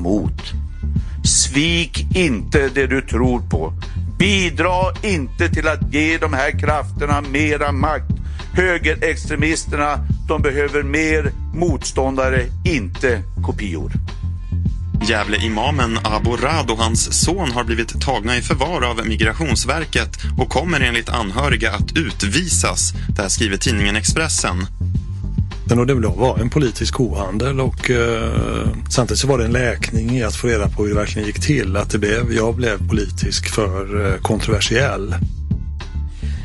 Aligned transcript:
Emot. 0.00 0.52
Svik 1.24 2.06
inte 2.16 2.68
det 2.68 2.86
du 2.86 3.02
tror 3.02 3.40
på. 3.40 3.72
Bidra 4.18 4.92
inte 5.02 5.48
till 5.48 5.68
att 5.68 5.94
ge 5.94 6.18
de 6.18 6.32
här 6.32 6.58
krafterna 6.58 7.20
mera 7.20 7.72
makt. 7.72 8.10
Högerextremisterna, 8.52 10.06
de 10.28 10.42
behöver 10.42 10.82
mer 10.82 11.32
motståndare, 11.54 12.46
inte 12.64 13.22
kopior. 13.46 13.92
Gävle-imamen 15.08 15.98
Abu 16.04 16.30
Rad 16.30 16.70
och 16.70 16.78
hans 16.78 17.24
son 17.24 17.50
har 17.52 17.64
blivit 17.64 18.00
tagna 18.00 18.36
i 18.36 18.42
förvar 18.42 18.82
av 18.82 19.06
Migrationsverket 19.06 20.18
och 20.38 20.48
kommer 20.48 20.80
enligt 20.80 21.08
anhöriga 21.08 21.72
att 21.72 21.96
utvisas. 21.96 22.92
Det 23.16 23.22
här 23.22 23.28
skriver 23.28 23.56
tidningen 23.56 23.96
Expressen. 23.96 24.66
Och 25.78 25.86
det 25.86 25.94
var 25.94 26.38
en 26.38 26.50
politisk 26.50 26.94
kohandel 26.94 27.60
och 27.60 27.90
eh, 27.90 28.68
samtidigt 28.88 29.20
så 29.20 29.26
var 29.26 29.38
det 29.38 29.44
en 29.44 29.52
läkning 29.52 30.10
i 30.10 30.22
att 30.22 30.36
få 30.36 30.46
reda 30.46 30.68
på 30.68 30.82
hur 30.82 30.88
det 30.88 30.96
verkligen 30.96 31.26
gick 31.26 31.40
till. 31.40 31.76
Att 31.76 31.90
det 31.90 31.98
blev, 31.98 32.32
jag 32.32 32.54
blev 32.54 32.88
politisk 32.88 33.48
för 33.48 34.06
eh, 34.06 34.20
kontroversiell. 34.20 35.14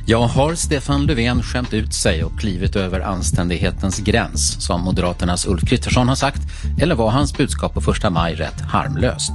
Ja, 0.08 0.26
har 0.26 0.56
Stefan 0.56 1.06
Löfven 1.06 1.44
skämt 1.44 1.74
ut 1.74 1.94
sig 1.94 2.24
och 2.24 2.40
klivit 2.40 2.76
över 2.76 3.00
anständighetens 3.00 4.00
gräns, 4.00 4.66
som 4.66 4.82
Moderaternas 4.82 5.48
Ulf 5.48 5.70
Kristersson 5.70 6.08
har 6.08 6.16
sagt, 6.16 6.42
eller 6.82 6.96
var 6.96 7.10
hans 7.10 7.38
budskap 7.38 7.74
på 7.74 7.82
första 7.82 8.10
maj 8.10 8.36
rätt 8.36 8.62
harmlöst? 8.62 9.32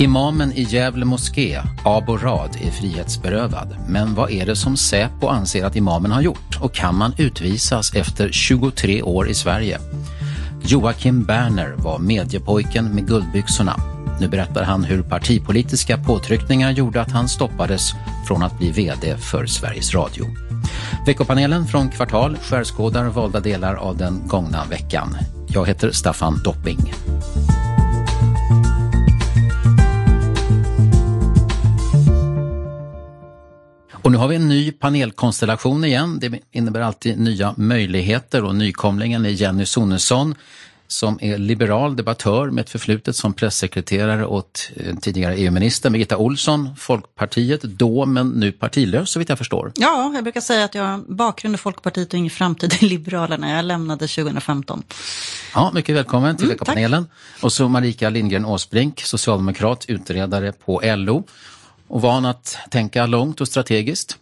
Imamen 0.00 0.52
i 0.52 0.62
Gävle 0.62 1.04
moské, 1.04 1.62
Abo 1.84 2.16
Rad, 2.16 2.56
är 2.60 2.70
frihetsberövad. 2.70 3.76
Men 3.88 4.14
vad 4.14 4.30
är 4.30 4.46
det 4.46 4.56
som 4.56 4.76
Säpo 4.76 5.26
anser 5.26 5.64
att 5.64 5.76
imamen 5.76 6.10
har 6.10 6.20
gjort? 6.20 6.58
Och 6.60 6.74
kan 6.74 6.94
man 6.94 7.12
utvisas 7.16 7.94
efter 7.94 8.32
23 8.32 9.02
år 9.02 9.28
i 9.28 9.34
Sverige? 9.34 9.78
Joakim 10.62 11.24
Berner 11.24 11.74
var 11.76 11.98
mediepojken 11.98 12.94
med 12.94 13.08
guldbyxorna. 13.08 13.76
Nu 14.20 14.28
berättar 14.28 14.62
han 14.62 14.84
hur 14.84 15.02
partipolitiska 15.02 15.98
påtryckningar 15.98 16.70
gjorde 16.70 17.00
att 17.00 17.12
han 17.12 17.28
stoppades 17.28 17.92
från 18.26 18.42
att 18.42 18.58
bli 18.58 18.70
VD 18.70 19.16
för 19.16 19.46
Sveriges 19.46 19.94
Radio. 19.94 20.26
Veckopanelen 21.06 21.66
från 21.66 21.88
Kvartal 21.88 22.36
skärskådar 22.36 23.04
valda 23.04 23.40
delar 23.40 23.74
av 23.74 23.96
den 23.96 24.22
gångna 24.26 24.64
veckan. 24.64 25.16
Jag 25.46 25.66
heter 25.66 25.90
Staffan 25.90 26.40
Dopping. 26.44 26.94
Och 34.08 34.12
nu 34.12 34.18
har 34.18 34.28
vi 34.28 34.36
en 34.36 34.48
ny 34.48 34.72
panelkonstellation 34.72 35.84
igen. 35.84 36.18
Det 36.20 36.40
innebär 36.52 36.80
alltid 36.80 37.18
nya 37.18 37.54
möjligheter 37.56 38.44
och 38.44 38.54
nykomlingen 38.54 39.26
är 39.26 39.30
Jenny 39.30 39.66
Sonesson 39.66 40.34
som 40.86 41.18
är 41.20 41.38
liberal 41.38 41.96
debattör 41.96 42.50
med 42.50 42.62
ett 42.62 42.70
förflutet 42.70 43.16
som 43.16 43.32
pressekreterare 43.32 44.26
åt 44.26 44.70
eh, 44.76 44.96
tidigare 44.96 45.36
EU-minister 45.36 45.90
Birgitta 45.90 46.16
Olsson, 46.16 46.76
Folkpartiet 46.76 47.62
då 47.62 48.06
men 48.06 48.28
nu 48.28 48.52
partilös 48.52 49.10
så 49.10 49.18
vitt 49.18 49.28
jag 49.28 49.38
förstår. 49.38 49.72
Ja, 49.76 50.12
jag 50.14 50.24
brukar 50.24 50.40
säga 50.40 50.64
att 50.64 50.74
jag 50.74 50.84
har 50.84 50.98
bakgrund 51.08 51.54
i 51.54 51.58
Folkpartiet 51.58 52.08
och 52.08 52.18
ingen 52.18 52.30
framtid 52.30 52.74
i 52.80 52.84
Liberalerna. 52.84 53.56
Jag 53.56 53.64
lämnade 53.64 54.06
2015. 54.06 54.82
Ja, 55.54 55.70
mycket 55.74 55.96
välkommen 55.96 56.36
till 56.36 56.44
Mm, 56.44 56.54
veckopanelen. 56.54 57.06
Och 57.42 57.52
så 57.52 57.68
Marika 57.68 58.10
Lindgren 58.10 58.44
Åsbrink, 58.44 59.00
socialdemokrat, 59.00 59.84
utredare 59.88 60.52
på 60.52 60.80
LO 60.84 61.24
och 61.88 62.00
van 62.00 62.24
att 62.24 62.58
tänka 62.70 63.06
långt 63.06 63.40
och 63.40 63.48
strategiskt. 63.48 64.18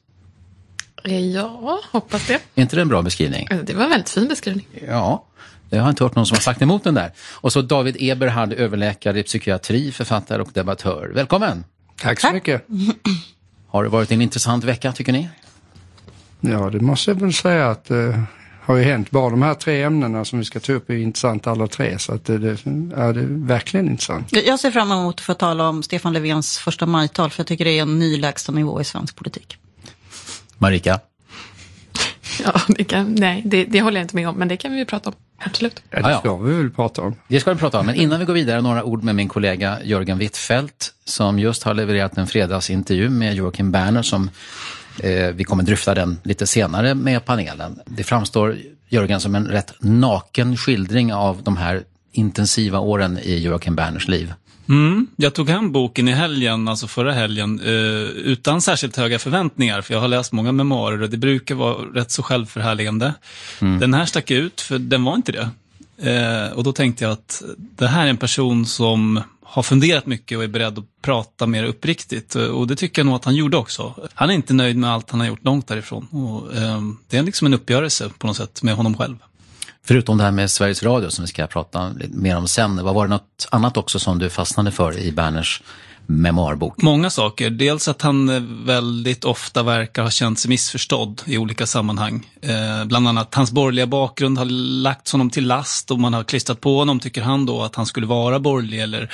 Ja, 1.04 1.80
hoppas 1.90 2.26
det. 2.26 2.34
Är 2.34 2.62
inte 2.62 2.76
det 2.76 2.82
en 2.82 2.88
bra 2.88 3.02
beskrivning? 3.02 3.48
Det 3.64 3.74
var 3.74 3.84
en 3.84 3.90
väldigt 3.90 4.10
fin 4.10 4.28
beskrivning. 4.28 4.66
Ja, 4.88 5.24
jag 5.70 5.82
har 5.82 5.90
inte 5.90 6.04
hört 6.04 6.14
någon 6.14 6.26
som 6.26 6.34
har 6.34 6.42
sagt 6.42 6.62
emot 6.62 6.84
den 6.84 6.94
där. 6.94 7.12
Och 7.18 7.52
så 7.52 7.62
David 7.62 7.96
Eberhard, 7.98 8.52
överläkare 8.52 9.20
i 9.20 9.22
psykiatri, 9.22 9.92
författare 9.92 10.42
och 10.42 10.50
debattör. 10.52 11.10
Välkommen! 11.14 11.64
Tack 12.00 12.20
så 12.20 12.32
mycket. 12.32 12.66
Har 13.68 13.82
det 13.82 13.88
varit 13.88 14.12
en 14.12 14.22
intressant 14.22 14.64
vecka 14.64 14.92
tycker 14.92 15.12
ni? 15.12 15.28
Ja, 16.40 16.70
det 16.70 16.80
måste 16.80 17.10
jag 17.10 17.20
väl 17.20 17.32
säga 17.32 17.70
att 17.70 17.84
det 17.84 18.22
har 18.66 18.76
ju 18.76 18.84
hänt. 18.84 19.10
Bara 19.10 19.30
de 19.30 19.42
här 19.42 19.54
tre 19.54 19.82
ämnena 19.82 20.24
som 20.24 20.38
vi 20.38 20.44
ska 20.44 20.60
ta 20.60 20.72
upp 20.72 20.90
är 20.90 20.94
intressant 20.94 21.46
alla 21.46 21.66
tre. 21.66 21.98
Så 21.98 22.14
att 22.14 22.24
det, 22.24 22.38
det, 22.38 22.58
ja, 22.96 23.12
det 23.12 23.20
är 23.20 23.46
verkligen 23.46 23.88
intressant. 23.88 24.32
Jag 24.46 24.60
ser 24.60 24.70
fram 24.70 24.92
emot 24.92 25.14
att 25.14 25.20
få 25.20 25.34
tala 25.34 25.68
om 25.68 25.82
Stefan 25.82 26.12
Löfvens 26.12 26.58
första 26.58 26.86
majtal, 26.86 27.30
för 27.30 27.40
jag 27.40 27.46
tycker 27.46 27.64
det 27.64 27.78
är 27.78 27.82
en 27.82 27.98
ny 27.98 28.16
lägsta 28.16 28.52
nivå 28.52 28.80
i 28.80 28.84
svensk 28.84 29.16
politik. 29.16 29.56
Marika? 30.58 31.00
Ja, 32.44 32.60
det 32.68 32.84
kan, 32.84 33.14
nej, 33.14 33.42
det, 33.44 33.64
det 33.64 33.80
håller 33.80 33.96
jag 33.96 34.04
inte 34.04 34.16
med 34.16 34.28
om, 34.28 34.34
men 34.34 34.48
det 34.48 34.56
kan 34.56 34.72
vi 34.72 34.78
ju 34.78 34.84
prata 34.84 35.10
om. 35.10 35.16
Absolut. 35.38 35.82
Ja, 35.90 36.08
det 36.08 36.18
ska 36.18 36.36
vi 36.36 36.54
väl 36.54 36.70
prata 36.70 37.02
om. 37.02 37.14
Det 37.28 37.40
ska 37.40 37.52
vi 37.52 37.60
prata 37.60 37.80
om, 37.80 37.86
men 37.86 37.94
innan 37.94 38.18
vi 38.18 38.24
går 38.24 38.34
vidare 38.34 38.60
några 38.60 38.84
ord 38.84 39.02
med 39.02 39.14
min 39.14 39.28
kollega 39.28 39.78
Jörgen 39.84 40.18
Wittfeldt 40.18 40.92
som 41.04 41.38
just 41.38 41.62
har 41.62 41.74
levererat 41.74 42.18
en 42.18 42.26
fredagsintervju 42.26 43.10
med 43.10 43.34
Joakim 43.34 43.72
Berner 43.72 44.02
som 44.02 44.30
vi 45.34 45.44
kommer 45.44 45.62
dryfta 45.62 45.94
den 45.94 46.18
lite 46.22 46.46
senare 46.46 46.94
med 46.94 47.24
panelen. 47.24 47.80
Det 47.86 48.04
framstår, 48.04 48.56
Jörgen, 48.88 49.20
som 49.20 49.34
en 49.34 49.46
rätt 49.46 49.74
naken 49.80 50.56
skildring 50.56 51.14
av 51.14 51.42
de 51.42 51.56
här 51.56 51.82
intensiva 52.12 52.78
åren 52.78 53.18
i 53.18 53.38
Joakim 53.38 53.76
Berners 53.76 54.08
liv. 54.08 54.32
Mm, 54.68 55.06
jag 55.16 55.34
tog 55.34 55.50
hem 55.50 55.72
boken 55.72 56.08
i 56.08 56.12
helgen, 56.12 56.68
alltså 56.68 56.86
förra 56.86 57.12
helgen, 57.12 57.60
eh, 57.60 57.74
utan 58.04 58.60
särskilt 58.60 58.96
höga 58.96 59.18
förväntningar, 59.18 59.80
för 59.80 59.94
jag 59.94 60.00
har 60.00 60.08
läst 60.08 60.32
många 60.32 60.52
memoarer 60.52 61.02
och 61.02 61.10
det 61.10 61.16
brukar 61.16 61.54
vara 61.54 61.74
rätt 61.74 62.10
så 62.10 62.22
självförhärligande. 62.22 63.14
Mm. 63.60 63.80
Den 63.80 63.94
här 63.94 64.04
stack 64.04 64.30
ut, 64.30 64.60
för 64.60 64.78
den 64.78 65.04
var 65.04 65.14
inte 65.14 65.32
det. 65.32 65.50
Eh, 65.98 66.52
och 66.52 66.64
då 66.64 66.72
tänkte 66.72 67.04
jag 67.04 67.12
att 67.12 67.42
det 67.56 67.86
här 67.86 68.06
är 68.06 68.10
en 68.10 68.16
person 68.16 68.66
som 68.66 69.22
har 69.42 69.62
funderat 69.62 70.06
mycket 70.06 70.38
och 70.38 70.44
är 70.44 70.48
beredd 70.48 70.78
att 70.78 70.84
prata 71.02 71.46
mer 71.46 71.64
uppriktigt. 71.64 72.36
Eh, 72.36 72.44
och 72.44 72.66
det 72.66 72.76
tycker 72.76 73.02
jag 73.02 73.06
nog 73.06 73.14
att 73.14 73.24
han 73.24 73.34
gjorde 73.34 73.56
också. 73.56 74.08
Han 74.14 74.30
är 74.30 74.34
inte 74.34 74.54
nöjd 74.54 74.76
med 74.76 74.90
allt 74.90 75.10
han 75.10 75.20
har 75.20 75.26
gjort 75.26 75.44
långt 75.44 75.66
därifrån. 75.66 76.08
Och, 76.10 76.56
eh, 76.56 76.80
det 77.08 77.18
är 77.18 77.22
liksom 77.22 77.46
en 77.46 77.54
uppgörelse 77.54 78.10
på 78.18 78.26
något 78.26 78.36
sätt 78.36 78.62
med 78.62 78.74
honom 78.74 78.96
själv. 78.96 79.16
Förutom 79.84 80.18
det 80.18 80.24
här 80.24 80.30
med 80.30 80.50
Sveriges 80.50 80.82
Radio 80.82 81.10
som 81.10 81.24
vi 81.24 81.28
ska 81.28 81.46
prata 81.46 81.94
mer 82.08 82.36
om 82.36 82.48
sen, 82.48 82.84
vad 82.84 82.94
var 82.94 83.04
det 83.04 83.10
något 83.10 83.48
annat 83.50 83.76
också 83.76 83.98
som 83.98 84.18
du 84.18 84.30
fastnade 84.30 84.70
för 84.70 84.98
i 84.98 85.12
Berners 85.12 85.62
memoarbok? 86.06 86.82
Många 86.82 87.10
saker. 87.10 87.50
Dels 87.50 87.88
att 87.88 88.02
han 88.02 88.28
eh, 88.28 88.40
väldigt 88.64 89.24
ofta 89.24 89.62
verkar 89.62 90.02
ha 90.02 90.10
känt 90.10 90.38
sig 90.38 90.48
missförstådd 90.48 91.22
i 91.26 91.38
olika 91.38 91.66
sammanhang. 91.66 92.26
Eh, 92.42 92.84
bland 92.84 93.08
annat 93.08 93.34
hans 93.34 93.52
borgerliga 93.52 93.86
bakgrund 93.86 94.38
har 94.38 94.44
lagts 94.82 95.12
honom 95.12 95.30
till 95.30 95.46
last 95.46 95.90
och 95.90 95.98
man 95.98 96.14
har 96.14 96.24
klistrat 96.24 96.60
på 96.60 96.78
honom, 96.78 97.00
tycker 97.00 97.22
han 97.22 97.46
då, 97.46 97.62
att 97.62 97.74
han 97.74 97.86
skulle 97.86 98.06
vara 98.06 98.38
borgerlig 98.38 98.80
eller 98.80 99.10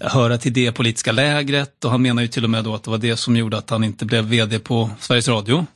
höra 0.00 0.38
till 0.38 0.52
det 0.52 0.72
politiska 0.72 1.12
lägret. 1.12 1.84
Och 1.84 1.90
han 1.90 2.02
menar 2.02 2.22
ju 2.22 2.28
till 2.28 2.44
och 2.44 2.50
med 2.50 2.64
då 2.64 2.74
att 2.74 2.82
det 2.82 2.90
var 2.90 2.98
det 2.98 3.16
som 3.16 3.36
gjorde 3.36 3.58
att 3.58 3.70
han 3.70 3.84
inte 3.84 4.04
blev 4.04 4.24
vd 4.24 4.58
på 4.58 4.90
Sveriges 5.00 5.28
Radio. 5.28 5.66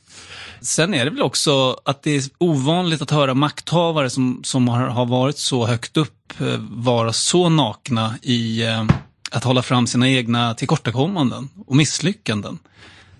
Sen 0.61 0.93
är 0.93 1.05
det 1.05 1.11
väl 1.11 1.21
också 1.21 1.77
att 1.85 2.03
det 2.03 2.11
är 2.11 2.23
ovanligt 2.37 3.01
att 3.01 3.11
höra 3.11 3.33
makthavare 3.33 4.09
som, 4.09 4.41
som 4.43 4.67
har, 4.67 4.87
har 4.87 5.05
varit 5.05 5.37
så 5.37 5.67
högt 5.67 5.97
upp 5.97 6.41
eh, 6.41 6.57
vara 6.69 7.13
så 7.13 7.49
nakna 7.49 8.15
i 8.21 8.63
eh, 8.63 8.83
att 9.31 9.43
hålla 9.43 9.61
fram 9.61 9.87
sina 9.87 10.09
egna 10.09 10.53
tillkortakommanden 10.53 11.49
och 11.67 11.75
misslyckanden. 11.75 12.59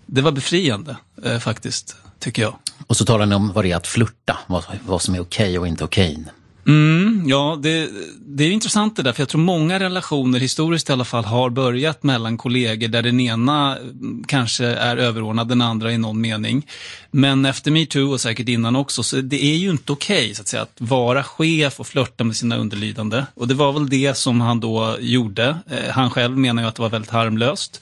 Det 0.05 0.21
var 0.21 0.31
befriande 0.31 0.97
eh, 1.23 1.39
faktiskt, 1.39 1.95
tycker 2.19 2.41
jag. 2.41 2.55
Och 2.87 2.97
så 2.97 3.05
talar 3.05 3.25
ni 3.25 3.35
om 3.35 3.51
vad 3.53 3.65
det 3.65 3.71
är 3.71 3.75
att 3.75 3.87
flirta, 3.87 4.37
vad, 4.47 4.63
vad 4.85 5.01
som 5.01 5.15
är 5.15 5.19
okej 5.19 5.59
och 5.59 5.67
inte 5.67 5.83
okej. 5.83 6.25
Mm, 6.67 7.23
ja, 7.27 7.59
det, 7.61 7.89
det 8.19 8.43
är 8.43 8.51
intressant 8.51 8.95
det 8.95 9.03
där, 9.03 9.13
för 9.13 9.21
jag 9.21 9.29
tror 9.29 9.41
många 9.41 9.79
relationer, 9.79 10.39
historiskt 10.39 10.89
i 10.89 10.93
alla 10.93 11.05
fall, 11.05 11.25
har 11.25 11.49
börjat 11.49 12.03
mellan 12.03 12.37
kollegor 12.37 12.87
där 12.87 13.01
den 13.01 13.19
ena 13.19 13.77
mm, 13.77 14.23
kanske 14.27 14.65
är 14.65 14.97
överordnad 14.97 15.47
den 15.47 15.61
andra 15.61 15.91
i 15.91 15.97
någon 15.97 16.21
mening. 16.21 16.67
Men 17.11 17.45
efter 17.45 17.71
metoo 17.71 18.11
och 18.11 18.21
säkert 18.21 18.49
innan 18.49 18.75
också, 18.75 19.03
så 19.03 19.21
det 19.21 19.43
är 19.43 19.55
ju 19.55 19.69
inte 19.69 19.91
okej 19.91 20.23
okay, 20.23 20.33
så 20.33 20.41
att, 20.41 20.47
säga, 20.47 20.63
att 20.63 20.75
vara 20.77 21.23
chef 21.23 21.79
och 21.79 21.87
flörta 21.87 22.23
med 22.23 22.35
sina 22.35 22.57
underlydande. 22.57 23.25
Och 23.33 23.47
det 23.47 23.53
var 23.53 23.73
väl 23.73 23.89
det 23.89 24.17
som 24.17 24.41
han 24.41 24.59
då 24.59 24.97
gjorde. 24.99 25.57
Eh, 25.69 25.91
han 25.91 26.11
själv 26.11 26.37
menar 26.37 26.63
ju 26.63 26.67
att 26.67 26.75
det 26.75 26.81
var 26.81 26.89
väldigt 26.89 27.11
harmlöst. 27.11 27.81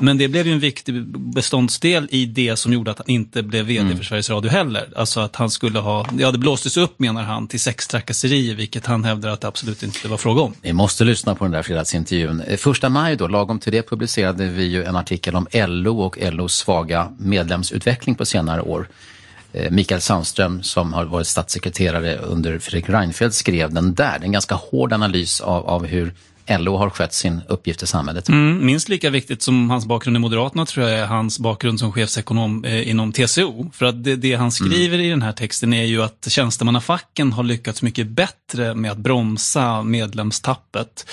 Men 0.00 0.18
det 0.18 0.28
blev 0.28 0.46
ju 0.46 0.52
en 0.52 0.60
viktig 0.60 1.06
beståndsdel 1.06 2.08
i 2.10 2.26
det 2.26 2.56
som 2.56 2.72
gjorde 2.72 2.90
att 2.90 2.98
han 2.98 3.10
inte 3.10 3.42
blev 3.42 3.64
vd 3.64 3.80
mm. 3.80 3.96
för 3.96 4.04
Sveriges 4.04 4.30
Radio 4.30 4.50
heller. 4.50 4.88
Alltså 4.96 5.20
att 5.20 5.36
han 5.36 5.50
skulle 5.50 5.78
ha, 5.78 6.06
ja 6.18 6.30
det 6.30 6.38
blåstes 6.38 6.76
upp 6.76 6.98
menar 6.98 7.22
han 7.22 7.48
till 7.48 7.60
sextrakasserier, 7.60 8.54
vilket 8.54 8.86
han 8.86 9.04
hävdar 9.04 9.30
att 9.30 9.40
det 9.40 9.48
absolut 9.48 9.82
inte 9.82 10.08
var 10.08 10.16
fråga 10.16 10.42
om. 10.42 10.54
Vi 10.62 10.72
måste 10.72 11.04
lyssna 11.04 11.34
på 11.34 11.44
den 11.44 11.52
där 11.52 11.62
fredagsintervjun. 11.62 12.40
Eh, 12.40 12.56
första 12.56 12.88
maj 12.88 13.16
då, 13.16 13.28
lagom 13.28 13.58
till 13.58 13.72
det 13.72 13.82
publicerade 13.82 14.46
vi 14.46 14.64
ju 14.64 14.84
en 14.84 14.96
artikel 14.96 15.36
om 15.36 15.46
LO 15.52 16.00
och 16.00 16.18
LOs 16.32 16.56
svaga 16.56 17.12
medlemsutveckling 17.18 18.14
på 18.14 18.24
senare 18.24 18.60
år. 18.60 18.88
Eh, 19.52 19.70
Mikael 19.70 20.00
Sandström 20.00 20.62
som 20.62 20.92
har 20.92 21.04
varit 21.04 21.26
statssekreterare 21.26 22.16
under 22.16 22.58
Fredrik 22.58 22.88
Reinfeldt 22.88 23.34
skrev 23.34 23.72
den 23.72 23.94
där. 23.94 24.18
En 24.22 24.32
ganska 24.32 24.54
hård 24.54 24.92
analys 24.92 25.40
av, 25.40 25.66
av 25.66 25.86
hur 25.86 26.14
LO 26.58 26.76
har 26.76 26.90
skött 26.90 27.14
sin 27.14 27.40
uppgift 27.48 27.82
i 27.82 27.86
samhället. 27.86 28.28
Mm, 28.28 28.66
minst 28.66 28.88
lika 28.88 29.10
viktigt 29.10 29.42
som 29.42 29.70
hans 29.70 29.86
bakgrund 29.86 30.16
i 30.16 30.20
Moderaterna 30.20 30.66
tror 30.66 30.88
jag 30.88 30.98
är 30.98 31.06
hans 31.06 31.38
bakgrund 31.38 31.80
som 31.80 31.92
chefsekonom 31.92 32.64
eh, 32.64 32.88
inom 32.88 33.12
TCO. 33.12 33.70
För 33.72 33.86
att 33.86 34.04
det, 34.04 34.16
det 34.16 34.34
han 34.34 34.52
skriver 34.52 34.94
mm. 34.94 35.06
i 35.06 35.10
den 35.10 35.22
här 35.22 35.32
texten 35.32 35.72
är 35.72 35.84
ju 35.84 36.02
att 36.02 36.26
tjänstemannafacken 36.28 37.32
har 37.32 37.42
lyckats 37.42 37.82
mycket 37.82 38.06
bättre 38.06 38.74
med 38.74 38.90
att 38.90 38.98
bromsa 38.98 39.82
medlemstappet. 39.82 41.06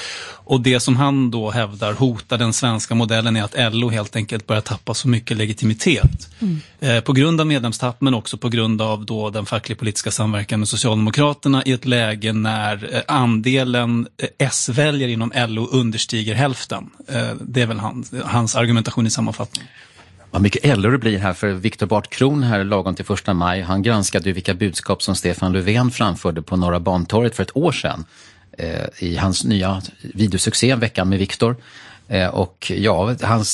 Och 0.49 0.61
det 0.61 0.79
som 0.79 0.95
han 0.95 1.31
då 1.31 1.51
hävdar 1.51 1.93
hotar 1.93 2.37
den 2.37 2.53
svenska 2.53 2.95
modellen 2.95 3.35
är 3.35 3.43
att 3.43 3.73
LO 3.73 3.89
helt 3.89 4.15
enkelt 4.15 4.47
börjar 4.47 4.61
tappa 4.61 4.93
så 4.93 5.07
mycket 5.07 5.37
legitimitet. 5.37 6.29
Mm. 6.39 6.61
Eh, 6.79 6.99
på 7.03 7.13
grund 7.13 7.41
av 7.41 7.47
medlemstapp 7.47 8.01
men 8.01 8.13
också 8.13 8.37
på 8.37 8.49
grund 8.49 8.81
av 8.81 9.05
då 9.05 9.29
den 9.29 9.45
facklig 9.45 9.79
politiska 9.79 10.11
samverkan 10.11 10.59
med 10.59 10.67
Socialdemokraterna 10.67 11.63
i 11.65 11.71
ett 11.71 11.85
läge 11.85 12.33
när 12.33 12.95
eh, 12.95 13.01
andelen 13.07 14.07
eh, 14.17 14.29
S-väljare 14.37 15.11
inom 15.11 15.28
LO 15.35 15.67
understiger 15.71 16.35
hälften. 16.35 16.89
Eh, 17.07 17.31
det 17.41 17.61
är 17.61 17.65
väl 17.65 17.79
hans, 17.79 18.13
hans 18.23 18.55
argumentation 18.55 19.07
i 19.07 19.09
sammanfattning. 19.09 19.67
Vad 20.31 20.41
mycket 20.41 20.77
LO 20.77 20.91
det 20.91 20.97
blir 20.97 21.19
här 21.19 21.33
för 21.33 21.47
Viktor 21.47 21.85
Bart 21.85 22.09
Kron 22.09 22.43
här 22.43 22.63
lagom 22.63 22.95
till 22.95 23.05
första 23.05 23.33
maj. 23.33 23.61
Han 23.61 23.81
granskade 23.81 24.29
ju 24.29 24.33
vilka 24.33 24.53
budskap 24.53 25.03
som 25.03 25.15
Stefan 25.15 25.53
Löfven 25.53 25.91
framförde 25.91 26.41
på 26.41 26.55
Norra 26.55 26.79
Bantorget 26.79 27.35
för 27.35 27.43
ett 27.43 27.57
år 27.57 27.71
sedan 27.71 28.05
eh, 28.57 28.85
i 28.99 29.17
hans 29.17 29.43
nya 29.43 29.81
videosuccé 30.01 30.75
Veckan 30.75 31.09
med 31.09 31.19
Viktor. 31.19 31.55
Eh, 32.09 32.27
och 32.27 32.71
ja, 32.75 33.15
han, 33.21 33.45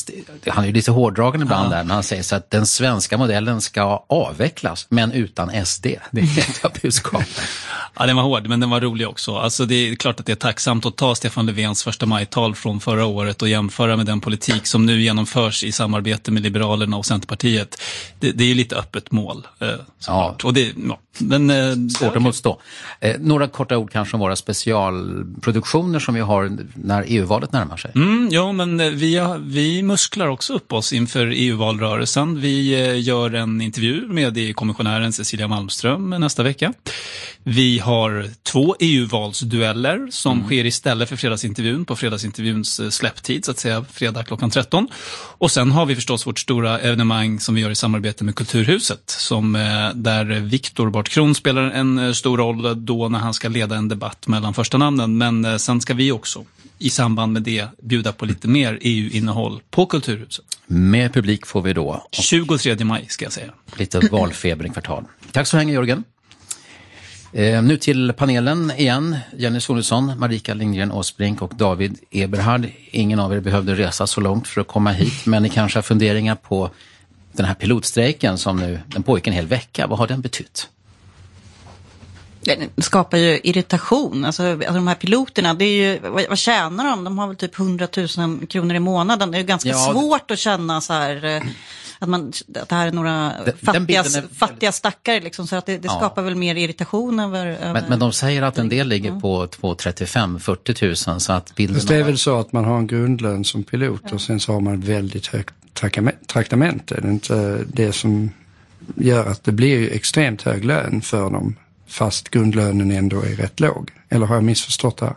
han 0.48 0.64
är 0.64 0.68
ju 0.68 0.74
lite 0.74 0.92
hårdragen 0.92 1.42
ibland 1.42 1.66
ja. 1.66 1.78
där, 1.78 1.84
men 1.84 1.92
han 1.92 2.04
säger 2.04 2.24
så 2.24 2.36
att 2.36 2.52
den 2.52 2.66
svenska 2.66 3.18
modellen 3.18 3.62
ska 3.62 4.06
avvecklas, 4.10 4.88
men 4.90 5.12
utan 5.12 5.66
SD. 5.66 5.88
Det 6.12 6.22
är 6.22 6.40
ett 6.40 6.82
budskap. 6.82 7.24
Ja, 7.96 8.06
den 8.06 8.16
var 8.16 8.24
hård, 8.24 8.48
men 8.48 8.60
den 8.60 8.70
var 8.70 8.82
rolig 8.82 9.08
också. 9.08 9.36
Alltså, 9.38 9.66
det 9.66 9.76
är 9.76 9.96
klart 9.96 10.20
att 10.20 10.26
det 10.26 10.32
är 10.32 10.36
tacksamt 10.36 10.86
att 10.86 10.98
ta 10.98 11.16
Stefan 11.16 11.46
Löfvens 11.46 11.84
första 11.84 12.06
majtal 12.06 12.56
från 12.56 12.80
förra 12.80 13.06
året 13.06 13.42
och 13.42 13.50
jämföra 13.50 13.98
med 13.98 14.06
den 14.06 14.22
politik 14.22 14.68
som 14.68 14.86
nu 14.86 15.02
genomförs 15.02 15.64
i 15.64 15.72
samarbete 15.72 16.32
med 16.32 16.44
Liberalerna 16.44 16.98
och 16.98 17.06
Centerpartiet. 17.06 17.82
Det, 18.20 18.32
det 18.32 18.44
är 18.44 18.48
ju 18.48 18.54
lite 18.54 18.76
öppet 18.76 19.12
mål. 19.12 19.48
Eh, 19.60 19.68
ja. 20.08 20.36
Och 20.44 20.54
det, 20.54 20.74
ja, 20.88 21.00
men, 21.20 21.50
eh, 21.50 21.76
Svårt 22.00 22.16
att 22.16 22.22
motstå. 22.22 22.62
Eh, 23.00 23.16
några 23.20 23.48
korta 23.48 23.78
ord 23.78 23.92
kanske 23.92 24.16
om 24.16 24.20
våra 24.20 24.36
specialproduktioner 24.36 26.00
som 26.00 26.14
vi 26.14 26.22
har 26.22 26.58
när 26.74 27.04
EU-valet 27.08 27.52
närmar 27.52 27.78
sig. 27.78 27.92
Mm, 27.96 28.30
ja, 28.32 28.52
men 28.52 28.80
eh, 28.80 28.90
vi, 28.90 29.18
har, 29.18 29.38
vi 29.38 29.84
musklar 29.84 30.28
också 30.28 30.54
upp 30.54 30.74
oss 30.74 30.94
inför 30.94 31.28
EU-valrörelsen. 31.36 32.42
Vi 32.42 32.74
eh, 32.74 33.02
gör 33.02 33.34
en 33.34 33.62
intervju 33.62 34.08
med 34.08 34.38
EU-kommissionären 34.38 35.14
Cecilia 35.14 35.48
Malmström 35.48 36.10
nästa 36.10 36.44
vecka. 36.44 36.74
Vi 37.44 37.80
har 37.80 38.30
två 38.44 38.76
EU-valsdueller 38.80 40.08
som 40.12 40.32
mm. 40.32 40.46
sker 40.46 40.66
istället 40.66 41.10
för 41.10 41.16
fredagsintervjun 41.16 41.86
på 41.86 41.96
fredagsintervjuns 41.96 42.80
eh, 42.80 42.90
släpptid, 42.90 43.46
så 43.46 43.52
att 43.52 43.60
säga 43.60 43.86
fredag 43.94 44.24
klockan 44.24 44.50
13. 44.50 44.88
Och 45.38 45.52
sen 45.52 45.72
har 45.72 45.86
vi 45.86 45.96
förstås 45.96 46.28
vårt 46.28 46.40
stora 46.40 46.80
evenemang 46.80 47.40
som 47.40 47.56
vi 47.56 47.62
gör 47.62 47.70
i 47.70 47.76
samarbete 47.76 48.24
med 48.24 48.36
Kulturhuset, 48.36 49.04
som, 49.06 49.54
där 49.96 50.26
Viktor 50.26 50.90
Bart 51.06 51.12
Kron 51.12 51.36
spelar 51.36 51.62
en 51.62 52.16
stor 52.16 52.38
roll 52.38 52.86
då 52.86 53.10
när 53.10 53.20
han 53.20 53.34
ska 53.34 53.50
leda 53.50 53.76
en 53.76 53.88
debatt 53.88 54.28
mellan 54.28 54.54
första 54.54 54.78
namnen. 54.78 55.18
Men 55.18 55.60
sen 55.60 55.82
ska 55.82 55.94
vi 55.94 56.12
också 56.12 56.46
i 56.80 56.90
samband 56.90 57.34
med 57.34 57.42
det 57.42 57.68
bjuda 57.82 58.12
på 58.12 58.26
lite 58.26 58.48
mer 58.48 58.80
EU-innehåll 58.82 59.62
på 59.72 59.86
Kulturhuset. 59.86 60.46
Mer 60.68 61.10
publik 61.10 61.46
får 61.46 61.62
vi 61.62 61.74
då. 61.74 62.08
23 62.12 62.86
maj 62.86 63.06
ska 63.10 63.26
jag 63.26 63.32
säga. 63.32 63.52
Lite 63.78 64.00
valfeber 64.00 64.66
i 64.66 64.70
kvartal. 64.70 65.04
Tack 65.32 65.48
så 65.48 65.58
länge 65.58 65.74
Jörgen. 65.74 66.04
Eh, 67.34 67.64
nu 67.64 67.78
till 67.78 68.14
panelen 68.14 68.72
igen. 68.78 69.18
Jenny 69.38 69.60
Sonesson, 69.60 70.20
Marika 70.20 70.54
Lindgren 70.54 70.92
Åsbrink 70.92 71.42
och 71.42 71.56
David 71.56 71.98
Eberhard. 72.12 72.68
Ingen 72.92 73.20
av 73.20 73.34
er 73.34 73.40
behövde 73.40 73.76
resa 73.76 74.08
så 74.08 74.22
långt 74.22 74.48
för 74.48 74.62
att 74.62 74.68
komma 74.68 74.92
hit, 74.92 75.26
men 75.26 75.44
ni 75.44 75.50
kanske 75.50 75.78
har 75.78 75.84
funderingar 75.84 76.36
på 76.36 76.70
den 77.32 77.46
här 77.46 77.54
pilotstrejken 77.54 78.38
som 78.38 78.58
nu, 78.58 78.80
den 78.88 79.04
pågick 79.04 79.28
en 79.28 79.34
hel 79.34 79.48
vecka. 79.48 79.88
Vad 79.88 80.00
har 80.00 80.08
den 80.08 80.22
betytt? 80.22 80.70
Det 82.46 82.82
skapar 82.82 83.18
ju 83.18 83.40
irritation. 83.44 84.26
Alltså, 84.26 84.44
alltså 84.44 84.74
de 84.74 84.88
här 84.88 84.96
piloterna, 84.96 85.54
det 85.54 85.66
är 85.66 85.94
ju, 85.94 86.00
vad, 86.10 86.26
vad 86.30 86.38
tjänar 86.38 86.86
de? 86.90 87.04
De 87.04 87.18
har 87.18 87.28
väl 87.28 87.36
typ 87.36 87.60
100 87.60 87.88
000 88.18 88.48
kronor 88.48 88.76
i 88.76 88.80
månaden. 88.80 89.32
Det 89.32 89.38
är 89.38 89.40
ju 89.40 89.46
ganska 89.46 89.70
ja, 89.70 89.92
svårt 89.92 90.32
att 90.32 90.40
känna 90.40 90.82
så 90.82 90.94
här, 90.94 91.26
eh, 91.26 91.44
att, 92.00 92.10
man, 92.10 92.32
att 92.56 92.70
det 92.70 92.76
här 92.76 92.88
är 92.88 92.92
några 92.92 93.32
den, 93.46 93.58
fattiga, 93.64 94.00
är... 94.00 94.36
fattiga 94.36 94.72
stackare. 94.72 95.20
Liksom, 95.20 95.48
så 95.48 95.56
att 95.56 95.66
det, 95.66 95.78
det 95.78 95.88
ja. 95.88 95.98
skapar 95.98 96.22
väl 96.22 96.36
mer 96.36 96.56
irritation 96.56 97.20
över... 97.20 97.46
över... 97.46 97.74
Men, 97.74 97.84
men, 97.90 98.00
de 98.00 98.14
säger 98.14 98.42
att 98.42 98.58
en 98.58 98.70
del 98.70 98.88
ligger 98.88 99.20
på 99.20 99.48
235 99.48 100.40
40 100.40 100.86
000 101.10 101.20
så 101.20 101.34
att 101.34 101.56
bilden... 101.56 101.86
det 101.88 101.96
är 101.96 102.04
väl 102.04 102.18
så 102.18 102.40
att 102.40 102.54
man 102.54 102.66
har 102.66 102.78
en 102.78 102.88
grundlön 102.88 103.44
som 103.44 103.64
pilot 103.64 104.02
ja. 104.04 104.16
och 104.16 104.22
sen 104.22 104.40
så 104.40 104.54
har 104.54 104.62
man 104.62 104.82
väldigt 104.82 105.28
högt 105.28 105.54
traktamente. 105.74 106.96
Det 107.02 107.08
är 107.08 107.12
inte 107.12 107.64
det 107.68 107.92
som 107.92 108.32
gör 108.96 109.26
att 109.26 109.44
det 109.44 109.52
blir 109.52 109.94
extremt 109.94 110.42
hög 110.42 110.66
lön 110.66 111.02
för 111.02 111.30
dem 111.30 111.56
fast 111.88 112.30
grundlönen 112.30 112.92
ändå 112.92 113.22
är 113.22 113.36
rätt 113.36 113.60
låg. 113.60 113.92
Eller 114.10 114.26
har 114.26 114.36
jag 114.36 114.44
missförstått 114.44 114.98
det 114.98 115.06
här? 115.06 115.16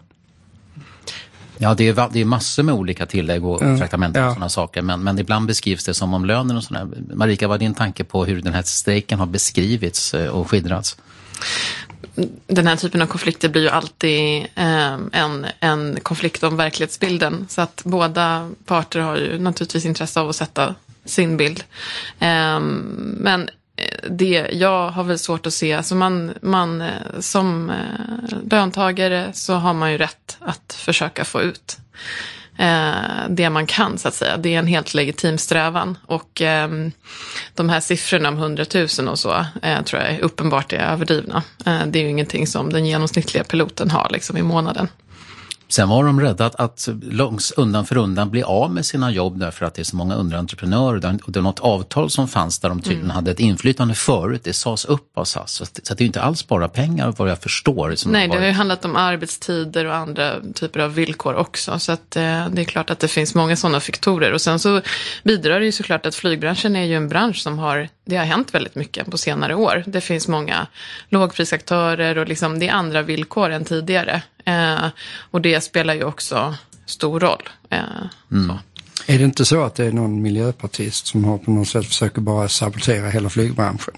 Ja, 1.59 1.75
det 1.75 1.89
är, 1.89 2.09
det 2.13 2.21
är 2.21 2.25
massor 2.25 2.63
med 2.63 2.75
olika 2.75 3.07
tillägg 3.07 3.45
och 3.45 3.63
mm, 3.63 3.79
traktamenten 3.79 4.25
och 4.25 4.33
sådana 4.33 4.49
saker. 4.49 4.83
Men, 4.83 5.03
men 5.03 5.19
ibland 5.19 5.47
beskrivs 5.47 5.85
det 5.85 5.95
som 5.95 6.15
om 6.15 6.25
lönen 6.25 6.57
och 6.57 6.65
sådär. 6.65 6.89
Marika, 7.15 7.49
vad 7.49 7.55
är 7.55 7.59
din 7.59 7.75
tanke 7.75 8.05
på 8.05 8.25
hur 8.25 8.43
den 8.43 8.55
här 8.55 8.63
strejken 8.63 9.19
har 9.19 9.27
beskrivits 9.27 10.15
eh, 10.15 10.29
och 10.29 10.51
skildrats? 10.51 10.97
Den 12.47 12.67
här 12.67 12.77
typen 12.77 13.03
av 13.03 13.07
konflikter 13.07 13.49
blir 13.49 13.63
ju 13.63 13.69
alltid 13.69 14.47
eh, 14.55 14.99
en, 15.13 15.47
en 15.61 15.99
konflikt 16.03 16.43
om 16.43 16.57
verklighetsbilden. 16.57 17.47
Så 17.49 17.61
att 17.61 17.83
båda 17.85 18.51
parter 18.65 19.01
har 19.01 19.17
ju 19.17 19.39
naturligtvis 19.39 19.85
intresse 19.85 20.21
av 20.21 20.29
att 20.29 20.37
sätta 20.37 20.75
sin 21.05 21.37
bild. 21.37 21.65
Eh, 22.19 22.61
men 22.61 23.51
Eh, 23.79 24.11
det, 24.11 24.49
jag 24.53 24.91
har 24.91 25.05
väl 25.05 25.19
svårt 25.19 25.47
att 25.47 25.55
se, 25.55 25.73
alltså 25.73 25.95
man, 25.95 26.35
man 26.43 26.81
eh, 26.81 26.89
som 27.21 27.71
eh, 27.71 28.39
löntagare 28.51 29.31
så 29.33 29.55
har 29.55 29.75
man 29.75 29.93
ju 29.93 29.99
rätt 29.99 30.37
att 30.41 30.73
försöka 30.73 31.25
få 31.25 31.43
ut 31.43 31.77
det 33.29 33.51
man 33.51 33.67
kan 33.67 33.99
så 33.99 34.09
att 34.09 34.15
säga. 34.15 34.37
Det 34.37 34.55
är 34.55 34.59
en 34.59 34.67
helt 34.67 34.95
legitim 34.95 35.39
strävan 35.39 35.99
och 36.07 36.43
eh, 36.43 36.69
de 37.55 37.69
här 37.69 37.81
siffrorna 37.81 38.29
om 38.29 38.37
100 38.37 38.65
000 38.99 39.09
och 39.09 39.19
så 39.19 39.45
eh, 39.63 39.83
tror 39.83 40.03
jag 40.03 40.21
uppenbart 40.21 40.73
är 40.73 40.77
överdrivna. 40.77 41.43
Eh, 41.67 41.87
det 41.87 41.99
är 41.99 42.03
ju 42.03 42.09
ingenting 42.09 42.47
som 42.47 42.73
den 42.73 42.87
genomsnittliga 42.87 43.45
piloten 43.45 43.91
har 43.91 44.09
liksom 44.11 44.37
i 44.37 44.43
månaden. 44.43 44.89
Sen 45.71 45.89
var 45.89 46.05
de 46.05 46.21
rädda 46.21 46.47
att, 46.47 46.55
att 46.55 46.89
långs, 47.03 47.53
undan 47.57 47.87
för 47.87 47.97
undan 47.97 48.31
bli 48.31 48.43
av 48.43 48.71
med 48.71 48.87
sina 48.87 49.11
jobb 49.11 49.39
därför 49.39 49.67
att 49.67 49.75
det 49.75 49.83
är 49.83 49.85
så 49.85 49.97
många 49.97 50.15
underentreprenörer. 50.15 51.19
Och 51.25 51.33
det 51.33 51.39
var 51.39 51.43
något 51.43 51.61
avtal 51.61 52.11
som 52.11 52.29
fanns 52.29 52.59
där 52.59 52.69
de 52.69 52.81
tydligen 52.81 53.05
mm. 53.05 53.15
hade 53.15 53.31
ett 53.31 53.41
inflytande 53.41 53.95
förut. 53.95 54.41
Det 54.45 54.53
sades 54.53 54.85
upp 54.85 55.19
av 55.19 55.25
SAS. 55.25 55.53
Så, 55.53 55.65
så 55.83 55.95
det 55.95 56.05
är 56.05 56.07
inte 56.07 56.23
alls 56.23 56.49
bara 56.49 56.69
pengar 56.69 57.15
vad 57.17 57.31
jag 57.31 57.43
förstår. 57.43 57.95
Som 57.95 58.13
Nej, 58.13 58.29
det 58.29 58.37
har 58.37 58.47
ju 58.47 58.53
handlat 58.53 58.85
om 58.85 58.97
arbetstider 58.97 59.85
och 59.85 59.95
andra 59.95 60.35
typer 60.55 60.81
av 60.81 60.95
villkor 60.95 61.35
också. 61.35 61.79
Så 61.79 61.93
att, 61.93 62.17
eh, 62.17 62.49
det 62.49 62.63
är 62.63 62.65
klart 62.65 62.91
att 62.91 62.99
det 62.99 63.09
finns 63.09 63.35
många 63.35 63.57
sådana 63.57 63.81
faktorer. 63.81 64.33
Och 64.33 64.41
sen 64.41 64.59
så 64.59 64.81
bidrar 65.23 65.61
det 65.61 65.67
ju 65.67 65.73
såklart 65.73 66.07
att 66.07 66.15
flygbranschen 66.15 66.77
är 66.77 66.85
ju 66.85 66.95
en 66.95 67.09
bransch 67.09 67.37
som 67.37 67.59
har, 67.59 67.89
det 68.05 68.17
har 68.17 68.25
hänt 68.25 68.55
väldigt 68.55 68.75
mycket 68.75 69.11
på 69.11 69.19
senare 69.19 69.55
år. 69.55 69.85
Det 69.87 70.01
finns 70.01 70.29
många 70.29 70.67
lågprisaktörer 71.09 72.19
och 72.19 72.29
liksom, 72.29 72.59
det 72.59 72.69
är 72.69 72.73
andra 72.73 73.03
villkor 73.03 73.51
än 73.51 73.65
tidigare. 73.65 74.23
Eh, 74.49 74.89
och 75.31 75.41
det 75.41 75.61
spelar 75.61 75.95
ju 75.95 76.05
också 76.05 76.55
stor 76.87 77.21
roll. 77.21 77.49
Eh, 77.71 77.81
mm. 78.33 78.59
Är 79.11 79.19
det 79.19 79.25
inte 79.25 79.45
så 79.45 79.63
att 79.63 79.75
det 79.75 79.85
är 79.87 79.93
någon 79.93 80.23
miljöpartist 80.23 81.07
som 81.07 81.25
har 81.25 81.39
på 81.39 81.51
något 81.51 81.69
sätt 81.69 81.87
försöker 81.87 82.21
bara 82.21 82.49
sabotera 82.49 83.09
hela 83.09 83.29
flygbranschen? 83.31 83.95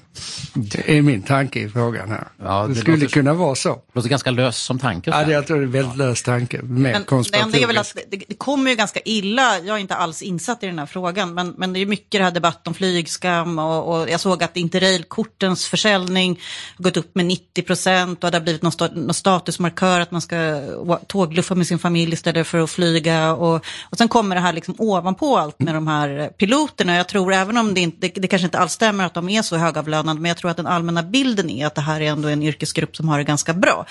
Det 0.55 0.99
är 0.99 1.03
min 1.03 1.23
tanke 1.23 1.61
i 1.61 1.69
frågan 1.69 2.11
här. 2.11 2.29
Ja, 2.43 2.63
det, 2.63 2.75
det 2.75 2.81
skulle 2.81 2.97
låter- 2.97 3.09
kunna 3.09 3.35
vara 3.35 3.55
så. 3.55 3.79
Låter 3.93 4.09
ganska 4.09 4.31
lös 4.31 4.57
som 4.57 4.79
tanke. 4.79 5.11
Ja, 5.11 5.25
det, 5.25 5.33
jag 5.33 5.47
tror 5.47 5.57
det 5.57 5.63
är 5.63 5.65
en 5.65 5.73
väldigt 5.73 5.97
lös 5.97 6.23
tanke. 6.23 6.63
Mer 6.63 6.93
Men 7.33 7.51
det 7.53 7.63
är 7.63 7.67
väl 7.67 7.79
att 7.79 7.97
det, 8.11 8.23
det 8.29 8.35
kommer 8.35 8.71
ju 8.71 8.77
ganska 8.77 9.01
illa, 9.05 9.59
jag 9.59 9.77
är 9.77 9.81
inte 9.81 9.95
alls 9.95 10.23
insatt 10.23 10.63
i 10.63 10.67
den 10.67 10.79
här 10.79 10.87
frågan, 10.87 11.35
men, 11.35 11.55
men 11.57 11.73
det 11.73 11.81
är 11.81 11.87
mycket 11.87 12.21
det 12.21 12.25
här 12.25 12.31
debatt 12.31 12.67
om 12.67 12.75
flygskam 12.75 13.59
och, 13.59 14.01
och 14.01 14.11
jag 14.11 14.21
såg 14.21 14.43
att 14.43 14.57
interrailkortens 14.57 15.67
försäljning 15.67 16.41
har 16.77 16.85
gått 16.85 16.97
upp 16.97 17.15
med 17.15 17.27
90 17.27 17.63
procent 17.63 18.25
och 18.25 18.31
det 18.31 18.37
har 18.37 18.43
blivit 18.43 18.63
någon, 18.63 18.73
sta, 18.73 18.89
någon 18.89 19.15
statusmarkör 19.15 20.01
att 20.01 20.11
man 20.11 20.21
ska 20.21 20.61
tågluffa 21.07 21.55
med 21.55 21.67
sin 21.67 21.79
familj 21.79 22.13
istället 22.13 22.47
för 22.47 22.59
att 22.59 22.71
flyga 22.71 23.35
och, 23.35 23.55
och 23.91 23.99
sen 23.99 24.09
kommer 24.09 24.35
det 24.35 24.41
här 24.43 24.53
liksom 24.53 24.75
ovanpå 25.01 25.39
allt 25.39 25.61
med 25.61 25.75
de 25.75 25.87
här 25.87 26.29
piloterna. 26.29 26.97
Jag 26.97 27.09
tror 27.09 27.33
även 27.33 27.57
om 27.57 27.75
det, 27.75 27.81
inte, 27.81 27.97
det, 28.01 28.21
det 28.21 28.29
kanske 28.29 28.47
inte 28.47 28.59
alls 28.59 28.73
stämmer 28.73 29.07
att 29.07 29.15
de 29.15 29.29
är 29.29 29.43
så 29.43 29.57
högavlönade, 29.57 30.21
men 30.21 30.29
jag 30.29 30.37
tror 30.37 30.51
att 30.51 30.57
den 30.57 30.67
allmänna 30.67 31.03
bilden 31.03 31.51
är 31.51 31.67
att 31.67 31.75
det 31.75 31.81
här 31.81 32.01
är 32.01 32.11
ändå 32.11 32.29
en 32.29 32.43
yrkesgrupp 32.43 32.97
som 32.97 33.09
har 33.09 33.19
det 33.19 33.25
ganska 33.25 33.55
bra. 33.55 33.87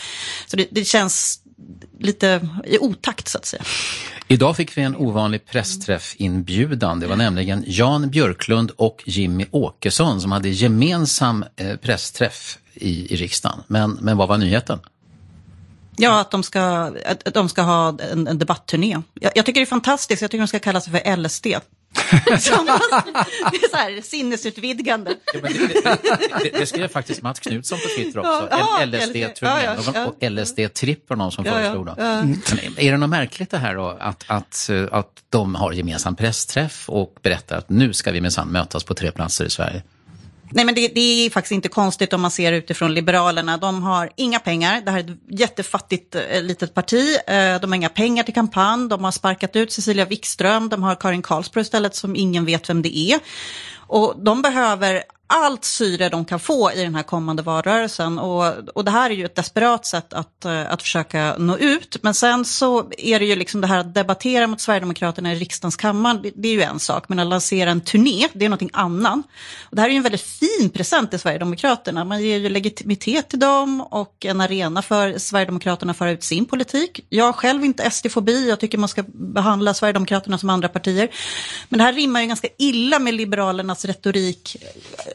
Så 0.48 0.58
det, 0.58 0.68
det 0.72 0.86
känns 0.86 1.39
lite 2.00 2.50
i 2.66 2.78
otakt 2.78 3.28
så 3.28 3.38
att 3.38 3.46
säga. 3.46 3.63
Idag 4.28 4.58
fick 4.58 4.78
vi 4.78 4.82
en 4.82 4.96
ovanlig 4.96 5.46
pressträffinbjudan. 5.46 7.00
Det 7.00 7.08
var 7.08 7.16
nämligen 7.16 7.63
Jan 7.68 8.10
Björklund 8.10 8.72
och 8.75 9.04
Jimmy 9.06 9.46
Åkesson 9.51 10.22
som 10.22 10.32
hade 10.32 10.50
gemensam 10.50 11.46
eh, 11.56 11.75
pressträff 11.75 12.58
i, 12.74 13.13
i 13.13 13.16
riksdagen. 13.16 13.60
Men, 13.68 13.92
men 14.01 14.18
vad 14.18 14.28
var 14.28 14.38
nyheten? 14.38 14.80
Ja, 16.00 16.20
att 16.20 16.32
de 16.32 16.44
ska, 16.44 16.62
att 17.06 17.34
de 17.34 17.50
ska 17.50 17.62
ha 17.62 17.98
en, 18.12 18.27
en 18.27 18.39
debattturné. 18.39 18.98
Jag, 19.13 19.32
jag 19.36 19.46
tycker 19.46 19.60
det 19.62 19.63
är 19.63 19.65
fantastiskt, 19.65 20.22
jag 20.22 20.32
tycker 20.32 20.41
de 20.41 20.48
ska 20.48 20.60
kalla 20.60 20.82
sig 20.82 20.94
för 20.94 21.15
LSD. 21.18 21.48
Som- 22.39 22.65
det 23.51 23.58
är 23.58 23.70
så 23.70 23.77
här 23.77 24.01
sinnesutvidgande. 24.01 25.15
Det, 26.44 26.50
det 26.60 26.65
skrev 26.65 26.88
faktiskt 26.88 27.22
Mats 27.22 27.39
Knutsson 27.39 27.77
på 27.79 27.88
Twitter 27.98 28.20
också. 28.20 28.48
Ja, 28.51 28.77
ja, 28.79 28.86
LSD-turnén 28.86 29.63
ja, 29.63 29.75
ja, 29.86 29.91
ja. 29.96 30.06
och 30.06 30.15
LSD-tripp 30.24 31.10
var 31.10 31.18
någon 31.18 31.32
som 31.32 31.46
Ja, 31.46 31.51
ja, 31.51 31.58
föreslog. 31.58 31.86
Då. 31.86 31.94
ja. 31.98 32.22
Men 32.24 32.41
är 32.77 32.91
det 32.91 32.98
något 32.98 33.10
märkligt 33.10 33.50
det 33.51 33.58
här 33.58 33.75
då, 33.75 33.98
att, 34.00 34.24
att, 34.27 34.70
att 34.91 35.12
de 35.29 35.56
har 35.56 35.72
gemensam 35.72 36.15
pressträff 36.15 36.89
och 36.89 37.15
berättar 37.22 37.58
att 37.58 37.70
nu 37.70 37.94
ska 37.94 38.12
vi 38.12 38.22
minsann 38.22 38.48
mötas 38.48 38.84
på 38.84 38.94
tre 38.94 39.12
platser 39.12 39.46
i 39.46 39.50
Sverige? 39.50 39.84
Nej, 40.51 40.65
men 40.65 40.75
det, 40.75 40.88
det 40.88 41.25
är 41.25 41.29
faktiskt 41.29 41.51
inte 41.51 41.70
konstigt 41.70 42.13
om 42.13 42.22
man 42.22 42.32
ser 42.32 42.51
utifrån 42.51 42.94
Liberalerna. 42.94 43.58
De 43.58 43.84
har 43.84 44.10
inga 44.15 44.39
pengar. 44.39 44.82
Det 44.82 44.91
här 44.91 45.00
är 45.00 45.03
ett 45.03 45.39
jättefattigt 45.39 46.15
eh, 46.15 46.41
litet 46.41 46.74
parti. 46.74 47.18
Eh, 47.27 47.60
de 47.62 47.72
har 47.72 47.75
inga 47.75 47.89
pengar 47.89 48.24
till 48.24 48.34
kampanj. 48.34 48.89
De 48.89 49.03
har 49.03 49.12
sparkat 49.12 49.56
ut 49.56 49.72
Cecilia 49.72 50.06
Wikström. 50.06 50.70
De 50.70 50.84
har 50.84 50.96
Karin 50.96 51.22
Karlsbro 51.22 51.62
istället 51.62 51.96
som 51.96 52.15
ingen 52.15 52.46
vet 52.46 52.70
vem 52.70 52.82
det 52.82 52.98
är. 52.98 53.20
Och 53.77 54.15
de 54.24 54.41
behöver 54.41 55.03
allt 55.33 55.65
syre 55.65 56.09
de 56.09 56.25
kan 56.25 56.39
få 56.39 56.71
i 56.71 56.83
den 56.83 56.95
här 56.95 57.03
kommande 57.03 57.43
valrörelsen. 57.43 58.19
Och, 58.19 58.53
och 58.75 58.86
det 58.86 58.91
här 58.91 59.09
är 59.09 59.15
ju 59.15 59.25
ett 59.25 59.36
desperat 59.36 59.86
sätt 59.86 60.13
att, 60.13 60.45
eh, 60.45 60.71
att 60.71 60.81
försöka 60.81 61.36
nå 61.38 61.57
ut. 61.57 61.98
Men 62.01 62.13
sen 62.13 62.45
så 62.45 62.91
är 62.98 63.19
det 63.19 63.25
ju 63.25 63.36
liksom 63.36 63.62
det 63.62 63.67
här 63.67 63.79
att 63.79 63.93
debattera 63.93 64.48
mot 64.48 64.62
Sverigedemokraterna 64.62 65.33
i 65.33 65.36
riksdagens 65.36 65.75
kammare, 65.75 66.19
det, 66.24 66.31
det 66.36 66.48
är 66.48 66.53
ju 66.53 66.62
en 66.62 66.79
sak. 66.79 67.09
Men 67.09 67.19
att 67.19 67.27
lansera 67.27 67.71
en 67.71 67.81
turné, 67.81 68.27
det 68.33 68.45
är 68.45 68.50
någonting 68.50 68.69
annan. 68.74 69.24
Och 69.69 69.75
det 69.75 69.81
här 69.81 69.89
är 69.89 69.91
ju 69.91 69.98
en 69.98 70.03
väldigt 70.03 70.21
fin 70.21 70.69
present 70.69 71.09
till 71.09 71.19
Sverigedemokraterna. 71.19 72.05
Man 72.05 72.21
ger 72.21 72.38
ju 72.38 72.50
legitimitet 72.50 73.29
till 73.29 73.39
dem 73.39 73.81
och 73.81 74.25
en 74.25 74.41
arena 74.41 74.81
för 74.81 75.17
Sverigedemokraterna 75.17 75.91
att 75.91 75.98
föra 75.98 76.12
ut 76.12 76.24
sin 76.24 76.45
politik. 76.45 77.05
Jag 77.09 77.25
har 77.25 77.33
själv 77.33 77.65
inte 77.65 77.89
SD-fobi, 77.89 78.50
jag 78.50 78.59
tycker 78.59 78.77
man 78.77 78.89
ska 78.89 79.03
behandla 79.13 79.74
Sverigedemokraterna 79.74 80.38
som 80.38 80.50
andra 80.50 80.69
partier. 80.69 81.09
Men 81.69 81.77
det 81.77 81.83
här 81.83 81.93
rimmar 81.93 82.21
ju 82.21 82.27
ganska 82.27 82.48
illa 82.57 83.00
med 83.00 83.13
Liberalernas 83.13 83.86
retorik 83.86 84.57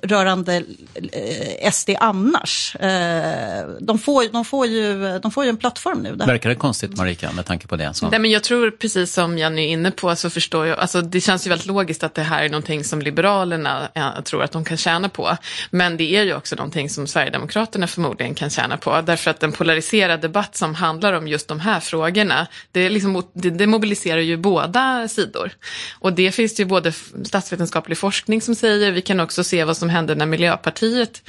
rörande 0.04 0.62
eh, 0.94 1.72
SD 1.72 1.90
annars. 2.00 2.76
Eh, 2.76 3.68
de, 3.80 3.98
får, 3.98 4.32
de, 4.32 4.44
får 4.44 4.66
ju, 4.66 5.18
de 5.18 5.30
får 5.30 5.44
ju 5.44 5.50
en 5.50 5.56
plattform 5.56 5.98
nu. 5.98 6.14
Där. 6.14 6.26
Verkar 6.26 6.48
det 6.48 6.54
konstigt 6.54 6.96
Marika 6.96 7.32
med 7.32 7.46
tanke 7.46 7.66
på 7.66 7.76
det? 7.76 7.94
Så. 7.94 8.10
Nej, 8.10 8.20
men 8.20 8.30
jag 8.30 8.42
tror, 8.42 8.70
precis 8.70 9.12
som 9.12 9.38
Jenny 9.38 9.62
är 9.62 9.68
inne 9.68 9.90
på, 9.90 10.16
så 10.16 10.30
förstår 10.30 10.66
jag, 10.66 10.78
alltså 10.78 11.00
det 11.00 11.20
känns 11.20 11.46
ju 11.46 11.48
väldigt 11.48 11.66
logiskt 11.66 12.04
att 12.04 12.14
det 12.14 12.22
här 12.22 12.44
är 12.44 12.48
någonting 12.48 12.84
som 12.84 13.02
Liberalerna 13.02 13.88
eh, 13.94 14.20
tror 14.22 14.42
att 14.42 14.52
de 14.52 14.64
kan 14.64 14.76
tjäna 14.76 15.08
på. 15.08 15.36
Men 15.70 15.96
det 15.96 16.16
är 16.16 16.22
ju 16.22 16.34
också 16.34 16.56
någonting 16.56 16.90
som 16.90 17.06
Sverigedemokraterna 17.06 17.86
förmodligen 17.86 18.34
kan 18.34 18.50
tjäna 18.50 18.76
på. 18.76 19.00
Därför 19.00 19.30
att 19.30 19.42
en 19.42 19.52
polariserad 19.52 20.20
debatt 20.20 20.56
som 20.56 20.74
handlar 20.74 21.12
om 21.12 21.28
just 21.28 21.48
de 21.48 21.60
här 21.60 21.80
frågorna, 21.80 22.46
det, 22.72 22.80
är 22.80 22.90
liksom, 22.90 23.22
det, 23.32 23.50
det 23.50 23.66
mobiliserar 23.66 24.20
ju 24.20 24.36
båda 24.36 25.08
sidor. 25.08 25.50
Och 25.98 26.12
det 26.12 26.32
finns 26.32 26.60
ju 26.60 26.64
både 26.64 26.92
statsvetenskaplig 27.24 27.98
forskning 27.98 28.40
som 28.40 28.54
säger, 28.54 28.92
vi 28.92 29.02
kan 29.02 29.20
också 29.20 29.44
se 29.44 29.64
vad 29.64 29.76
som 29.76 29.88
hände 29.94 30.14
när 30.14 30.26
Miljöpartiet 30.26 31.22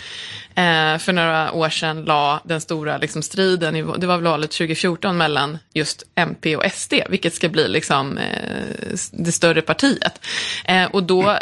eh, 0.56 0.98
för 0.98 1.14
några 1.14 1.52
år 1.52 1.70
sedan 1.70 2.06
la 2.06 2.42
den 2.44 2.62
stora 2.62 2.98
liksom, 2.98 3.22
striden, 3.22 3.76
i, 3.76 3.82
det 3.98 4.08
var 4.08 4.16
väl 4.18 4.24
valet 4.24 4.52
2014, 4.52 5.18
mellan 5.18 5.58
just 5.74 6.04
MP 6.16 6.56
och 6.56 6.72
SD, 6.72 6.94
vilket 7.10 7.34
ska 7.34 7.50
bli 7.50 7.68
liksom, 7.68 8.18
eh, 8.18 8.98
det 9.12 9.32
större 9.32 9.62
partiet. 9.62 10.26
Eh, 10.66 10.86
och 10.86 11.04
då, 11.04 11.30
eh, 11.30 11.38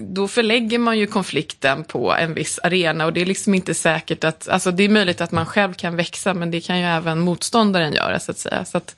då 0.00 0.28
förlägger 0.28 0.78
man 0.78 0.98
ju 0.98 1.06
konflikten 1.06 1.84
på 1.84 2.14
en 2.14 2.34
viss 2.34 2.58
arena 2.62 3.06
och 3.06 3.12
det 3.12 3.20
är 3.20 3.26
liksom 3.26 3.54
inte 3.54 3.74
säkert 3.74 4.24
att, 4.24 4.48
alltså 4.48 4.70
det 4.70 4.82
är 4.82 4.88
möjligt 4.88 5.20
att 5.20 5.32
man 5.32 5.46
själv 5.46 5.74
kan 5.74 5.96
växa, 5.96 6.34
men 6.34 6.50
det 6.50 6.60
kan 6.60 6.78
ju 6.78 6.84
även 6.84 7.20
motståndaren 7.20 7.92
göra 7.92 8.18
så 8.18 8.30
att 8.30 8.38
säga. 8.38 8.64
Så 8.64 8.76
att, 8.76 8.96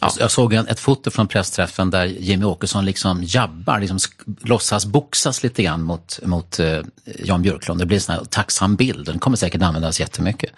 jag 0.00 0.30
såg 0.30 0.52
en, 0.52 0.66
ett 0.68 0.80
foto 0.80 1.10
från 1.10 1.28
pressträffen 1.28 1.90
där 1.90 2.04
Jimmy 2.04 2.44
Åkesson 2.44 2.84
liksom 2.84 3.22
jabbar, 3.24 3.80
liksom 3.80 3.98
låtsas 4.40 4.86
boxas 4.86 5.42
lite 5.42 5.62
grann 5.62 5.82
mot, 5.82 6.18
mot 6.22 6.58
eh, 6.58 6.80
Jan 7.04 7.42
Björklund. 7.42 7.80
Det 7.80 7.86
blir 7.86 7.96
en 7.96 8.00
sån 8.00 8.14
här 8.14 8.24
tacksam 8.24 8.76
bild, 8.76 9.06
den 9.06 9.18
kommer 9.18 9.36
säkert 9.36 9.62
användas 9.62 10.00
jättemycket. 10.00 10.50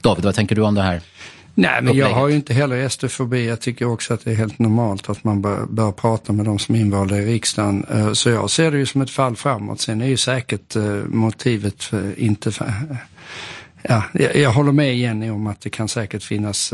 David, 0.00 0.24
vad 0.24 0.34
tänker 0.34 0.56
du 0.56 0.62
om 0.62 0.74
det 0.74 0.82
här? 0.82 1.00
Nej, 1.58 1.82
men 1.82 1.96
jag 1.96 2.10
har 2.10 2.28
ju 2.28 2.34
inte 2.34 2.54
heller 2.54 2.88
SD-fobi. 2.88 3.48
Jag 3.48 3.60
tycker 3.60 3.84
också 3.88 4.14
att 4.14 4.24
det 4.24 4.30
är 4.30 4.34
helt 4.34 4.58
normalt 4.58 5.10
att 5.10 5.24
man 5.24 5.42
bör, 5.42 5.66
bör 5.66 5.92
prata 5.92 6.32
med 6.32 6.44
de 6.44 6.58
som 6.58 6.74
är 6.74 6.78
invalda 6.80 7.18
i 7.18 7.26
riksdagen. 7.26 7.84
Eh, 7.90 8.12
Så 8.12 8.30
jag 8.30 8.50
ser 8.50 8.70
det 8.70 8.78
ju 8.78 8.86
som 8.86 9.00
ett 9.00 9.10
fall 9.10 9.36
framåt. 9.36 9.80
Sen 9.80 10.00
är 10.00 10.06
ju 10.06 10.16
säkert 10.16 10.76
eh, 10.76 10.82
motivet 11.08 11.82
för, 11.82 12.20
inte 12.20 12.52
för, 12.52 12.74
Ja, 13.82 14.02
jag, 14.12 14.36
jag 14.36 14.52
håller 14.52 14.72
med 14.72 14.98
Jenny 14.98 15.30
om 15.30 15.46
att 15.46 15.60
det 15.60 15.70
kan 15.70 15.88
säkert 15.88 16.22
finnas 16.22 16.72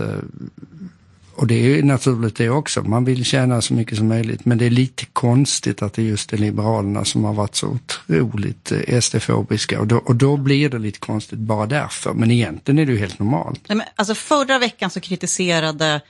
och 1.35 1.47
det 1.47 1.55
är 1.55 1.77
ju 1.77 1.83
naturligt 1.83 2.37
det 2.37 2.51
också. 2.51 2.83
Man 2.83 3.05
vill 3.05 3.25
tjäna 3.25 3.61
så 3.61 3.75
mycket 3.75 3.99
som 3.99 4.09
möjligt. 4.09 4.45
Men 4.45 4.59
det 4.59 4.67
är 4.67 4.71
lite 4.71 5.05
konstigt 5.13 5.83
att 5.83 5.93
det 5.93 6.03
just 6.03 6.33
är 6.33 6.39
Liberalerna 6.39 7.05
som 7.05 7.25
har 7.25 7.33
varit 7.33 7.55
så 7.55 7.67
otroligt 7.67 8.73
eh, 8.73 9.01
SD-fobiska. 9.01 9.81
Och 9.81 9.87
då, 9.87 9.97
och 9.97 10.17
då 10.17 10.37
blir 10.37 10.69
det 10.69 10.79
lite 10.79 10.99
konstigt 10.99 11.39
bara 11.39 11.67
därför. 11.67 12.13
Men 12.13 12.31
egentligen 12.31 12.79
är 12.79 12.87
det 12.87 12.93
ju 12.93 12.99
helt 12.99 13.19
normalt. 13.19 13.61
Nej, 13.69 13.77
men, 13.77 13.87
alltså, 13.97 14.15
förra 14.15 14.59
veckan 14.59 14.91
så 14.91 15.01
kritiserade, 15.01 16.01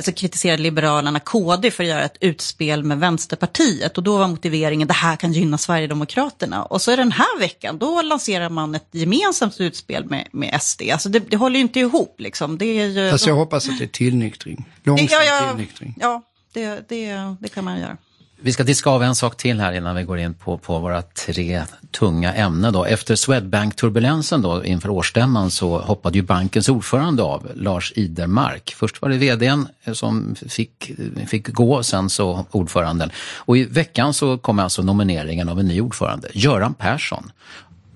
så 0.00 0.12
kritiserade 0.12 0.62
Liberalerna 0.62 1.20
KD 1.20 1.70
för 1.70 1.84
att 1.84 1.88
göra 1.88 2.04
ett 2.04 2.16
utspel 2.20 2.84
med 2.84 2.98
Vänsterpartiet. 2.98 3.98
Och 3.98 4.04
då 4.04 4.18
var 4.18 4.28
motiveringen 4.28 4.88
det 4.88 4.94
här 4.94 5.16
kan 5.16 5.32
gynna 5.32 5.58
Sverigedemokraterna. 5.58 6.62
Och 6.62 6.82
så 6.82 6.90
är 6.90 6.96
den 6.96 7.12
här 7.12 7.38
veckan, 7.38 7.78
då 7.78 8.02
lanserar 8.02 8.48
man 8.48 8.74
ett 8.74 8.88
gemensamt 8.90 9.60
utspel 9.60 10.04
med, 10.04 10.28
med 10.32 10.62
SD. 10.62 10.82
Alltså 10.92 11.08
det, 11.08 11.18
det 11.18 11.36
håller 11.36 11.56
ju 11.56 11.62
inte 11.62 11.80
ihop 11.80 12.20
liksom. 12.20 12.58
Det 12.58 12.64
är 12.66 12.86
ju, 12.86 13.10
Fast 13.10 13.26
jag 13.26 13.34
hoppas 13.34 13.68
att 13.68 13.78
det 13.78 13.84
är 13.84 13.88
tillnyktring. 13.88 14.68
Långsam 14.82 15.06
ja, 15.10 15.24
ja, 15.24 15.48
tillnyktring. 15.48 15.94
ja 16.00 16.22
det, 16.52 16.88
det, 16.88 17.36
det 17.40 17.48
kan 17.48 17.64
man 17.64 17.80
göra. 17.80 17.96
Vi 18.44 18.52
ska 18.52 18.64
diska 18.64 18.90
av 18.90 19.02
en 19.02 19.14
sak 19.14 19.36
till 19.36 19.60
här 19.60 19.72
innan 19.72 19.96
vi 19.96 20.02
går 20.02 20.18
in 20.18 20.34
på, 20.34 20.58
på 20.58 20.78
våra 20.78 21.02
tre 21.02 21.62
tunga 21.90 22.34
ämnen. 22.34 22.72
Då. 22.72 22.84
Efter 22.84 23.16
Swedbank-turbulensen 23.16 24.42
då, 24.42 24.64
inför 24.64 24.88
årsstämman 24.88 25.50
så 25.50 25.78
hoppade 25.78 26.18
ju 26.18 26.22
bankens 26.22 26.68
ordförande 26.68 27.22
av, 27.22 27.48
Lars 27.54 27.92
Idermark. 27.96 28.74
Först 28.76 29.02
var 29.02 29.08
det 29.08 29.16
vdn 29.16 29.68
som 29.92 30.34
fick, 30.48 30.92
fick 31.26 31.48
gå, 31.48 31.82
sen 31.82 32.10
så 32.10 32.46
ordföranden. 32.50 33.10
Och 33.36 33.56
i 33.56 33.64
veckan 33.64 34.14
så 34.14 34.38
kom 34.38 34.58
alltså 34.58 34.82
nomineringen 34.82 35.48
av 35.48 35.60
en 35.60 35.66
ny 35.66 35.80
ordförande, 35.80 36.28
Göran 36.32 36.74
Persson, 36.74 37.30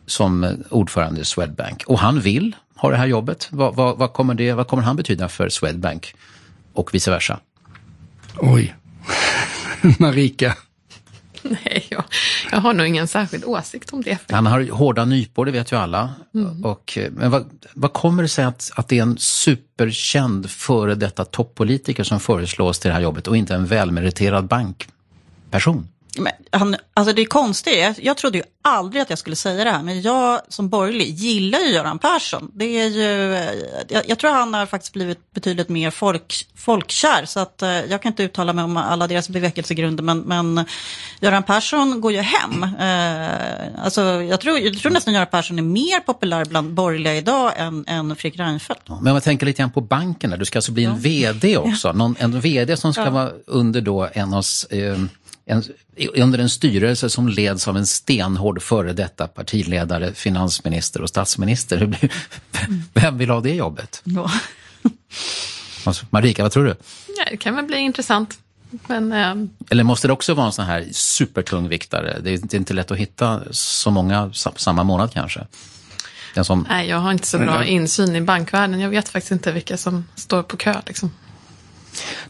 som 0.07 0.57
ordförande 0.71 1.21
i 1.21 1.25
Swedbank. 1.25 1.85
Och 1.87 1.99
han 1.99 2.21
vill 2.21 2.57
ha 2.77 2.91
det 2.91 2.97
här 2.97 3.07
jobbet. 3.07 3.49
Vad, 3.51 3.75
vad, 3.75 3.99
vad, 3.99 4.13
kommer, 4.13 4.35
det, 4.35 4.53
vad 4.53 4.69
kommer 4.69 4.83
han 4.83 4.97
betyda 4.97 5.29
för 5.29 5.49
Swedbank 5.49 6.15
och 6.73 6.95
vice 6.95 7.11
versa? 7.11 7.39
Oj. 8.39 8.75
Marika. 9.99 10.57
nej, 11.43 11.87
jag, 11.89 12.05
jag 12.51 12.59
har 12.59 12.73
nog 12.73 12.87
ingen 12.87 13.09
särskild 13.09 13.45
åsikt 13.45 13.93
om 13.93 14.03
det. 14.03 14.19
Han 14.31 14.47
har 14.47 14.71
hårda 14.71 15.05
nypor, 15.05 15.47
det 15.47 15.53
vet 15.53 15.73
ju 15.73 15.77
alla. 15.77 16.15
Mm. 16.35 16.65
Och, 16.65 16.99
eh, 16.99 17.11
men 17.11 17.31
vad, 17.31 17.51
vad 17.75 17.93
kommer 17.93 18.23
det 18.23 18.29
sig 18.29 18.45
att, 18.45 18.71
att 18.77 18.89
det 18.89 18.99
är 18.99 19.03
en 19.03 19.19
superkänd 19.19 20.51
före 20.51 20.95
detta 20.95 21.25
toppolitiker 21.25 22.05
som 22.05 22.21
föreslås 22.21 22.79
till 22.79 22.89
det 22.89 22.95
här 22.95 23.01
jobbet 23.01 23.29
och 23.29 23.37
inte 23.37 23.55
en 23.55 23.67
välmeriterad 23.67 24.47
bankperson? 24.47 25.89
Men 26.19 26.33
han, 26.51 26.77
alltså 26.95 27.13
det 27.13 27.23
är 27.23 27.27
konstigt, 27.27 27.79
jag, 27.79 27.95
jag 28.03 28.17
trodde 28.17 28.39
ju 28.39 28.45
aldrig 28.63 29.03
att 29.03 29.11
jag 29.11 29.19
skulle 29.19 29.37
säga 29.37 29.65
det 29.65 29.71
här, 29.71 29.83
men 29.83 30.03
jag 30.03 30.41
som 30.49 30.69
borgerlig 30.69 31.11
gillar 31.11 31.59
ju 31.59 31.67
Göran 31.67 31.99
Persson. 31.99 32.51
Det 32.55 32.65
är 32.65 32.89
ju, 32.89 33.35
jag, 33.89 34.09
jag 34.09 34.19
tror 34.19 34.31
han 34.31 34.55
har 34.55 34.67
faktiskt 34.67 34.93
blivit 34.93 35.33
betydligt 35.33 35.69
mer 35.69 35.91
folk, 35.91 36.47
folkkär, 36.57 37.25
så 37.25 37.41
att 37.41 37.63
eh, 37.63 37.69
jag 37.71 38.03
kan 38.03 38.13
inte 38.13 38.23
uttala 38.23 38.53
mig 38.53 38.65
om 38.65 38.77
alla 38.77 39.07
deras 39.07 39.29
bevekelsegrunder, 39.29 40.05
men, 40.05 40.21
men 40.21 40.65
Göran 41.21 41.43
Persson 41.43 42.01
går 42.01 42.13
ju 42.13 42.21
hem. 42.21 42.63
Eh, 42.63 43.85
alltså, 43.85 44.03
jag, 44.03 44.41
tror, 44.41 44.59
jag 44.59 44.79
tror 44.79 44.93
nästan 44.93 45.15
Göran 45.15 45.27
Persson 45.27 45.59
är 45.59 45.63
mer 45.63 46.01
populär 46.01 46.45
bland 46.45 46.75
borgerliga 46.75 47.15
idag 47.15 47.53
än, 47.57 47.85
än 47.89 48.17
Fredrik 48.17 48.41
Reinfeldt. 48.41 48.83
Ja, 48.87 48.95
men 48.95 49.07
om 49.07 49.15
man 49.15 49.23
tänker 49.23 49.47
lite 49.47 49.63
grann 49.63 49.71
på 49.71 49.81
banken, 49.81 50.31
där. 50.31 50.37
du 50.37 50.45
ska 50.45 50.59
alltså 50.59 50.73
bli 50.73 50.85
en 50.85 50.91
ja. 50.91 50.99
VD 50.99 51.57
också, 51.57 51.93
Någon, 51.93 52.17
en 52.19 52.41
VD 52.41 52.77
som 52.77 52.93
ska 52.93 53.05
ja. 53.05 53.11
vara 53.11 53.31
under 53.47 53.81
då 53.81 54.09
en 54.13 54.35
av 54.35 54.45
eh, 54.71 54.97
en, 55.47 55.63
under 56.15 56.39
en 56.39 56.51
styrelse 56.51 57.11
som 57.11 57.29
leds 57.29 57.69
av 57.69 57.77
en 57.77 57.87
stenhård 57.87 58.63
före 58.63 58.93
detta 58.93 59.27
partiledare, 59.27 60.15
finansminister 60.15 61.03
och 61.03 61.09
statsminister. 61.09 62.11
Vem 62.95 63.19
vill 63.19 63.31
ha 63.31 63.41
det 63.41 63.55
jobbet? 63.55 64.03
Ja. 64.05 64.31
Alltså, 65.85 66.07
Marika, 66.11 66.43
vad 66.43 66.53
tror 66.53 66.65
du? 66.65 66.77
Ja, 67.19 67.25
det 67.31 67.37
kan 67.37 67.57
väl 67.57 67.65
bli 67.65 67.77
intressant. 67.77 68.39
Men, 68.87 69.13
äh... 69.13 69.35
Eller 69.71 69.85
måste 69.85 70.07
det 70.07 70.13
också 70.13 70.35
vara 70.35 70.47
en 70.47 70.53
sån 70.53 70.65
här 70.65 70.87
supertungviktare? 70.93 72.21
Det 72.21 72.31
är 72.31 72.55
inte 72.55 72.75
lätt 72.75 72.91
att 72.91 72.99
hitta 72.99 73.43
så 73.51 73.91
många 73.91 74.33
samma 74.33 74.85
månad 74.85 75.13
kanske. 75.13 75.47
Som... 76.43 76.67
Nej, 76.69 76.89
jag 76.89 76.97
har 76.97 77.13
inte 77.13 77.27
så 77.27 77.39
bra 77.39 77.65
insyn 77.65 78.17
i 78.17 78.21
bankvärlden. 78.21 78.81
Jag 78.81 78.91
vet 78.91 79.09
faktiskt 79.09 79.33
inte 79.33 79.53
vilka 79.53 79.77
som 79.77 80.05
står 80.15 80.43
på 80.43 80.57
kö. 80.57 80.75
Liksom. 80.87 81.11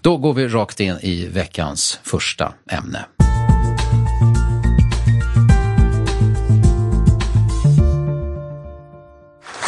Då 0.06 0.16
går 0.16 0.34
vi 0.34 0.48
rakt 0.48 0.80
in 0.80 0.98
i 1.02 1.26
veckans 1.26 2.00
första 2.02 2.54
ämne. 2.70 3.06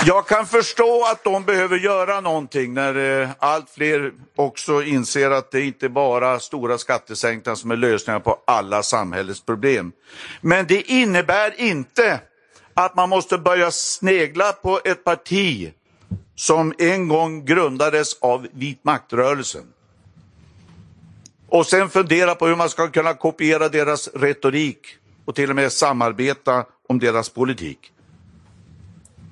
Jag 0.07 0.27
kan 0.27 0.47
förstå 0.47 1.07
att 1.13 1.25
de 1.25 1.45
behöver 1.45 1.79
göra 1.79 2.21
någonting 2.21 2.75
när 2.75 3.23
eh, 3.23 3.29
allt 3.39 3.71
fler 3.71 4.13
också 4.37 4.83
inser 4.83 5.31
att 5.31 5.51
det 5.51 5.61
inte 5.61 5.89
bara 5.89 6.41
stora 6.41 6.79
skattesänkningar 6.79 7.57
som 7.57 7.71
är 7.71 7.77
lösningar 7.77 8.21
på 8.21 8.39
alla 8.47 8.83
samhällets 8.83 9.45
problem. 9.45 9.93
Men 10.41 10.67
det 10.67 10.91
innebär 10.91 11.61
inte 11.61 12.21
att 12.75 12.97
man 12.97 13.09
måste 13.09 13.39
börja 13.39 13.71
snegla 13.71 14.53
på 14.53 14.81
ett 14.85 15.05
parti 15.05 15.73
som 16.37 16.75
en 16.79 17.09
gång 17.09 17.45
grundades 17.45 18.19
av 18.21 18.47
vit 18.53 18.85
maktrörelsen 18.85 19.65
och 21.49 21.67
sen 21.67 21.89
fundera 21.89 22.35
på 22.35 22.47
hur 22.47 22.57
man 22.57 22.71
ska 22.71 22.89
kunna 22.89 23.15
kopiera 23.15 23.69
deras 23.69 24.09
retorik 24.09 24.81
och 25.25 25.35
till 25.35 25.51
och 25.51 25.57
med 25.57 25.73
samarbeta 25.73 26.65
om 26.89 26.99
deras 26.99 27.29
politik. 27.29 27.93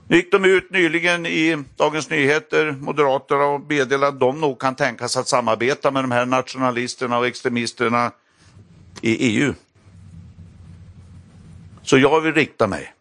Nu 0.08 0.16
gick 0.16 0.32
de 0.32 0.44
ut 0.44 0.70
nyligen 0.70 1.26
i 1.26 1.64
Dagens 1.76 2.10
Nyheter, 2.10 2.76
Moderaterna, 2.80 3.44
och 3.44 3.60
meddelade 3.60 4.08
att 4.08 4.20
de 4.20 4.40
nog 4.40 4.60
kan 4.60 4.74
tänka 4.74 5.08
sig 5.08 5.20
att 5.20 5.28
samarbeta 5.28 5.90
med 5.90 6.04
de 6.04 6.10
här 6.10 6.26
nationalisterna 6.26 7.18
och 7.18 7.26
extremisterna 7.26 8.10
i 9.00 9.38
EU. 9.38 9.54
Så 11.82 11.98
jag 11.98 12.20
vill 12.20 12.34
rikta 12.34 12.66
mig 12.66 12.92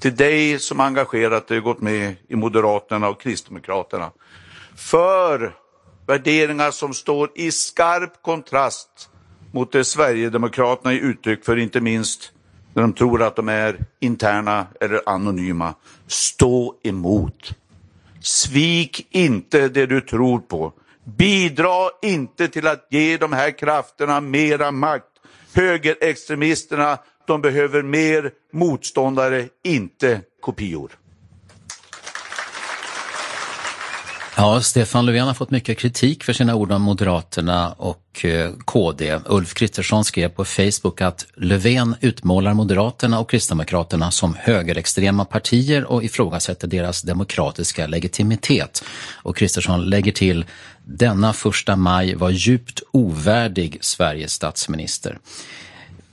till 0.00 0.16
dig 0.16 0.58
som 0.58 0.80
engagerat 0.80 1.48
dig 1.48 1.58
och 1.58 1.64
gått 1.64 1.80
med 1.80 2.16
i 2.28 2.36
Moderaterna 2.36 3.08
och 3.08 3.20
Kristdemokraterna. 3.20 4.10
För 4.76 5.54
värderingar 6.06 6.70
som 6.70 6.94
står 6.94 7.30
i 7.34 7.50
skarp 7.50 8.22
kontrast 8.22 9.10
mot 9.52 9.72
det 9.72 9.84
Sverigedemokraterna 9.84 10.92
ger 10.92 11.00
uttryck 11.00 11.44
för, 11.44 11.56
inte 11.56 11.80
minst 11.80 12.32
när 12.74 12.82
de 12.82 12.92
tror 12.92 13.22
att 13.22 13.36
de 13.36 13.48
är 13.48 13.76
interna 14.00 14.66
eller 14.80 15.00
anonyma. 15.06 15.74
Stå 16.06 16.74
emot. 16.82 17.52
Svik 18.20 19.06
inte 19.10 19.68
det 19.68 19.86
du 19.86 20.00
tror 20.00 20.38
på. 20.38 20.72
Bidra 21.04 21.90
inte 22.02 22.48
till 22.48 22.66
att 22.66 22.86
ge 22.90 23.16
de 23.16 23.32
här 23.32 23.58
krafterna 23.58 24.20
mera 24.20 24.70
makt. 24.70 25.06
Högerextremisterna, 25.54 26.98
de 27.26 27.40
behöver 27.40 27.82
mer 27.82 28.30
motståndare, 28.52 29.48
inte 29.64 30.20
kopior. 30.40 30.90
Ja, 34.36 34.60
Stefan 34.60 35.06
Löfven 35.06 35.26
har 35.26 35.34
fått 35.34 35.50
mycket 35.50 35.78
kritik 35.78 36.24
för 36.24 36.32
sina 36.32 36.54
ord 36.54 36.72
om 36.72 36.82
Moderaterna 36.82 37.72
och 37.72 38.24
eh, 38.24 38.50
KD. 38.64 39.18
Ulf 39.26 39.54
Kristersson 39.54 40.04
skrev 40.04 40.28
på 40.28 40.44
Facebook 40.44 41.00
att 41.00 41.26
Löfven 41.36 41.96
utmålar 42.00 42.54
Moderaterna 42.54 43.20
och 43.20 43.30
Kristdemokraterna 43.30 44.10
som 44.10 44.36
högerextrema 44.38 45.24
partier 45.24 45.84
och 45.84 46.04
ifrågasätter 46.04 46.68
deras 46.68 47.02
demokratiska 47.02 47.86
legitimitet. 47.86 48.84
Och 49.22 49.36
Kristersson 49.36 49.84
lägger 49.84 50.12
till 50.12 50.44
denna 50.84 51.32
första 51.32 51.76
maj 51.76 52.14
var 52.14 52.30
djupt 52.30 52.82
ovärdig 52.90 53.78
Sveriges 53.80 54.32
statsminister. 54.32 55.18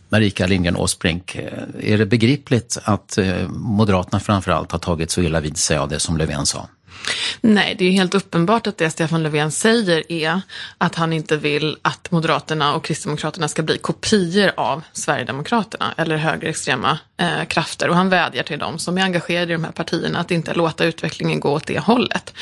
Marika 0.09 0.47
Lindgren 0.47 0.75
Åsbrink, 0.75 1.35
eh, 1.35 1.93
är 1.93 1.97
det 1.97 2.05
begripligt 2.05 2.77
att 2.83 3.17
eh, 3.17 3.47
Moderaterna 3.49 4.19
framförallt 4.19 4.71
har 4.71 4.79
tagit 4.79 5.11
så 5.11 5.21
illa 5.21 5.39
vid 5.39 5.57
sig 5.57 5.77
av 5.77 5.89
det 5.89 5.99
som 5.99 6.17
Löfven 6.17 6.45
sa? 6.45 6.69
Nej, 7.41 7.75
det 7.77 7.85
är 7.85 7.91
helt 7.91 8.15
uppenbart 8.15 8.67
att 8.67 8.77
det 8.77 8.89
Stefan 8.89 9.23
Löfven 9.23 9.51
säger 9.51 10.11
är 10.11 10.41
att 10.77 10.95
han 10.95 11.13
inte 11.13 11.37
vill 11.37 11.77
att 11.81 12.11
Moderaterna 12.11 12.75
och 12.75 12.85
Kristdemokraterna 12.85 13.47
ska 13.47 13.63
bli 13.63 13.77
kopior 13.77 14.51
av 14.57 14.81
Sverigedemokraterna 14.93 15.93
eller 15.97 16.17
högerextrema 16.17 16.99
eh, 17.17 17.45
krafter. 17.47 17.89
Och 17.89 17.95
han 17.95 18.09
vädjar 18.09 18.43
till 18.43 18.59
dem 18.59 18.79
som 18.79 18.97
är 18.97 19.01
engagerade 19.01 19.53
i 19.53 19.55
de 19.55 19.63
här 19.63 19.71
partierna 19.71 20.19
att 20.19 20.31
inte 20.31 20.53
låta 20.53 20.85
utvecklingen 20.85 21.39
gå 21.39 21.51
åt 21.51 21.67
det 21.67 21.79
hållet. 21.79 22.33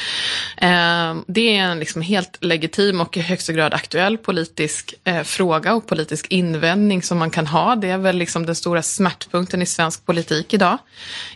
Eh, 0.57 1.15
det 1.27 1.57
är 1.57 1.61
en 1.61 1.79
liksom 1.79 2.01
helt 2.01 2.37
legitim 2.43 3.01
och 3.01 3.17
i 3.17 3.21
högsta 3.21 3.53
grad 3.53 3.73
aktuell 3.73 4.17
politisk 4.17 4.93
eh, 5.03 5.23
fråga 5.23 5.73
och 5.73 5.87
politisk 5.87 6.27
invändning 6.29 7.03
som 7.03 7.17
man 7.17 7.29
kan 7.29 7.47
ha. 7.47 7.75
Det 7.75 7.89
är 7.89 7.97
väl 7.97 8.17
liksom 8.17 8.45
den 8.45 8.55
stora 8.55 8.81
smärtpunkten 8.81 9.61
i 9.61 9.65
svensk 9.65 10.05
politik 10.05 10.53
idag. 10.53 10.77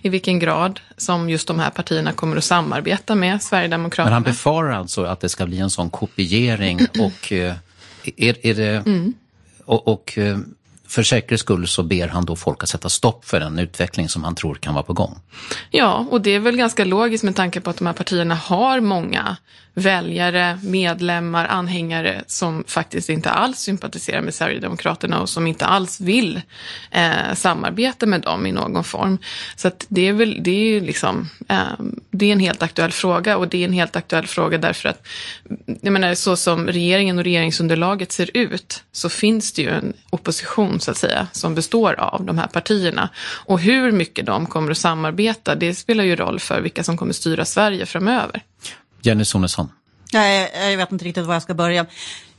I 0.02 0.10
vilken 0.10 0.40
grad 0.40 0.80
som 1.02 1.30
just 1.30 1.48
de 1.48 1.60
här 1.60 1.70
partierna 1.70 2.12
kommer 2.12 2.38
att 2.38 2.44
samarbeta 2.44 3.16
med 3.16 3.44
Sverigedemokraterna. 3.44 4.06
Men 4.06 4.14
han 4.14 4.24
befarar 4.24 4.72
alltså 4.72 5.04
att 5.04 5.20
det 5.20 5.30
ska 5.30 5.46
bli 5.46 5.60
en 5.60 5.70
sån 5.70 5.90
kopiering 5.90 6.80
och 7.00 7.32
eh, 7.32 7.56
är, 8.18 8.46
är 8.46 8.54
det... 8.54 8.84
Mm. 8.86 9.14
Och, 9.66 9.88
och 9.88 10.18
eh, 10.18 10.38
för 10.92 11.04
säkerhets 11.04 11.42
skull 11.42 11.68
så 11.68 11.84
ber 11.84 12.08
han 12.08 12.26
då 12.26 12.36
folk 12.36 12.64
att 12.64 12.70
sätta 12.70 12.90
stopp 12.90 13.26
för 13.26 13.40
den 13.40 13.60
utveckling 13.60 14.10
som 14.10 14.24
han 14.24 14.36
tror 14.36 14.56
kan 14.56 14.74
vara 14.74 14.84
på 14.84 14.94
gång. 14.94 15.20
Ja, 15.70 16.08
och 16.10 16.22
det 16.22 16.32
är 16.32 16.40
väl 16.40 16.58
ganska 16.58 16.86
logiskt 16.86 17.24
med 17.24 17.36
tanke 17.36 17.62
på 17.62 17.70
att 17.70 17.78
de 17.78 17.88
här 17.88 17.94
partierna 17.94 18.36
har 18.36 18.80
många 18.80 19.38
väljare, 19.74 20.60
medlemmar, 20.64 21.46
anhängare 21.46 22.24
som 22.28 22.64
faktiskt 22.68 23.10
inte 23.10 23.30
alls 23.30 23.60
sympatiserar 23.60 24.22
med 24.22 24.34
Sverigedemokraterna 24.34 25.22
och 25.22 25.30
som 25.30 25.48
inte 25.48 25.66
alls 25.66 26.02
vill 26.02 26.42
eh, 26.92 27.34
samarbeta 27.34 28.06
med 28.06 28.22
dem 28.22 28.46
i 28.46 28.52
någon 28.52 28.84
form. 28.84 29.18
Så 29.56 29.68
att 29.68 29.86
det 29.90 30.08
är 30.08 30.14
väl, 30.14 30.38
det 30.44 30.52
är 30.52 30.82
liksom, 30.82 31.30
eh, 31.50 31.58
det 32.12 32.26
är 32.26 32.32
en 32.32 32.40
helt 32.40 32.64
aktuell 32.64 32.92
fråga 32.92 33.38
och 33.38 33.48
det 33.48 33.58
är 33.58 33.66
en 33.66 33.74
helt 33.74 33.96
aktuell 33.96 34.28
fråga 34.28 34.58
därför 34.58 34.90
att, 34.90 35.08
jag 35.82 35.94
menar 35.94 36.16
så 36.16 36.36
som 36.36 36.68
regeringen 36.68 37.18
och 37.18 37.24
regeringsunderlaget 37.24 38.12
ser 38.12 38.30
ut 38.34 38.84
så 38.92 39.10
finns 39.10 39.54
det 39.54 39.62
ju 39.62 39.70
en 39.70 39.94
opposition 40.10 40.80
så 40.84 40.92
att 40.92 40.98
säga 40.98 41.28
som 41.32 41.56
består 41.56 42.00
av 42.00 42.24
de 42.26 42.38
här 42.38 42.48
partierna. 42.48 43.10
Och 43.46 43.60
hur 43.60 43.92
mycket 43.92 44.26
de 44.26 44.46
kommer 44.46 44.72
att 44.72 44.78
samarbeta, 44.78 45.56
det 45.56 45.76
spelar 45.76 46.04
ju 46.04 46.16
roll 46.16 46.40
för 46.40 46.62
vilka 46.62 46.84
som 46.84 46.98
kommer 46.98 47.14
styra 47.14 47.46
Sverige 47.46 47.86
framöver. 47.86 48.44
Jenny 49.02 49.26
Sonesson. 49.26 49.70
Jag, 50.12 50.50
jag 50.72 50.78
vet 50.78 50.92
inte 50.92 51.06
riktigt 51.06 51.26
var 51.26 51.34
jag 51.34 51.44
ska 51.44 51.54
börja. 51.54 51.86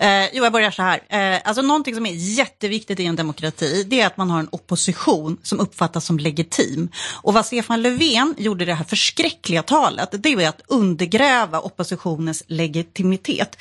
Eh, 0.03 0.29
jo, 0.33 0.45
jag 0.45 0.53
börjar 0.53 0.71
så 0.71 0.83
här. 0.83 1.01
Eh, 1.09 1.41
alltså 1.45 1.63
någonting 1.63 1.95
som 1.95 2.07
är 2.07 2.13
jätteviktigt 2.13 3.01
i 3.01 3.07
en 3.07 3.17
demokrati, 3.17 3.85
det 3.89 4.01
är 4.01 4.07
att 4.07 4.17
man 4.17 4.31
har 4.31 4.41
en 4.41 4.49
opposition 4.53 5.39
som 5.43 5.61
uppfattas 5.61 6.05
som 6.05 6.19
legitim. 6.19 6.89
Och 7.23 7.35
vad 7.35 7.47
Stefan 7.47 7.83
Löfven 7.83 8.35
gjorde 8.39 8.65
i 8.65 8.67
det 8.67 8.75
här 8.75 8.85
förskräckliga 8.85 9.63
talet, 9.63 10.09
det 10.13 10.37
var 10.37 10.43
att 10.43 10.63
undergräva 10.67 11.61
oppositionens 11.61 12.43
legitimitet. 12.47 13.57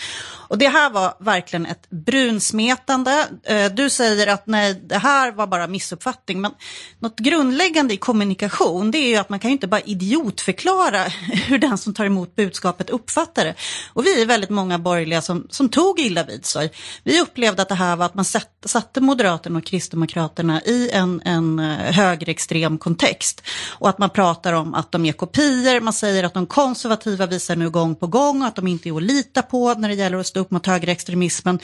Och 0.51 0.57
det 0.57 0.67
här 0.67 0.89
var 0.89 1.13
verkligen 1.19 1.65
ett 1.65 1.89
brunsmetande. 1.89 3.27
Eh, 3.43 3.71
du 3.71 3.89
säger 3.89 4.27
att 4.27 4.47
nej, 4.47 4.81
det 4.85 4.97
här 4.97 5.31
var 5.31 5.47
bara 5.47 5.67
missuppfattning, 5.67 6.41
men 6.41 6.51
något 6.99 7.19
grundläggande 7.19 7.93
i 7.93 7.97
kommunikation, 7.97 8.91
det 8.91 8.97
är 8.97 9.07
ju 9.07 9.15
att 9.15 9.29
man 9.29 9.39
kan 9.39 9.49
ju 9.49 9.53
inte 9.53 9.67
bara 9.67 9.81
idiotförklara 9.81 11.03
hur 11.47 11.57
den 11.57 11.77
som 11.77 11.93
tar 11.93 12.05
emot 12.05 12.35
budskapet 12.35 12.89
uppfattar 12.89 13.45
det. 13.45 13.55
Och 13.93 14.05
vi 14.05 14.21
är 14.21 14.25
väldigt 14.25 14.49
många 14.49 14.79
borgerliga 14.79 15.21
som, 15.21 15.47
som 15.49 15.69
tog 15.69 15.99
illa 15.99 16.23
vid 16.31 16.45
sig. 16.45 16.71
Vi 17.03 17.21
upplevde 17.21 17.61
att 17.61 17.69
det 17.69 17.75
här 17.75 17.95
var 17.95 18.05
att 18.05 18.15
man 18.15 18.25
satte 18.65 19.01
Moderaterna 19.01 19.59
och 19.59 19.65
Kristdemokraterna 19.65 20.61
i 20.61 20.89
en, 20.91 21.21
en 21.25 21.59
eh, 21.59 21.93
högerextrem 21.93 22.77
kontext. 22.77 23.41
Och 23.79 23.89
att 23.89 23.97
man 23.97 24.09
pratar 24.09 24.53
om 24.53 24.73
att 24.73 24.91
de 24.91 25.05
är 25.05 25.13
kopior, 25.13 25.79
man 25.79 25.93
säger 25.93 26.23
att 26.23 26.33
de 26.33 26.45
konservativa 26.45 27.25
visar 27.25 27.55
nu 27.55 27.69
gång 27.69 27.95
på 27.95 28.07
gång 28.07 28.43
att 28.43 28.55
de 28.55 28.67
inte 28.67 28.89
är 28.89 28.97
att 28.97 29.03
lita 29.03 29.41
på 29.41 29.73
när 29.73 29.89
det 29.89 29.95
gäller 29.95 30.17
att 30.17 30.27
stå 30.27 30.39
upp 30.39 30.51
mot 30.51 30.65
högerextremismen. 30.65 31.59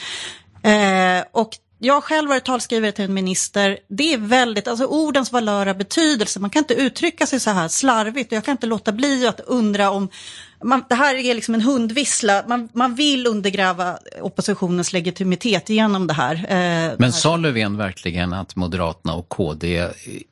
Eh, 0.62 1.24
och 1.32 1.50
jag 1.80 1.94
har 1.94 2.00
själv 2.00 2.28
varit 2.28 2.44
talskrivare 2.44 2.92
till 2.92 3.04
en 3.04 3.14
minister. 3.14 3.78
Det 3.88 4.14
är 4.14 4.18
väldigt, 4.18 4.68
alltså 4.68 4.84
ordens 4.84 5.32
valör 5.32 5.66
och 5.66 5.76
betydelse. 5.76 6.40
Man 6.40 6.50
kan 6.50 6.60
inte 6.60 6.74
uttrycka 6.74 7.26
sig 7.26 7.40
så 7.40 7.50
här 7.50 7.68
slarvigt 7.68 8.32
och 8.32 8.36
jag 8.36 8.44
kan 8.44 8.52
inte 8.52 8.66
låta 8.66 8.92
bli 8.92 9.26
att 9.26 9.40
undra 9.40 9.90
om 9.90 10.08
man, 10.62 10.84
det 10.88 10.94
här 10.94 11.14
är 11.14 11.34
liksom 11.34 11.54
en 11.54 11.60
hundvissla. 11.60 12.44
Man, 12.46 12.68
man 12.72 12.94
vill 12.94 13.26
undergräva 13.26 13.98
oppositionens 14.20 14.92
legitimitet 14.92 15.68
genom 15.68 16.06
det 16.06 16.14
här. 16.14 16.34
Eh, 16.34 16.92
Men 16.98 17.12
sa 17.12 17.36
Löfven 17.36 17.76
verkligen 17.76 18.32
att 18.32 18.56
Moderaterna 18.56 19.14
och 19.14 19.28
KD 19.28 19.88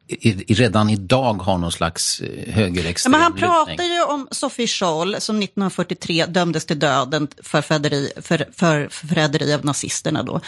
i, 0.08 0.28
i, 0.28 0.54
redan 0.54 0.90
idag 0.90 1.34
har 1.34 1.58
någon 1.58 1.72
slags 1.72 2.20
eh, 2.20 2.54
högerextrem 2.54 3.12
Men 3.12 3.20
Han 3.20 3.32
pratar 3.32 3.84
ju 3.84 4.04
om 4.04 4.28
Sophie 4.30 4.66
Scholl 4.66 5.16
som 5.18 5.36
1943 5.36 6.26
dömdes 6.26 6.66
till 6.66 6.78
döden 6.78 7.28
för 7.42 7.62
förräderi, 7.62 8.12
för, 8.22 8.48
för, 8.52 8.88
för 8.88 9.54
av 9.54 9.64
nazisterna 9.64 10.22
då. 10.22 10.40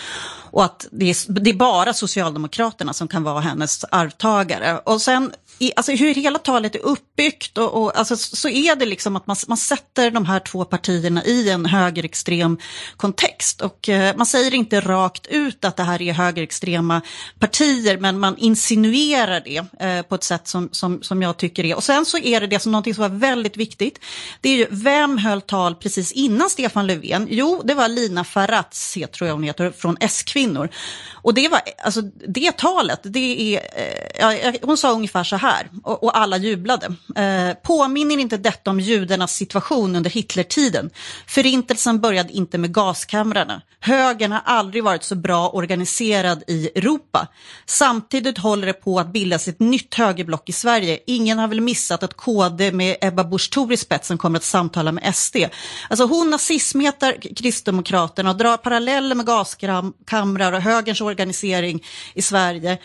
Och 0.50 0.64
att 0.64 0.86
det 0.90 1.10
är, 1.10 1.40
det 1.40 1.50
är 1.50 1.54
bara 1.54 1.94
Socialdemokraterna 1.94 2.92
som 2.92 3.08
kan 3.08 3.22
vara 3.22 3.40
hennes 3.40 3.84
arvtagare. 3.84 4.78
Och 4.78 5.00
sen 5.00 5.32
i, 5.58 5.72
alltså 5.76 5.92
hur 5.92 6.14
hela 6.14 6.38
talet 6.38 6.74
är 6.74 6.78
uppbyggt 6.78 7.58
och, 7.58 7.82
och 7.82 7.98
alltså, 7.98 8.16
så 8.16 8.48
är 8.48 8.76
det 8.76 8.86
liksom 8.86 9.16
att 9.16 9.26
man, 9.26 9.36
man 9.48 9.56
sätter 9.56 10.10
de 10.10 10.26
här 10.26 10.40
två 10.40 10.64
partierna 10.64 11.24
i 11.24 11.50
en 11.50 11.66
högerextrem 11.66 12.58
kontext. 12.96 13.60
Och 13.60 13.88
eh, 13.88 14.16
man 14.16 14.26
säger 14.26 14.54
inte 14.54 14.80
rakt 14.80 15.26
ut 15.26 15.64
att 15.64 15.76
det 15.76 15.82
här 15.82 16.02
är 16.02 16.12
högerextrema 16.12 17.00
partier, 17.38 17.98
men 17.98 18.18
man 18.18 18.36
insinuerar 18.38 19.42
det 19.44 19.86
eh, 19.86 20.02
på 20.02 20.14
ett 20.14 20.24
sätt 20.24 20.48
som, 20.48 20.68
som, 20.72 21.02
som 21.02 21.22
jag 21.22 21.36
tycker 21.36 21.64
är. 21.64 21.76
Och 21.76 21.84
sen 21.84 22.04
så 22.04 22.18
är 22.18 22.40
det 22.40 22.46
det 22.46 22.60
som 22.60 22.72
någonting 22.72 22.94
som 22.94 23.02
var 23.02 23.18
väldigt 23.18 23.56
viktigt. 23.56 24.00
Det 24.40 24.48
är 24.48 24.56
ju, 24.56 24.66
vem 24.70 25.18
höll 25.18 25.40
tal 25.40 25.74
precis 25.74 26.12
innan 26.12 26.50
Stefan 26.50 26.86
Löfven? 26.86 27.26
Jo, 27.30 27.62
det 27.64 27.74
var 27.74 27.88
Lina 27.88 28.24
Faratz, 28.24 28.98
tror 29.12 29.28
jag 29.28 29.34
hon 29.34 29.42
heter, 29.42 29.70
från 29.70 29.96
S-kvinnor. 30.00 30.68
Och 31.12 31.34
det 31.34 31.48
var, 31.48 31.60
alltså 31.84 32.02
det 32.28 32.56
talet, 32.56 33.00
det 33.02 33.56
är, 33.56 33.62
eh, 34.46 34.54
hon 34.62 34.76
sa 34.76 34.92
ungefär 34.92 35.24
så 35.24 35.36
här, 35.36 35.47
och, 35.82 36.04
och 36.04 36.18
alla 36.18 36.36
jublade. 36.36 36.86
Eh, 37.16 37.54
påminner 37.62 38.18
inte 38.18 38.36
detta 38.36 38.70
om 38.70 38.80
judarnas 38.80 39.32
situation 39.32 39.96
under 39.96 40.10
Hitlertiden? 40.10 40.90
Förintelsen 41.26 42.00
började 42.00 42.32
inte 42.32 42.58
med 42.58 42.74
gaskamrarna. 42.74 43.62
Högern 43.80 44.32
har 44.32 44.42
aldrig 44.44 44.84
varit 44.84 45.02
så 45.04 45.14
bra 45.14 45.48
organiserad 45.48 46.42
i 46.46 46.70
Europa. 46.74 47.28
Samtidigt 47.66 48.38
håller 48.38 48.66
det 48.66 48.72
på 48.72 49.00
att 49.00 49.12
bildas 49.12 49.48
ett 49.48 49.60
nytt 49.60 49.94
högerblock 49.94 50.48
i 50.48 50.52
Sverige. 50.52 50.98
Ingen 51.06 51.38
har 51.38 51.48
väl 51.48 51.60
missat 51.60 52.02
att 52.02 52.16
KD 52.16 52.72
med 52.72 52.96
Ebba 53.00 53.24
Busch 53.24 53.50
Thor 53.50 53.72
i 53.72 53.76
spetsen 53.76 54.18
kommer 54.18 54.38
att 54.38 54.44
samtala 54.44 54.92
med 54.92 55.16
SD. 55.16 55.36
Alltså 55.90 56.04
hon 56.04 56.30
nazismetar 56.30 57.34
Kristdemokraterna 57.36 58.30
och 58.30 58.36
drar 58.36 58.56
paralleller 58.56 59.14
med 59.14 59.26
gaskamrar 59.26 60.52
och 60.52 60.62
högerns 60.62 61.00
organisering 61.00 61.84
i 62.14 62.22
Sverige. 62.22 62.78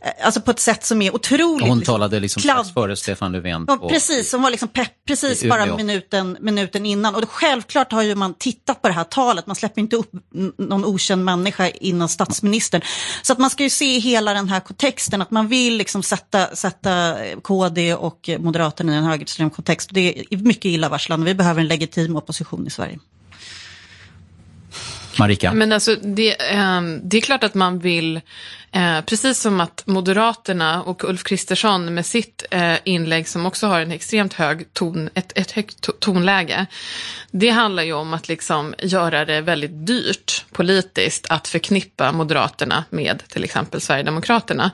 Eh, 0.00 0.26
alltså 0.26 0.40
på 0.40 0.50
ett 0.50 0.60
sätt 0.60 0.84
som 0.84 1.02
är 1.02 1.14
otroligt... 1.14 1.68
hon 1.68 1.82
talade 1.82 2.09
liksom 2.18 2.42
strax 2.42 2.70
före 2.74 2.96
Stefan 2.96 3.32
Löfven. 3.32 3.64
Ja, 3.68 3.88
precis, 3.88 4.32
hon 4.32 4.42
var 4.42 4.50
liksom 4.50 4.68
pepp 4.68 4.92
precis 5.06 5.48
bara 5.48 5.76
minuten, 5.76 6.36
minuten 6.40 6.86
innan. 6.86 7.14
Och 7.14 7.30
självklart 7.30 7.92
har 7.92 8.02
ju 8.02 8.14
man 8.14 8.34
tittat 8.34 8.82
på 8.82 8.88
det 8.88 8.94
här 8.94 9.04
talet, 9.04 9.46
man 9.46 9.56
släpper 9.56 9.80
inte 9.80 9.96
upp 9.96 10.10
någon 10.58 10.84
okänd 10.84 11.24
människa 11.24 11.68
innan 11.68 12.08
statsministern. 12.08 12.80
Så 13.22 13.32
att 13.32 13.38
man 13.38 13.50
ska 13.50 13.62
ju 13.62 13.70
se 13.70 13.98
hela 13.98 14.34
den 14.34 14.48
här 14.48 14.60
kontexten, 14.60 15.22
att 15.22 15.30
man 15.30 15.48
vill 15.48 15.76
liksom 15.76 16.02
sätta, 16.02 16.56
sätta 16.56 17.16
KD 17.42 17.94
och 17.94 18.30
Moderaterna 18.38 18.94
i 18.94 18.96
en 18.96 19.04
högerextrem 19.04 19.50
kontext. 19.50 19.90
Det 19.92 20.24
är 20.30 20.36
mycket 20.36 20.64
illavarslande, 20.64 21.26
vi 21.26 21.34
behöver 21.34 21.60
en 21.60 21.68
legitim 21.68 22.16
opposition 22.16 22.66
i 22.66 22.70
Sverige. 22.70 22.98
Marika? 25.18 25.52
Men 25.52 25.72
alltså, 25.72 25.96
det, 26.02 26.52
eh, 26.52 26.80
det 27.02 27.16
är 27.16 27.20
klart 27.20 27.44
att 27.44 27.54
man 27.54 27.78
vill 27.78 28.20
Eh, 28.72 29.00
precis 29.00 29.40
som 29.40 29.60
att 29.60 29.82
Moderaterna 29.86 30.82
och 30.82 31.04
Ulf 31.04 31.22
Kristersson 31.24 31.94
med 31.94 32.06
sitt 32.06 32.44
eh, 32.50 32.74
inlägg 32.84 33.28
som 33.28 33.46
också 33.46 33.66
har 33.66 33.80
en 33.80 33.92
extremt 33.92 34.32
hög 34.34 34.74
ton, 34.74 35.10
ett, 35.14 35.32
ett 35.38 35.50
högt 35.50 35.80
to 35.80 35.92
tonläge. 35.92 36.66
Det 37.30 37.50
handlar 37.50 37.82
ju 37.82 37.92
om 37.92 38.14
att 38.14 38.28
liksom 38.28 38.74
göra 38.78 39.24
det 39.24 39.40
väldigt 39.40 39.86
dyrt 39.86 40.44
politiskt 40.52 41.26
att 41.30 41.48
förknippa 41.48 42.12
Moderaterna 42.12 42.84
med 42.90 43.22
till 43.28 43.44
exempel 43.44 43.80
Sverigedemokraterna. 43.80 44.70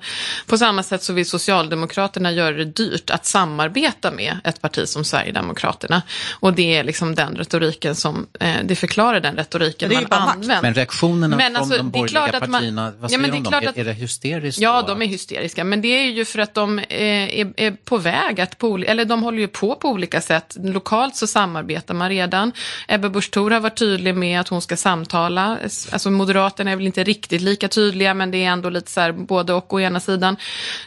På 0.47 0.59
samma 0.59 0.83
sätt 0.83 1.03
så 1.03 1.13
vill 1.13 1.27
Socialdemokraterna 1.27 2.33
göra 2.33 2.57
det 2.57 2.65
dyrt 2.65 3.11
att 3.11 3.27
samarbeta 3.27 4.11
med 4.11 4.39
ett 4.45 4.61
parti 4.61 4.89
som 4.89 5.05
Sverigedemokraterna. 5.05 6.03
Och 6.41 6.53
det 6.53 6.77
är 6.77 6.85
liksom 6.85 7.15
den 7.15 7.37
retoriken 7.37 7.95
som, 7.95 8.27
eh, 8.41 8.57
det 8.65 8.77
förklarar 8.77 9.21
den 9.21 9.37
retoriken 9.37 9.93
man 9.93 10.07
använder. 10.27 10.63
Men 10.63 10.75
reaktionerna 10.75 11.37
men 11.37 11.57
alltså, 11.57 11.75
från 11.75 11.91
de 11.91 11.99
borgerliga 11.99 12.41
partierna, 12.41 12.83
man, 12.83 13.01
vad 13.01 13.11
säger 13.11 13.25
ja, 13.25 13.31
de 13.33 13.37
om 13.37 13.43
dem? 13.43 13.73
det 13.75 13.93
hysteriskt? 13.93 14.61
Ja, 14.61 14.83
de 14.83 15.03
är 15.03 15.07
hysteriska. 15.07 15.65
Men 15.65 15.81
det 15.81 15.89
är 15.89 16.11
ju 16.11 16.25
för 16.25 16.39
att 16.39 16.55
de 16.55 16.79
är, 16.79 17.53
är 17.57 17.71
på 17.71 17.97
väg 17.99 18.41
att, 18.41 18.59
på, 18.59 18.79
eller 18.79 19.05
de 19.05 19.23
håller 19.23 19.39
ju 19.39 19.49
på 19.49 19.75
på 19.75 19.89
olika 19.89 20.21
sätt. 20.21 20.57
Lokalt 20.61 21.17
så 21.17 21.27
samarbetar 21.27 21.95
man 21.95 22.09
redan. 22.09 22.53
Ebba 22.89 23.09
Busch 23.09 23.31
Thor 23.31 23.51
har 23.51 23.61
varit 23.61 23.79
tydlig 23.79 24.15
med 24.15 24.41
att 24.41 24.49
hon 24.49 24.63
ska 24.63 24.77
samtala. 24.77 25.59
Alltså 25.93 26.11
Moderaterna 26.11 26.71
är 26.71 26.77
väl 26.77 26.87
inte 26.87 27.05
riktigt 27.05 27.43
lika 27.43 27.69
tydliga, 27.69 28.15
men 28.15 28.31
det 28.31 28.45
är 28.45 28.49
ändå 28.49 28.71
lite 28.71 28.91
så 28.91 29.01
här 29.01 29.13
både 29.13 29.53
och 29.53 29.75
å 29.75 29.81
ena 29.81 30.01
sidan. 30.01 30.37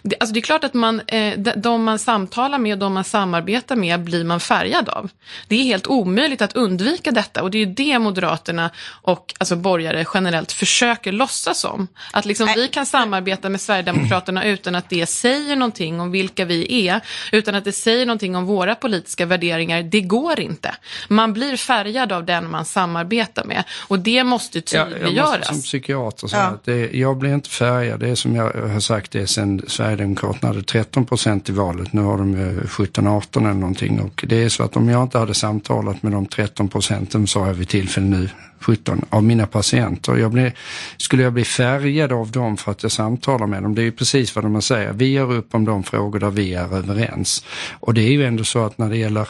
Det, 0.02 0.16
alltså 0.20 0.34
det 0.34 0.40
är 0.40 0.42
klart 0.42 0.64
att 0.64 0.74
man, 0.74 1.02
eh, 1.08 1.40
de 1.40 1.84
man 1.84 2.00
samtalar 2.00 2.58
med 2.58 2.74
och 2.74 2.80
de 2.80 2.94
man 2.94 3.04
samarbetar 3.04 3.76
med 3.76 4.04
blir 4.04 4.24
man 4.24 4.40
färgad 4.40 4.90
av. 4.90 5.10
Det 5.48 5.56
är 5.56 5.64
helt 5.64 5.88
omöjligt 5.88 6.42
att 6.42 6.56
undvika 6.56 7.12
detta 7.12 7.44
och 7.44 7.52
det 7.52 7.58
är 7.58 7.66
ju 7.66 7.74
det 7.74 8.00
Moderaterna 8.00 8.72
och 9.02 9.29
alltså 9.38 9.56
borgare 9.56 10.06
generellt 10.14 10.52
försöker 10.52 11.12
låtsas 11.12 11.64
om. 11.66 11.88
Att 12.12 12.26
liksom 12.26 12.50
vi 12.56 12.68
kan 12.68 12.86
samarbeta 12.86 13.50
med 13.50 13.62
Sverigedemokraterna 13.62 14.44
utan 14.46 14.76
att 14.76 14.90
det 14.90 15.06
säger 15.06 15.56
någonting 15.56 16.00
om 16.00 16.12
vilka 16.12 16.46
vi 16.46 16.88
är, 16.88 17.02
utan 17.32 17.56
att 17.56 17.64
det 17.64 17.72
säger 17.72 18.06
någonting 18.06 18.36
om 18.36 18.46
våra 18.46 18.76
politiska 18.76 19.26
värderingar. 19.26 19.84
Det 19.84 20.02
går 20.02 20.40
inte. 20.40 20.76
Man 21.08 21.34
blir 21.34 21.58
färgad 21.58 22.12
av 22.12 22.26
den 22.26 22.52
man 22.52 22.66
samarbetar 22.66 23.44
med 23.44 23.64
och 23.88 24.00
det 24.00 24.24
måste 24.24 24.62
tydliggöras. 24.62 25.02
Ja, 25.02 25.10
jag 25.10 25.40
måste 25.40 25.54
som 25.54 25.62
psykiater 25.62 26.28
säga 26.28 26.42
ja. 26.42 26.48
att 26.48 26.66
det, 26.66 26.90
jag 26.94 27.18
blir 27.18 27.34
inte 27.34 27.50
färgad. 27.50 28.00
Det 28.00 28.10
är 28.10 28.16
som 28.16 28.36
jag 28.36 28.54
har 28.54 28.80
sagt 28.80 29.12
det 29.12 29.28
sen 29.28 29.62
Sverigedemokraterna 29.68 30.48
hade 30.48 30.64
13 30.64 31.06
procent 31.06 31.50
i 31.50 31.52
valet. 31.52 31.94
Nu 31.94 32.02
har 32.02 32.18
de 32.18 32.36
17-18 32.36 33.40
eller 33.40 33.54
någonting 33.54 34.00
och 34.00 34.26
det 34.28 34.44
är 34.44 34.50
så 34.50 34.64
att 34.64 34.76
om 34.76 34.90
jag 34.90 35.04
inte 35.04 35.18
hade 35.18 35.34
samtalat 35.34 36.04
med 36.04 36.12
de 36.12 36.26
13 36.26 36.70
procenten 36.70 37.28
sa 37.28 37.48
jag 37.48 37.54
vid 37.54 37.68
tillfälle 37.70 38.08
nu 38.08 38.30
17 38.62 39.06
av 39.10 39.24
mina 39.24 39.48
patienter. 39.48 40.18
Jag 40.18 40.32
blir, 40.32 40.54
skulle 40.98 41.24
jag 41.24 41.34
bli 41.34 41.44
färgad 41.44 42.12
av 42.12 42.32
dem 42.32 42.58
för 42.58 42.72
att 42.72 42.84
jag 42.84 42.92
samtalar 42.92 43.48
med 43.48 43.64
dem? 43.64 43.76
Det 43.76 43.82
är 43.82 43.84
ju 43.84 43.92
precis 43.92 44.36
vad 44.36 44.46
de 44.46 44.62
säger. 44.62 44.94
Vi 44.94 45.12
gör 45.12 45.32
upp 45.32 45.56
om 45.56 45.66
de 45.66 45.84
frågor 45.84 46.20
där 46.20 46.30
vi 46.30 46.54
är 46.54 46.76
överens. 46.76 47.46
Och 47.80 47.94
det 47.94 48.02
är 48.02 48.12
ju 48.12 48.26
ändå 48.26 48.44
så 48.44 48.66
att 48.66 48.78
när 48.78 48.90
det 48.90 48.98
gäller 48.98 49.28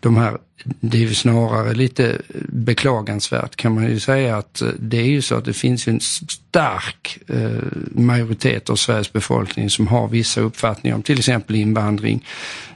de 0.00 0.16
här, 0.16 0.38
det 0.64 0.96
är 0.96 1.00
ju 1.00 1.14
snarare 1.14 1.74
lite 1.74 2.18
beklagansvärt 2.48 3.56
kan 3.56 3.74
man 3.74 3.90
ju 3.90 4.00
säga 4.00 4.36
att 4.36 4.62
eh, 4.62 4.68
det 4.78 4.98
är 4.98 5.06
ju 5.06 5.22
så 5.22 5.34
att 5.34 5.44
det 5.44 5.52
finns 5.52 5.88
en 5.88 6.00
stark 6.00 7.18
eh, 7.26 7.50
majoritet 7.90 8.70
av 8.70 8.76
Sveriges 8.76 9.12
befolkning 9.12 9.70
som 9.70 9.86
har 9.86 10.08
vissa 10.08 10.40
uppfattningar 10.40 10.96
om 10.96 11.02
till 11.02 11.18
exempel 11.18 11.56
invandring, 11.56 12.24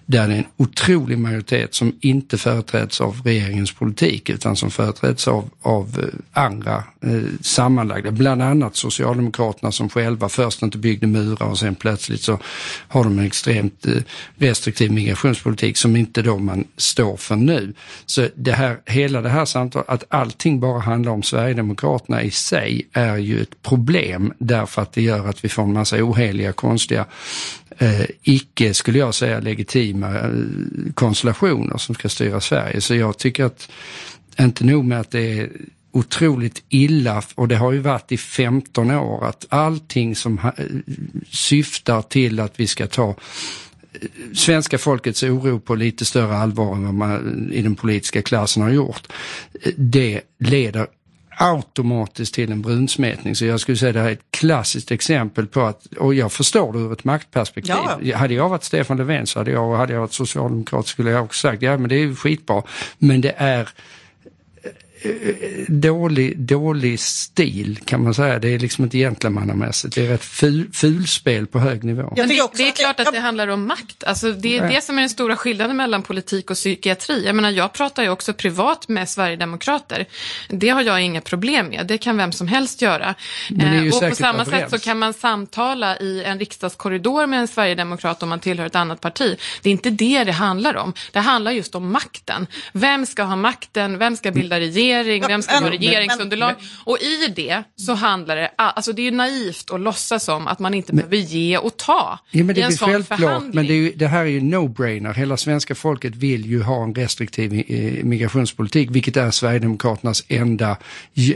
där 0.07 0.29
det 0.29 0.35
är 0.35 0.39
en 0.39 0.45
otrolig 0.57 1.19
majoritet 1.19 1.75
som 1.75 1.93
inte 2.01 2.39
företräds 2.39 3.01
av 3.01 3.21
regeringens 3.25 3.73
politik 3.73 4.31
utan 4.31 4.57
som 4.57 4.71
företräds 4.71 5.29
av, 5.29 5.51
av 5.63 5.99
eh, 5.99 6.43
andra 6.43 6.85
eh, 7.01 7.23
sammanlagda, 7.41 8.11
bland 8.11 8.43
annat 8.43 8.77
Socialdemokraterna 8.77 9.73
som 9.73 9.89
själva 9.89 10.29
först 10.29 10.63
inte 10.63 10.79
byggde 10.79 11.07
murar 11.07 11.47
och 11.47 11.59
sen 11.59 11.75
plötsligt 11.75 12.21
så 12.21 12.39
har 12.89 13.05
de 13.05 13.19
en 13.19 13.27
extremt 13.27 13.87
restriktiv 14.37 14.93
migrationspolitik 14.93 15.77
som 15.77 15.97
inte 15.97 16.23
då 16.23 16.39
man 16.39 16.65
står 16.77 17.17
för 17.17 17.37
nu. 17.37 17.66
Så 18.07 18.29
det 18.35 18.53
här, 18.53 18.81
hela 18.87 19.21
det 19.23 19.29
här 19.29 19.45
samtalet, 19.45 19.89
att 19.89 20.05
allting 20.09 20.61
bara 20.61 20.81
handlar 20.81 21.13
om 21.13 21.23
Sverigedemokraterna 21.23 22.23
i 22.23 22.31
sig 22.31 22.89
är 22.93 23.17
ju 23.17 23.41
ett 23.41 23.63
problem 23.63 24.33
därför 24.39 24.83
att 24.83 24.93
det 24.93 25.03
gör 25.03 25.29
att 25.29 25.45
vi 25.45 25.49
får 25.49 25.63
en 25.63 25.73
massa 25.73 25.97
oheliga, 25.97 26.53
konstiga 26.53 27.07
eh, 27.79 28.07
icke, 28.23 28.75
skulle 28.75 28.99
jag 28.99 29.15
säga, 29.15 29.41
legitima 29.41 30.19
eh, 30.19 30.31
konstellationer 30.95 31.79
som 31.79 31.95
ska 31.95 32.09
styra 32.09 32.41
Sverige. 32.41 32.81
Så 32.81 32.95
jag 32.95 33.19
tycker 33.19 33.45
att, 33.45 33.69
inte 34.41 34.65
nog 34.65 34.85
med 34.85 35.01
att 35.01 35.11
det 35.11 35.39
är 35.41 35.51
otroligt 35.93 36.63
illa 36.69 37.23
och 37.35 37.49
det 37.49 37.57
har 37.57 37.73
ju 37.73 37.79
varit 37.79 38.13
i 38.13 38.17
15 38.17 38.91
år 38.91 39.25
att 39.25 39.47
allting 39.49 40.17
som 40.17 40.39
eh, 40.39 40.53
syftar 41.31 42.03
till 42.03 42.41
att 42.41 42.61
vi 42.61 42.67
ska 42.67 42.87
ta 42.87 43.15
svenska 44.35 44.79
folkets 44.79 45.23
oro 45.23 45.61
på 45.61 45.75
lite 45.75 46.05
större 46.05 46.37
allvar 46.37 46.75
än 46.75 46.85
vad 46.85 46.95
man 46.95 47.51
i 47.53 47.63
den 47.63 47.75
politiska 47.75 48.23
klassen 48.23 48.63
har 48.63 48.71
gjort. 48.71 49.03
Det 49.77 50.21
leder 50.39 50.87
automatiskt 51.39 52.35
till 52.35 52.53
en 52.53 52.63
brunsmetning. 52.63 53.37
Så 53.37 53.45
jag 53.45 53.61
skulle 53.61 53.77
säga 53.77 53.93
det 53.93 54.01
här 54.01 54.09
är 54.09 54.13
ett 54.13 54.31
klassiskt 54.31 54.91
exempel 54.91 55.47
på 55.47 55.61
att, 55.61 55.87
och 55.87 56.15
jag 56.15 56.33
förstår 56.33 56.73
det 56.73 56.79
ur 56.79 56.93
ett 56.93 57.05
maktperspektiv. 57.05 57.75
Ja. 58.01 58.17
Hade 58.17 58.35
jag 58.35 58.49
varit 58.49 58.65
Stefan 58.65 58.97
Löfven 58.97 59.27
så 59.27 59.39
hade 59.39 59.51
jag, 59.51 59.71
och 59.71 59.77
hade 59.77 59.93
jag 59.93 60.01
varit 60.01 60.13
socialdemokrat 60.13 60.87
skulle 60.87 61.11
jag 61.11 61.25
också 61.25 61.49
sagt, 61.49 61.63
ja 61.63 61.79
men 61.79 61.89
det 61.89 62.03
är 62.03 62.15
skitbra. 62.15 62.63
Men 62.99 63.21
det 63.21 63.35
är 63.37 63.69
dålig, 65.69 66.39
dålig 66.39 67.01
stil 67.01 67.79
kan 67.85 68.03
man 68.03 68.15
säga. 68.15 68.39
Det 68.39 68.49
är 68.49 68.59
liksom 68.59 68.85
inte 68.85 68.99
gentlemannamässigt. 68.99 69.95
Det 69.95 70.07
är 70.07 70.15
ett 70.15 70.25
ful, 70.25 70.71
fulspel 70.73 71.47
på 71.47 71.59
hög 71.59 71.85
nivå. 71.85 72.13
Ja, 72.17 72.27
det, 72.27 72.49
det, 72.57 72.69
är 72.69 72.73
klart 72.73 73.01
att 73.01 73.13
det 73.13 73.21
handlar 73.21 73.49
om 73.49 73.67
makt. 73.67 74.05
Alltså, 74.05 74.33
det 74.33 74.57
är 74.59 74.63
ja. 74.63 74.69
det 74.69 74.85
som 74.85 74.97
är 74.99 75.03
den 75.03 75.09
stora 75.09 75.37
skillnaden 75.37 75.77
mellan 75.77 76.03
politik 76.03 76.51
och 76.51 76.57
psykiatri. 76.57 77.27
Jag 77.27 77.37
menar, 77.37 77.51
jag 77.51 77.73
pratar 77.73 78.03
ju 78.03 78.09
också 78.09 78.33
privat 78.33 78.89
med 78.89 79.09
Sverigedemokrater. 79.09 80.07
Det 80.49 80.69
har 80.69 80.83
jag 80.83 81.03
inga 81.03 81.21
problem 81.21 81.67
med. 81.67 81.87
Det 81.87 81.99
kan 81.99 82.17
vem 82.17 82.33
som 82.33 82.49
helst 82.49 82.83
göra. 82.83 83.15
Eh, 83.61 83.95
och 83.95 84.09
på 84.09 84.15
samma 84.15 84.43
överens. 84.43 84.71
sätt 84.71 84.71
så 84.71 84.79
kan 84.79 84.99
man 84.99 85.15
samtala 85.15 85.99
i 85.99 86.25
en 86.25 86.39
riksdagskorridor 86.39 87.27
med 87.27 87.41
en 87.41 87.49
sverigedemokrat 87.49 88.23
om 88.23 88.29
man 88.29 88.41
tillhör 88.41 88.67
ett 88.67 88.77
annat 88.77 89.01
parti. 89.01 89.39
Det 89.63 89.69
är 89.69 89.73
inte 89.73 89.91
det 89.91 90.25
det 90.25 90.33
handlar 90.33 90.77
om. 90.77 90.93
Det 91.13 91.21
handlar 91.21 91.51
just 91.51 91.75
om 91.75 91.93
makten. 91.93 92.47
Vem 92.73 93.07
ska 93.07 93.23
ha 93.23 93.37
makten? 93.37 93.99
Vem 93.99 94.17
ska 94.17 94.31
bilda 94.31 94.61
regering? 94.61 94.96
Vem 95.05 95.43
ska 95.43 95.55
ha 95.55 95.71
regeringsunderlag? 95.71 96.55
Och 96.85 96.99
i 97.01 97.33
det 97.37 97.63
så 97.77 97.95
handlar 97.95 98.37
det, 98.37 98.51
alltså 98.57 98.93
det 98.93 99.07
är 99.07 99.13
naivt 99.13 99.71
att 99.71 99.81
låtsas 99.81 100.25
som 100.25 100.47
att 100.47 100.59
man 100.59 100.75
inte 100.75 100.93
men, 100.93 100.97
behöver 100.97 101.17
ge 101.17 101.59
och 101.59 101.77
ta 101.77 102.19
ja, 102.31 102.45
men 102.45 102.55
det 102.55 102.61
i 102.61 102.65
en 102.65 102.73
sån 102.73 102.89
självklart, 102.89 103.19
förhandling. 103.19 103.55
Men 103.55 103.67
det, 103.67 103.73
är 103.73 103.77
ju, 103.77 103.93
det 103.93 104.07
här 104.07 104.21
är 104.21 104.27
ju 104.27 104.41
no-brainer. 104.41 105.15
Hela 105.15 105.37
svenska 105.37 105.75
folket 105.75 106.15
vill 106.15 106.47
ju 106.47 106.63
ha 106.63 106.85
en 106.85 106.95
restriktiv 106.95 107.65
eh, 107.69 108.05
migrationspolitik, 108.05 108.91
vilket 108.91 109.17
är 109.17 109.31
Sverigedemokraternas 109.31 110.25
enda 110.29 110.71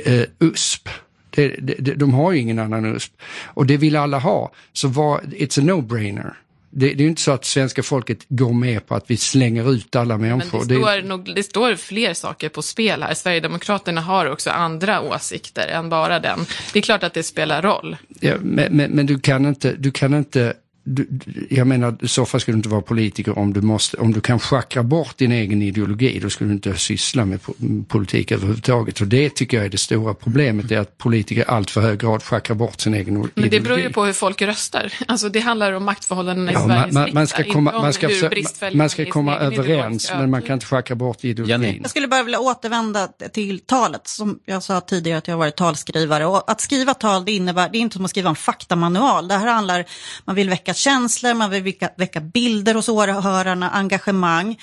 uh, 0.06 0.22
USP. 0.38 0.88
Det, 1.30 1.48
det, 1.48 1.94
de 1.94 2.14
har 2.14 2.32
ju 2.32 2.38
ingen 2.38 2.58
annan 2.58 2.84
USP. 2.84 3.12
Och 3.44 3.66
det 3.66 3.76
vill 3.76 3.96
alla 3.96 4.18
ha. 4.18 4.52
Så 4.72 4.88
var, 4.88 5.20
it's 5.20 5.60
a 5.60 5.62
no-brainer. 5.62 6.32
Det, 6.70 6.86
det 6.86 6.92
är 6.92 7.02
ju 7.02 7.08
inte 7.08 7.22
så 7.22 7.30
att 7.30 7.44
svenska 7.44 7.82
folket 7.82 8.18
går 8.28 8.52
med 8.52 8.86
på 8.86 8.94
att 8.94 9.04
vi 9.10 9.16
slänger 9.16 9.72
ut 9.72 9.96
alla 9.96 10.18
människor. 10.18 10.58
Men 10.58 10.68
det, 10.68 10.74
står, 10.74 10.96
det... 10.96 11.02
Nog, 11.02 11.34
det 11.34 11.42
står 11.42 11.74
fler 11.74 12.14
saker 12.14 12.48
på 12.48 12.62
spel 12.62 13.02
här. 13.02 13.14
Sverigedemokraterna 13.14 14.00
har 14.00 14.26
också 14.26 14.50
andra 14.50 15.00
åsikter 15.00 15.68
än 15.68 15.88
bara 15.88 16.20
den. 16.20 16.38
Det 16.72 16.78
är 16.78 16.82
klart 16.82 17.02
att 17.02 17.14
det 17.14 17.22
spelar 17.22 17.62
roll. 17.62 17.96
Ja, 18.20 18.34
men, 18.40 18.76
men, 18.76 18.90
men 18.90 19.06
du 19.06 19.18
kan 19.18 19.46
inte, 19.46 19.72
du 19.72 19.90
kan 19.90 20.14
inte 20.14 20.54
du, 20.94 21.06
jag 21.50 21.66
menar, 21.66 21.96
i 22.02 22.08
så 22.08 22.26
fall 22.26 22.40
skulle 22.40 22.54
du 22.54 22.58
inte 22.58 22.68
vara 22.68 22.82
politiker 22.82 23.38
om 23.38 23.52
du, 23.52 23.60
måste, 23.60 23.96
om 23.96 24.12
du 24.12 24.20
kan 24.20 24.38
schackra 24.38 24.82
bort 24.82 25.18
din 25.18 25.32
egen 25.32 25.62
ideologi. 25.62 26.18
Då 26.18 26.30
skulle 26.30 26.50
du 26.50 26.54
inte 26.54 26.74
syssla 26.74 27.24
med 27.24 27.40
politik 27.88 28.32
överhuvudtaget. 28.32 29.00
Och 29.00 29.06
det 29.06 29.34
tycker 29.34 29.56
jag 29.56 29.66
är 29.66 29.70
det 29.70 29.78
stora 29.78 30.14
problemet, 30.14 30.70
är 30.70 30.78
att 30.78 30.98
politiker 30.98 31.42
i 31.42 31.44
allt 31.44 31.70
för 31.70 31.80
hög 31.80 32.00
grad 32.00 32.22
schackrar 32.22 32.56
bort 32.56 32.80
sin 32.80 32.94
egen 32.94 33.08
ideologi. 33.08 33.32
Men 33.34 33.50
det 33.50 33.60
beror 33.60 33.78
ju 33.78 33.90
på 33.90 34.04
hur 34.04 34.12
folk 34.12 34.42
röstar. 34.42 34.92
Alltså 35.08 35.28
det 35.28 35.40
handlar 35.40 35.72
om 35.72 35.84
maktförhållandena 35.84 36.50
i 36.50 36.54
ja, 36.54 36.66
Sveriges 36.66 36.94
man, 36.94 37.10
man 37.12 37.26
ska 37.26 37.44
komma, 37.44 37.72
man 37.72 37.92
ska, 37.92 38.08
man 38.72 38.90
ska 38.90 39.04
komma 39.04 39.36
överens, 39.36 40.12
men 40.14 40.30
man 40.30 40.42
kan 40.42 40.54
inte 40.54 40.66
schackra 40.66 40.96
bort 40.96 41.24
ideologin. 41.24 41.78
Jag 41.82 41.90
skulle 41.90 42.08
bara 42.08 42.22
vilja 42.22 42.40
återvända 42.40 43.08
till 43.32 43.60
talet, 43.60 44.08
som 44.08 44.38
jag 44.46 44.62
sa 44.62 44.80
tidigare 44.80 45.18
att 45.18 45.28
jag 45.28 45.34
har 45.34 45.38
varit 45.38 45.56
talskrivare. 45.56 46.26
Och 46.26 46.50
att 46.50 46.60
skriva 46.60 46.94
tal, 46.94 47.24
det 47.24 47.32
innebär, 47.32 47.68
det 47.72 47.78
är 47.78 47.80
inte 47.80 47.94
som 47.94 48.04
att 48.04 48.10
skriva 48.10 48.28
en 48.28 48.36
faktamanual. 48.36 49.28
Det 49.28 49.34
här 49.34 49.46
handlar, 49.46 49.84
man 50.24 50.36
vill 50.36 50.50
väcka 50.50 50.74
känslor, 50.80 51.34
man 51.34 51.50
vill 51.50 51.62
väcka, 51.62 51.90
väcka 51.96 52.20
bilder 52.20 52.74
hos 52.74 52.88
åhörarna, 52.88 53.70
engagemang. 53.70 54.58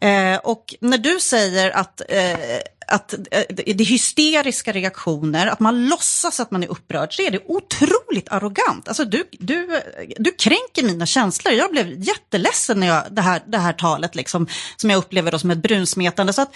Eh, 0.00 0.36
och 0.36 0.74
när 0.80 0.98
du 0.98 1.20
säger 1.20 1.70
att, 1.70 2.00
eh, 2.08 2.38
att 2.86 3.12
eh, 3.12 3.42
det 3.48 3.70
är 3.70 3.84
hysteriska 3.84 4.72
reaktioner, 4.72 5.46
att 5.46 5.60
man 5.60 5.88
låtsas 5.88 6.40
att 6.40 6.50
man 6.50 6.62
är 6.62 6.68
upprörd, 6.68 7.16
så 7.16 7.22
är 7.22 7.30
det 7.30 7.42
otroligt 7.46 8.28
arrogant. 8.28 8.88
Alltså 8.88 9.04
du, 9.04 9.28
du, 9.32 9.82
du 10.18 10.30
kränker 10.30 10.82
mina 10.82 11.06
känslor. 11.06 11.54
Jag 11.54 11.70
blev 11.70 12.02
jätteledsen 12.02 12.80
när 12.80 12.86
jag, 12.86 13.02
det, 13.10 13.22
här, 13.22 13.42
det 13.46 13.58
här 13.58 13.72
talet, 13.72 14.14
liksom, 14.14 14.46
som 14.76 14.90
jag 14.90 14.98
upplever 14.98 15.32
då 15.32 15.38
som 15.38 15.50
ett 15.50 15.62
brunsmetande. 15.62 16.32
Så 16.32 16.42
att, 16.42 16.54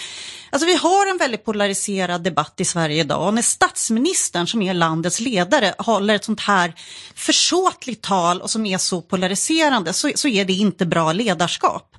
alltså 0.50 0.66
vi 0.66 0.74
har 0.74 1.10
en 1.10 1.18
väldigt 1.18 1.44
polariserad 1.44 2.22
debatt 2.22 2.54
i 2.60 2.64
Sverige 2.64 3.00
idag. 3.00 3.26
Och 3.26 3.34
när 3.34 3.42
statsministern, 3.42 4.46
som 4.46 4.62
är 4.62 4.74
landets 4.74 5.20
ledare, 5.20 5.74
håller 5.78 6.14
ett 6.14 6.24
sånt 6.24 6.40
här 6.40 6.74
försåtligt 7.14 8.02
tal 8.02 8.40
och 8.40 8.50
som 8.50 8.66
är 8.66 8.78
så 8.78 9.02
polariserande, 9.02 9.92
så, 9.92 10.10
så 10.14 10.28
är 10.28 10.44
det 10.44 10.52
inte 10.52 10.86
bra 10.86 11.12
ledarskap. 11.12 11.96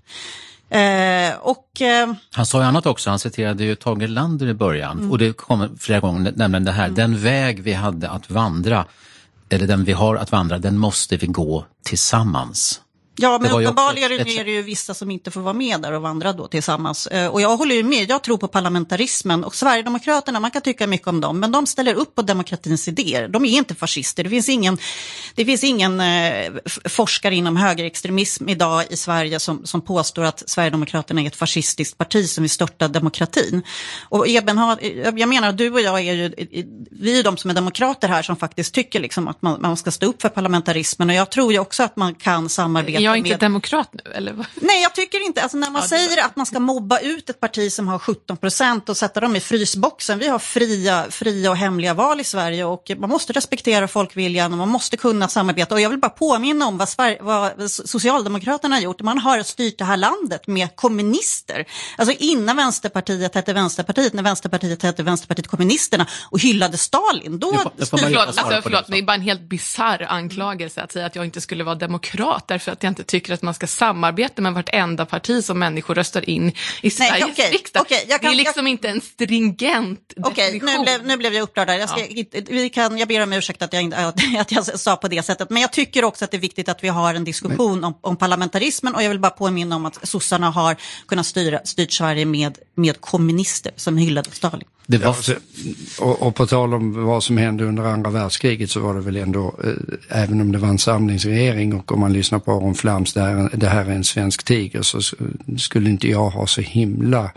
Eh, 0.69 1.37
och, 1.39 1.81
eh, 1.81 2.13
han 2.31 2.45
sa 2.45 2.59
ju 2.59 2.65
annat 2.65 2.85
också, 2.85 3.09
han 3.09 3.19
citerade 3.19 3.63
ju 3.63 3.75
Tage 3.75 4.01
Erlander 4.01 4.47
i 4.47 4.53
början 4.53 4.97
mm. 4.97 5.11
och 5.11 5.17
det 5.17 5.33
kommer 5.33 5.69
flera 5.79 5.99
gånger, 5.99 6.33
nämligen 6.35 6.63
det 6.63 6.71
här, 6.71 6.83
mm. 6.83 6.95
den 6.95 7.17
väg 7.17 7.59
vi 7.59 7.73
hade 7.73 8.09
att 8.09 8.29
vandra, 8.29 8.85
eller 9.49 9.67
den 9.67 9.83
vi 9.83 9.93
har 9.93 10.15
att 10.15 10.31
vandra, 10.31 10.57
den 10.57 10.77
måste 10.77 11.17
vi 11.17 11.27
gå 11.27 11.65
tillsammans. 11.85 12.81
Ja, 13.19 13.39
men 13.41 13.51
uppenbarligen 13.51 14.11
är 14.11 14.43
det 14.45 14.51
ju 14.51 14.61
vissa 14.61 14.93
som 14.93 15.11
inte 15.11 15.31
får 15.31 15.41
vara 15.41 15.53
med 15.53 15.81
där 15.81 15.93
och 15.93 16.01
vandra 16.01 16.33
då 16.33 16.47
tillsammans. 16.47 17.07
Eh, 17.07 17.27
och 17.27 17.41
jag 17.41 17.57
håller 17.57 17.75
ju 17.75 17.83
med, 17.83 18.09
jag 18.09 18.23
tror 18.23 18.37
på 18.37 18.47
parlamentarismen 18.47 19.43
och 19.43 19.55
Sverigedemokraterna, 19.55 20.39
man 20.39 20.51
kan 20.51 20.61
tycka 20.61 20.87
mycket 20.87 21.07
om 21.07 21.21
dem, 21.21 21.39
men 21.39 21.51
de 21.51 21.67
ställer 21.67 21.93
upp 21.93 22.15
på 22.15 22.21
demokratins 22.21 22.87
idéer. 22.87 23.27
De 23.27 23.45
är 23.45 23.57
inte 23.57 23.75
fascister. 23.75 24.23
Det 24.23 24.29
finns 24.29 24.49
ingen, 24.49 24.77
det 25.35 25.45
finns 25.45 25.63
ingen 25.63 25.99
eh, 25.99 26.51
forskare 26.85 27.35
inom 27.35 27.55
högerextremism 27.55 28.49
idag 28.49 28.83
i 28.89 28.97
Sverige 28.97 29.39
som, 29.39 29.65
som 29.65 29.81
påstår 29.81 30.23
att 30.23 30.43
Sverigedemokraterna 30.49 31.21
är 31.21 31.27
ett 31.27 31.35
fascistiskt 31.35 31.97
parti 31.97 32.29
som 32.29 32.41
vill 32.41 32.49
störta 32.49 32.87
demokratin. 32.87 33.61
Och 34.09 34.27
Eben 34.27 34.57
har, 34.57 34.79
jag 35.17 35.29
menar, 35.29 35.51
du 35.51 35.71
och 35.71 35.81
jag 35.81 35.99
är 35.99 36.13
ju, 36.13 36.33
vi 36.91 37.19
är 37.19 37.23
de 37.23 37.37
som 37.37 37.49
är 37.49 37.55
demokrater 37.55 38.07
här 38.07 38.21
som 38.21 38.35
faktiskt 38.35 38.73
tycker 38.73 38.99
liksom 38.99 39.27
att 39.27 39.41
man, 39.41 39.61
man 39.61 39.77
ska 39.77 39.91
stå 39.91 40.05
upp 40.05 40.21
för 40.21 40.29
parlamentarismen 40.29 41.09
och 41.09 41.15
jag 41.15 41.29
tror 41.31 41.53
ju 41.53 41.59
också 41.59 41.83
att 41.83 41.95
man 41.95 42.15
kan 42.15 42.49
samarbeta 42.49 43.06
jag 43.07 43.13
är 43.13 43.17
inte 43.17 43.29
med... 43.29 43.39
demokrat 43.39 43.89
nu 43.93 44.11
eller? 44.11 44.35
Nej, 44.55 44.81
jag 44.81 44.95
tycker 44.95 45.25
inte. 45.25 45.41
Alltså, 45.41 45.57
när 45.57 45.69
man 45.69 45.81
ja, 45.81 45.87
säger 45.87 46.17
var... 46.17 46.25
att 46.25 46.35
man 46.35 46.45
ska 46.45 46.59
mobba 46.59 46.99
ut 46.99 47.29
ett 47.29 47.39
parti 47.39 47.71
som 47.71 47.87
har 47.87 47.99
17 47.99 48.37
procent 48.37 48.89
och 48.89 48.97
sätta 48.97 49.19
dem 49.19 49.35
i 49.35 49.39
frysboxen. 49.39 50.19
Vi 50.19 50.27
har 50.27 50.39
fria, 50.39 51.05
fria 51.09 51.49
och 51.49 51.57
hemliga 51.57 51.93
val 51.93 52.19
i 52.19 52.23
Sverige 52.23 52.65
och 52.65 52.91
man 52.97 53.09
måste 53.09 53.33
respektera 53.33 53.87
folkviljan 53.87 54.51
och 54.51 54.57
man 54.57 54.69
måste 54.69 54.97
kunna 54.97 55.27
samarbeta. 55.27 55.75
Och 55.75 55.81
jag 55.81 55.89
vill 55.89 55.99
bara 55.99 56.09
påminna 56.09 56.67
om 56.67 56.77
vad, 56.77 56.89
Sver 56.89 57.17
vad 57.21 57.71
Socialdemokraterna 57.71 58.75
har 58.75 58.81
gjort. 58.81 59.01
Man 59.01 59.17
har 59.17 59.43
styrt 59.43 59.77
det 59.77 59.85
här 59.85 59.97
landet 59.97 60.47
med 60.47 60.75
kommunister. 60.75 61.65
Alltså 61.97 62.15
innan 62.19 62.55
Vänsterpartiet 62.55 63.35
hette 63.35 63.53
Vänsterpartiet, 63.53 64.13
när 64.13 64.23
Vänsterpartiet 64.23 64.83
hette 64.83 65.03
Vänsterpartiet 65.03 65.47
kommunisterna 65.47 66.07
och 66.29 66.39
hyllade 66.39 66.77
Stalin. 66.77 67.39
Då 67.39 67.51
det 67.51 67.57
får, 67.57 67.71
det 67.77 67.85
förlåt, 67.85 68.27
alltså, 68.27 68.61
förlåt, 68.63 68.87
det 68.87 68.97
är 68.97 69.03
bara 69.03 69.15
en 69.15 69.21
helt 69.21 69.41
bisarr 69.41 70.05
anklagelse 70.09 70.81
att 70.81 70.91
säga 70.91 71.05
att 71.05 71.15
jag 71.15 71.25
inte 71.25 71.41
skulle 71.41 71.63
vara 71.63 71.75
demokrat 71.75 72.47
därför 72.47 72.71
att 72.71 72.83
jag 72.83 72.91
inte 72.91 72.96
tycker 73.03 73.33
att 73.33 73.41
man 73.41 73.53
ska 73.53 73.67
samarbeta 73.67 74.41
med 74.41 74.53
vartenda 74.53 75.05
parti 75.05 75.43
som 75.43 75.59
människor 75.59 75.95
röstar 75.95 76.29
in 76.29 76.51
i 76.81 76.89
Sveriges 76.89 77.19
Nej, 77.19 77.31
okay, 77.31 77.51
riksdag. 77.51 77.81
Okay, 77.81 78.05
kan, 78.05 78.19
det 78.21 78.27
är 78.27 78.35
liksom 78.35 78.65
jag... 78.65 78.71
inte 78.71 78.89
en 78.89 79.01
stringent 79.01 80.13
okay, 80.17 80.59
nu, 80.59 80.83
blev, 80.83 81.05
nu 81.05 81.17
blev 81.17 81.33
jag 81.33 81.43
upprörd 81.43 81.67
där. 81.67 81.75
Jag, 81.75 81.89
ska, 81.89 81.99
ja. 82.09 82.25
vi 82.47 82.69
kan, 82.69 82.97
jag 82.97 83.07
ber 83.07 83.23
om 83.23 83.33
ursäkt 83.33 83.61
att 83.61 83.73
jag, 83.73 83.93
att 84.39 84.51
jag 84.51 84.79
sa 84.79 84.95
på 84.95 85.07
det 85.07 85.23
sättet, 85.23 85.49
men 85.49 85.61
jag 85.61 85.73
tycker 85.73 86.03
också 86.03 86.25
att 86.25 86.31
det 86.31 86.37
är 86.37 86.41
viktigt 86.41 86.69
att 86.69 86.83
vi 86.83 86.87
har 86.87 87.13
en 87.13 87.23
diskussion 87.23 87.83
om, 87.83 87.97
om 88.01 88.17
parlamentarismen 88.17 88.95
och 88.95 89.03
jag 89.03 89.09
vill 89.09 89.19
bara 89.19 89.31
påminna 89.31 89.75
om 89.75 89.85
att 89.85 90.07
sossarna 90.07 90.49
har 90.49 90.75
kunnat 91.07 91.25
styra, 91.25 91.59
styrt 91.63 91.91
Sverige 91.91 92.25
med, 92.25 92.57
med 92.75 93.01
kommunister 93.01 93.71
som 93.75 93.97
hyllade 93.97 94.31
Stalin. 94.31 94.67
Det 94.89 94.97
var... 94.97 95.15
Ja, 95.27 95.35
och, 95.99 96.21
och, 96.21 96.35
på 96.35 96.47
tal 96.47 96.73
om 96.73 97.05
vad 97.05 97.23
som 97.23 97.37
hände 97.37 97.65
under 97.65 97.83
andra 97.83 98.09
världskriget 98.09 98.71
så 98.71 98.79
var 98.79 98.93
det 98.93 99.01
väl 99.01 99.17
ändå, 99.17 99.55
eh, 99.63 100.23
även 100.23 100.41
om 100.41 100.51
det 100.51 100.57
var 100.57 100.67
en 100.67 100.79
samlingsregering 100.79 101.75
och 101.75 101.91
om 101.91 101.99
man 101.99 102.13
lyssnar 102.13 102.39
på 102.39 102.51
Aron 102.51 102.75
Flams, 102.75 103.13
det 103.13 103.21
här, 103.21 103.49
det 103.53 103.67
här 103.67 103.85
är 103.85 103.91
en 103.91 104.03
svensk 104.03 104.43
tiger, 104.43 104.81
så 104.81 104.99
skulle 105.57 105.89
inte 105.89 106.07
jag 106.07 106.29
ha 106.29 106.47
så 106.47 106.61
himla 106.61 107.31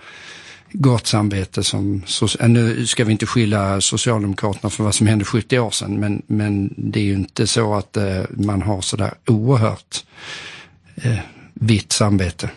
gott 0.73 1.07
samvete 1.07 1.63
som, 1.63 2.03
så, 2.07 2.29
eh, 2.41 2.49
nu 2.49 2.87
ska 2.87 3.05
vi 3.05 3.13
inte 3.13 3.27
skylla 3.27 3.81
Socialdemokraterna 3.81 4.71
för 4.71 4.85
vad 4.85 4.95
som 4.95 5.07
hände 5.07 5.25
70 5.25 5.59
år 5.59 5.71
sedan, 5.71 6.01
men, 6.01 6.23
men 6.27 6.75
det 6.77 7.01
är 7.01 7.05
ju 7.05 7.15
inte 7.15 7.47
så 7.47 7.75
att 7.75 7.97
eh, 7.97 8.23
man 8.31 8.63
har 8.63 8.81
sådär 8.81 9.15
oerhört 9.27 10.05
eh, 10.97 11.19
vitt 11.55 11.93
samvete. 11.93 12.51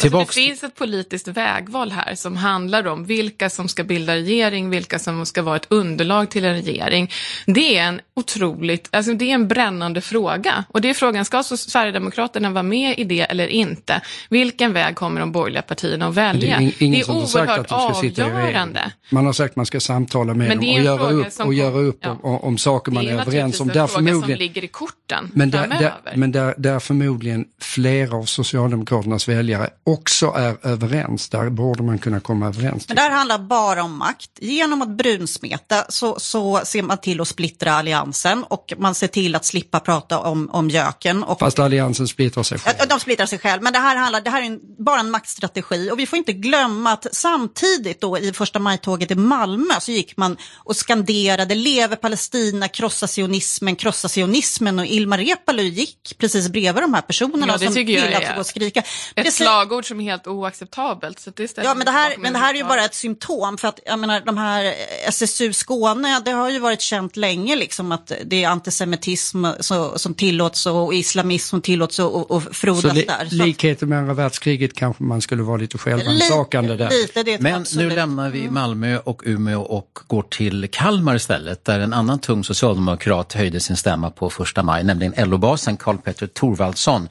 Tillbaks... 0.00 0.34
Det 0.34 0.40
finns 0.42 0.64
ett 0.64 0.74
politiskt 0.74 1.28
vägval 1.28 1.92
här 1.92 2.14
som 2.14 2.36
handlar 2.36 2.86
om 2.86 3.04
vilka 3.04 3.50
som 3.50 3.68
ska 3.68 3.84
bilda 3.84 4.14
regering, 4.14 4.70
vilka 4.70 4.98
som 4.98 5.26
ska 5.26 5.42
vara 5.42 5.56
ett 5.56 5.66
underlag 5.68 6.30
till 6.30 6.44
en 6.44 6.54
regering. 6.54 7.10
Det 7.46 7.78
är 7.78 7.82
en 7.82 8.00
otroligt, 8.14 8.88
alltså 8.90 9.14
det 9.14 9.24
är 9.24 9.34
en 9.34 9.48
brännande 9.48 10.00
fråga. 10.00 10.64
Och 10.68 10.80
det 10.80 10.90
är 10.90 10.94
frågan, 10.94 11.24
ska 11.24 11.42
så 11.42 11.56
Sverigedemokraterna 11.56 12.50
vara 12.50 12.62
med 12.62 12.98
i 12.98 13.04
det 13.04 13.20
eller 13.20 13.46
inte? 13.46 14.00
Vilken 14.28 14.72
väg 14.72 14.96
kommer 14.96 15.20
de 15.20 15.32
borgerliga 15.32 15.62
partierna 15.62 16.08
att 16.08 16.14
välja? 16.14 16.58
Det 16.58 16.64
är, 16.64 16.82
ing, 16.82 16.92
det 16.92 17.00
är 17.00 17.10
oerhört 17.10 17.72
avgörande. 17.72 18.92
Man 19.10 19.26
har 19.26 19.32
sagt 19.32 19.52
att 19.52 19.56
man 19.56 19.66
ska 19.66 19.80
samtala 19.80 20.34
med 20.34 20.50
dem 20.50 20.58
och 20.58 20.64
göra 20.64 21.10
upp, 21.10 21.40
och 21.40 21.54
göra 21.54 21.78
upp 21.78 21.98
ja. 22.00 22.18
om, 22.22 22.40
om 22.40 22.58
saker 22.58 22.92
man 22.92 23.06
är, 23.06 23.14
är 23.14 23.20
överens 23.20 23.60
om. 23.60 23.68
Det 23.68 23.78
är 23.78 23.82
en 23.82 23.88
fråga 23.88 24.20
som 24.20 24.30
ligger 24.30 24.64
i 24.64 24.68
korten 24.68 25.30
Men, 25.34 25.50
där, 25.50 25.68
där, 25.68 25.94
men 26.16 26.32
där, 26.32 26.54
där 26.56 26.78
förmodligen 26.78 27.44
flera 27.60 28.16
av 28.16 28.24
Socialdemokraternas 28.24 29.28
väljare 29.28 29.70
också 29.84 30.26
är 30.36 30.56
överens. 30.62 31.28
Där 31.28 31.50
borde 31.50 31.82
man 31.82 31.98
kunna 31.98 32.20
komma 32.20 32.46
överens. 32.46 32.88
Men 32.88 32.96
det 32.96 33.02
här 33.02 33.10
handlar 33.10 33.38
bara 33.38 33.82
om 33.82 33.96
makt. 33.98 34.30
Genom 34.40 34.82
att 34.82 34.88
brunsmeta 34.88 35.84
så, 35.88 36.18
så 36.18 36.60
ser 36.64 36.82
man 36.82 36.98
till 36.98 37.20
att 37.20 37.28
splittra 37.28 37.72
alliansen 37.72 38.01
Alliansen 38.02 38.44
och 38.44 38.72
man 38.76 38.94
ser 38.94 39.08
till 39.08 39.34
att 39.34 39.44
slippa 39.44 39.80
prata 39.80 40.18
om, 40.18 40.50
om 40.52 40.70
göken. 40.70 41.22
Och, 41.24 41.38
Fast 41.38 41.58
Alliansen 41.58 42.08
splittrar 42.08 42.42
sig 42.42 42.58
själv. 42.58 42.88
De 42.88 43.00
splittrar 43.00 43.26
sig 43.26 43.38
själv, 43.38 43.62
men 43.62 43.72
det 43.72 43.78
här, 43.78 43.96
handlar, 43.96 44.20
det 44.20 44.30
här 44.30 44.42
är 44.42 44.46
en, 44.46 44.60
bara 44.78 45.00
en 45.00 45.10
maktstrategi 45.10 45.90
och 45.90 45.98
vi 45.98 46.06
får 46.06 46.16
inte 46.16 46.32
glömma 46.32 46.92
att 46.92 47.06
samtidigt 47.12 48.00
då 48.00 48.18
i 48.18 48.32
första 48.32 48.58
majtåget 48.58 49.10
i 49.10 49.14
Malmö 49.14 49.74
så 49.80 49.92
gick 49.92 50.16
man 50.16 50.36
och 50.64 50.76
skanderade 50.76 51.54
leve 51.54 51.96
Palestina, 51.96 52.68
krossa 52.68 53.06
sionismen, 53.06 53.76
krossa 53.76 54.08
sionismen 54.08 54.78
och 54.78 54.86
Ilmar 54.86 55.18
Reepalu 55.18 55.62
gick 55.62 56.18
precis 56.18 56.48
bredvid 56.48 56.82
de 56.82 56.94
här 56.94 57.02
personerna 57.02 57.46
Ja, 57.46 57.58
det 57.58 57.64
som 57.64 57.74
ville 57.74 58.16
att 58.16 58.36
få 58.36 58.44
skrika. 58.44 58.80
Ett 58.80 58.86
Precis- 59.14 59.34
slagord 59.34 59.88
som 59.88 60.00
är 60.00 60.04
helt 60.04 60.26
oacceptabelt. 60.26 61.20
Så 61.20 61.30
det 61.30 61.58
Ja, 61.64 61.74
men 61.74 61.84
det, 61.84 61.90
här, 61.90 62.14
men 62.18 62.32
det 62.32 62.38
här 62.38 62.54
är 62.54 62.58
ju 62.58 62.64
bara 62.64 62.84
ett 62.84 62.94
symptom 62.94 63.58
för 63.58 63.68
att 63.68 63.80
jag 63.86 63.98
menar 63.98 64.20
de 64.20 64.38
här 64.38 64.74
SSU 65.08 65.52
Skåne, 65.52 66.20
det 66.24 66.30
har 66.30 66.50
ju 66.50 66.58
varit 66.58 66.80
känt 66.80 67.16
länge 67.16 67.56
liksom 67.56 67.91
att 67.92 68.12
det 68.24 68.44
är 68.44 68.48
antisemitism 68.48 69.46
så, 69.60 69.98
som 69.98 70.14
tillåts 70.14 70.66
och 70.66 70.94
islamism 70.94 71.48
som 71.48 71.60
tillåts 71.60 71.98
och, 71.98 72.30
och 72.30 72.42
Så 72.42 72.52
frodas 72.52 72.94
li, 72.94 73.04
där. 73.04 73.26
Så, 73.28 73.34
likheten 73.34 73.88
med 73.88 73.98
andra 73.98 74.14
världskriget 74.14 74.74
kanske 74.74 75.02
man 75.02 75.20
skulle 75.20 75.42
vara 75.42 75.56
lite 75.56 75.78
självrannsakande 75.78 76.76
där. 76.76 76.90
lite, 76.90 77.22
det 77.22 77.40
Men 77.40 77.60
absolut. 77.60 77.88
nu 77.88 77.96
lämnar 77.96 78.30
vi 78.30 78.50
Malmö 78.50 78.98
och 78.98 79.22
Umeå 79.24 79.60
och 79.60 79.98
går 80.06 80.22
till 80.22 80.68
Kalmar 80.72 81.14
istället, 81.14 81.64
där 81.64 81.80
en 81.80 81.92
annan 81.92 82.18
tung 82.18 82.44
socialdemokrat 82.44 83.32
höjde 83.32 83.60
sin 83.60 83.76
stämma 83.76 84.10
på 84.10 84.30
första 84.30 84.62
maj, 84.62 84.84
nämligen 84.84 85.30
LO-basen 85.30 85.76
Karl-Petter 85.76 86.26
Thorvaldsson. 86.26 87.08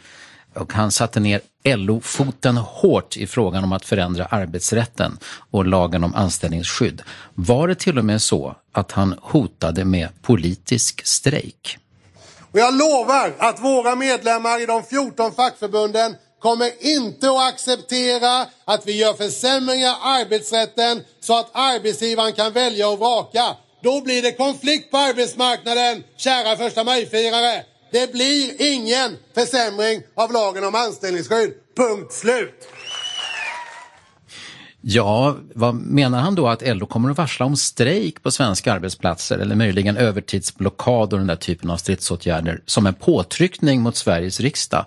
Och 0.55 0.73
han 0.73 0.91
satte 0.91 1.19
ner 1.19 1.41
LO-foten 1.63 2.57
hårt 2.57 3.17
i 3.17 3.27
frågan 3.27 3.63
om 3.63 3.71
att 3.71 3.85
förändra 3.85 4.25
arbetsrätten 4.25 5.17
och 5.51 5.65
lagen 5.65 6.03
om 6.03 6.15
anställningsskydd. 6.15 7.01
Var 7.33 7.67
det 7.67 7.75
till 7.75 7.97
och 7.97 8.05
med 8.05 8.21
så 8.21 8.55
att 8.71 8.91
han 8.91 9.19
hotade 9.21 9.85
med 9.85 10.09
politisk 10.21 11.05
strejk? 11.05 11.77
Och 12.51 12.59
jag 12.59 12.73
lovar 12.73 13.33
att 13.37 13.63
våra 13.63 13.95
medlemmar 13.95 14.61
i 14.61 14.65
de 14.65 14.83
14 14.83 15.31
fackförbunden 15.31 16.15
kommer 16.41 16.85
inte 16.85 17.29
att 17.29 17.53
acceptera 17.53 18.45
att 18.65 18.87
vi 18.87 18.97
gör 18.97 19.13
försämringar 19.13 19.89
i 19.89 19.95
arbetsrätten 20.01 21.03
så 21.19 21.39
att 21.39 21.49
arbetsgivaren 21.53 22.33
kan 22.33 22.53
välja 22.53 22.89
och 22.89 22.99
vraka. 22.99 23.55
Då 23.83 24.01
blir 24.01 24.21
det 24.21 24.31
konflikt 24.31 24.91
på 24.91 24.97
arbetsmarknaden, 24.97 26.03
kära 26.17 26.57
första 26.57 26.83
majfirare. 26.83 27.63
Det 27.91 28.11
blir 28.11 28.55
ingen 28.57 29.17
försämring 29.35 30.01
av 30.15 30.31
lagen 30.31 30.63
om 30.63 30.75
anställningsskydd. 30.75 31.53
Punkt 31.77 32.13
slut. 32.13 32.67
Ja, 34.81 35.37
vad 35.55 35.75
menar 35.75 36.19
han 36.19 36.35
då 36.35 36.47
att 36.47 36.77
LO 36.77 36.85
kommer 36.85 37.09
att 37.09 37.17
varsla 37.17 37.45
om 37.45 37.55
strejk 37.55 38.23
på 38.23 38.31
svenska 38.31 38.73
arbetsplatser 38.73 39.39
eller 39.39 39.55
möjligen 39.55 39.97
övertidsblockad 39.97 41.13
och 41.13 41.19
den 41.19 41.27
där 41.27 41.35
typen 41.35 41.69
av 41.69 41.77
stridsåtgärder 41.77 42.61
som 42.65 42.87
en 42.87 42.93
påtryckning 42.93 43.81
mot 43.81 43.95
Sveriges 43.95 44.39
riksdag? 44.39 44.85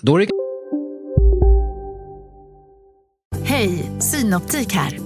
Då 0.00 0.16
är 0.16 0.20
det 0.20 0.28
Hej, 3.44 3.90
Synoptik 4.00 4.72
här. 4.72 5.05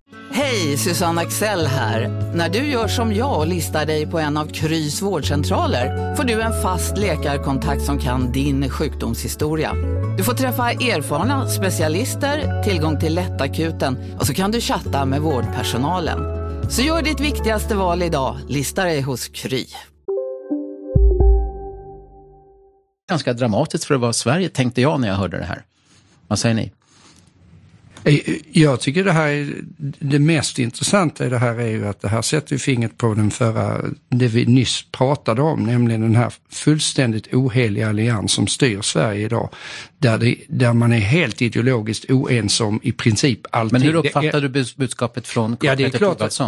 Hej, 0.33 0.77
Susanne 0.77 1.21
Axel 1.21 1.65
här. 1.65 2.07
När 2.35 2.49
du 2.49 2.59
gör 2.59 2.87
som 2.87 3.13
jag 3.13 3.39
och 3.39 3.47
listar 3.47 3.85
dig 3.85 4.07
på 4.07 4.19
en 4.19 4.37
av 4.37 4.47
Krys 4.47 5.01
vårdcentraler 5.01 6.15
får 6.15 6.23
du 6.23 6.41
en 6.41 6.61
fast 6.61 6.97
läkarkontakt 6.97 7.81
som 7.81 7.99
kan 7.99 8.31
din 8.31 8.69
sjukdomshistoria. 8.69 9.73
Du 10.17 10.23
får 10.23 10.33
träffa 10.33 10.71
erfarna 10.71 11.49
specialister, 11.49 12.63
tillgång 12.63 12.99
till 12.99 13.15
lättakuten 13.15 14.17
och 14.19 14.27
så 14.27 14.33
kan 14.33 14.51
du 14.51 14.61
chatta 14.61 15.05
med 15.05 15.21
vårdpersonalen. 15.21 16.19
Så 16.69 16.81
gör 16.81 17.01
ditt 17.01 17.19
viktigaste 17.19 17.75
val 17.75 18.03
idag, 18.03 18.37
lista 18.47 18.83
dig 18.83 19.01
hos 19.01 19.27
Kry. 19.27 19.65
ganska 23.11 23.33
dramatiskt 23.33 23.85
för 23.85 23.95
att 23.95 24.01
vara 24.01 24.13
Sverige, 24.13 24.49
tänkte 24.49 24.81
jag 24.81 24.99
när 24.99 25.07
jag 25.07 25.15
hörde 25.15 25.37
det 25.37 25.43
här. 25.43 25.63
Vad 26.27 26.39
säger 26.39 26.55
ni? 26.55 26.71
Eh, 28.03 28.19
Jag 28.51 28.79
tycker 28.79 29.03
det 29.03 29.11
här 29.11 29.27
är, 29.27 29.53
det 29.99 30.19
mest 30.19 30.59
intressanta 30.59 31.25
i 31.25 31.29
det 31.29 31.37
här 31.37 31.59
är 31.59 31.67
ju 31.67 31.87
att 31.87 32.01
det 32.01 32.07
här 32.07 32.21
sätter 32.21 32.53
ju 32.53 32.59
fingret 32.59 32.97
på 32.97 33.13
den 33.13 33.31
förra, 33.31 33.81
det 34.09 34.27
vi 34.27 34.45
nyss 34.45 34.85
pratade 34.91 35.41
om, 35.41 35.63
nämligen 35.63 36.01
den 36.01 36.15
här 36.15 36.33
fullständigt 36.49 37.33
oheliga 37.33 37.89
allians 37.89 38.33
som 38.33 38.47
styr 38.47 38.81
Sverige 38.81 39.25
idag. 39.25 39.49
Där, 39.97 40.17
det, 40.17 40.35
där 40.47 40.73
man 40.73 40.93
är 40.93 40.99
helt 40.99 41.41
ideologiskt 41.41 42.11
oense 42.11 42.63
om 42.63 42.79
i 42.83 42.91
princip 42.91 43.39
allting. 43.51 43.79
Men 43.79 43.81
hur 43.81 43.95
uppfattar 43.95 44.41
du 44.41 44.49
budskapet 44.77 45.27
från 45.27 45.57
Ja, 45.61 45.75
det 45.75 45.83
är 45.83 45.89
klart 45.89 46.21
att, 46.21 46.41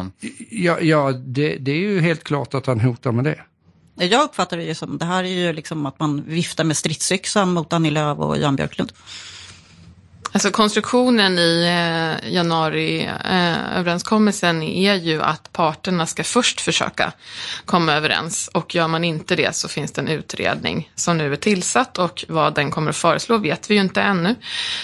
ja, 0.50 0.80
ja 0.80 1.12
det, 1.12 1.58
det 1.58 1.72
är 1.72 1.80
ju 1.80 2.02
helt 2.02 2.24
klart 2.24 2.54
att 2.54 2.66
han 2.66 2.80
hotar 2.80 3.12
med 3.12 3.24
det. 3.24 3.40
Jag 3.96 4.24
uppfattar 4.24 4.58
det 4.58 4.64
ju 4.64 4.76
som, 4.76 4.98
det 4.98 5.06
här 5.06 5.24
är 5.24 5.28
ju 5.28 5.54
liksom 5.54 5.86
att 5.86 6.00
man 6.00 6.24
viftar 6.28 6.64
med 6.64 6.78
stridsyxan 6.78 7.54
mot 7.54 7.74
Annie 7.74 7.92
Lööf 7.92 8.20
och 8.20 8.38
Jan 8.38 8.56
Björklund. 8.56 8.92
Alltså 10.34 10.52
konstruktionen 10.52 11.40
i 11.40 11.64
eh, 11.64 12.14
januariöverenskommelsen 12.34 14.64
är 14.64 14.94
ju 14.94 15.22
att 15.22 15.54
parterna 15.54 16.06
ska 16.06 16.24
först 16.24 16.62
försöka 16.62 17.12
komma 17.66 17.94
överens 17.94 18.48
och 18.48 18.76
gör 18.76 18.88
man 18.88 19.04
inte 19.04 19.36
det 19.36 19.56
så 19.56 19.68
finns 19.68 19.92
det 19.92 20.02
en 20.02 20.08
utredning 20.08 20.92
som 20.96 21.18
nu 21.18 21.34
är 21.34 21.38
tillsatt 21.38 21.98
och 21.98 22.26
vad 22.28 22.56
den 22.56 22.72
kommer 22.72 22.90
att 22.90 22.98
föreslå 22.98 23.38
vet 23.38 23.70
vi 23.70 23.76
ju 23.76 23.82
inte 23.82 24.02
ännu. 24.02 24.36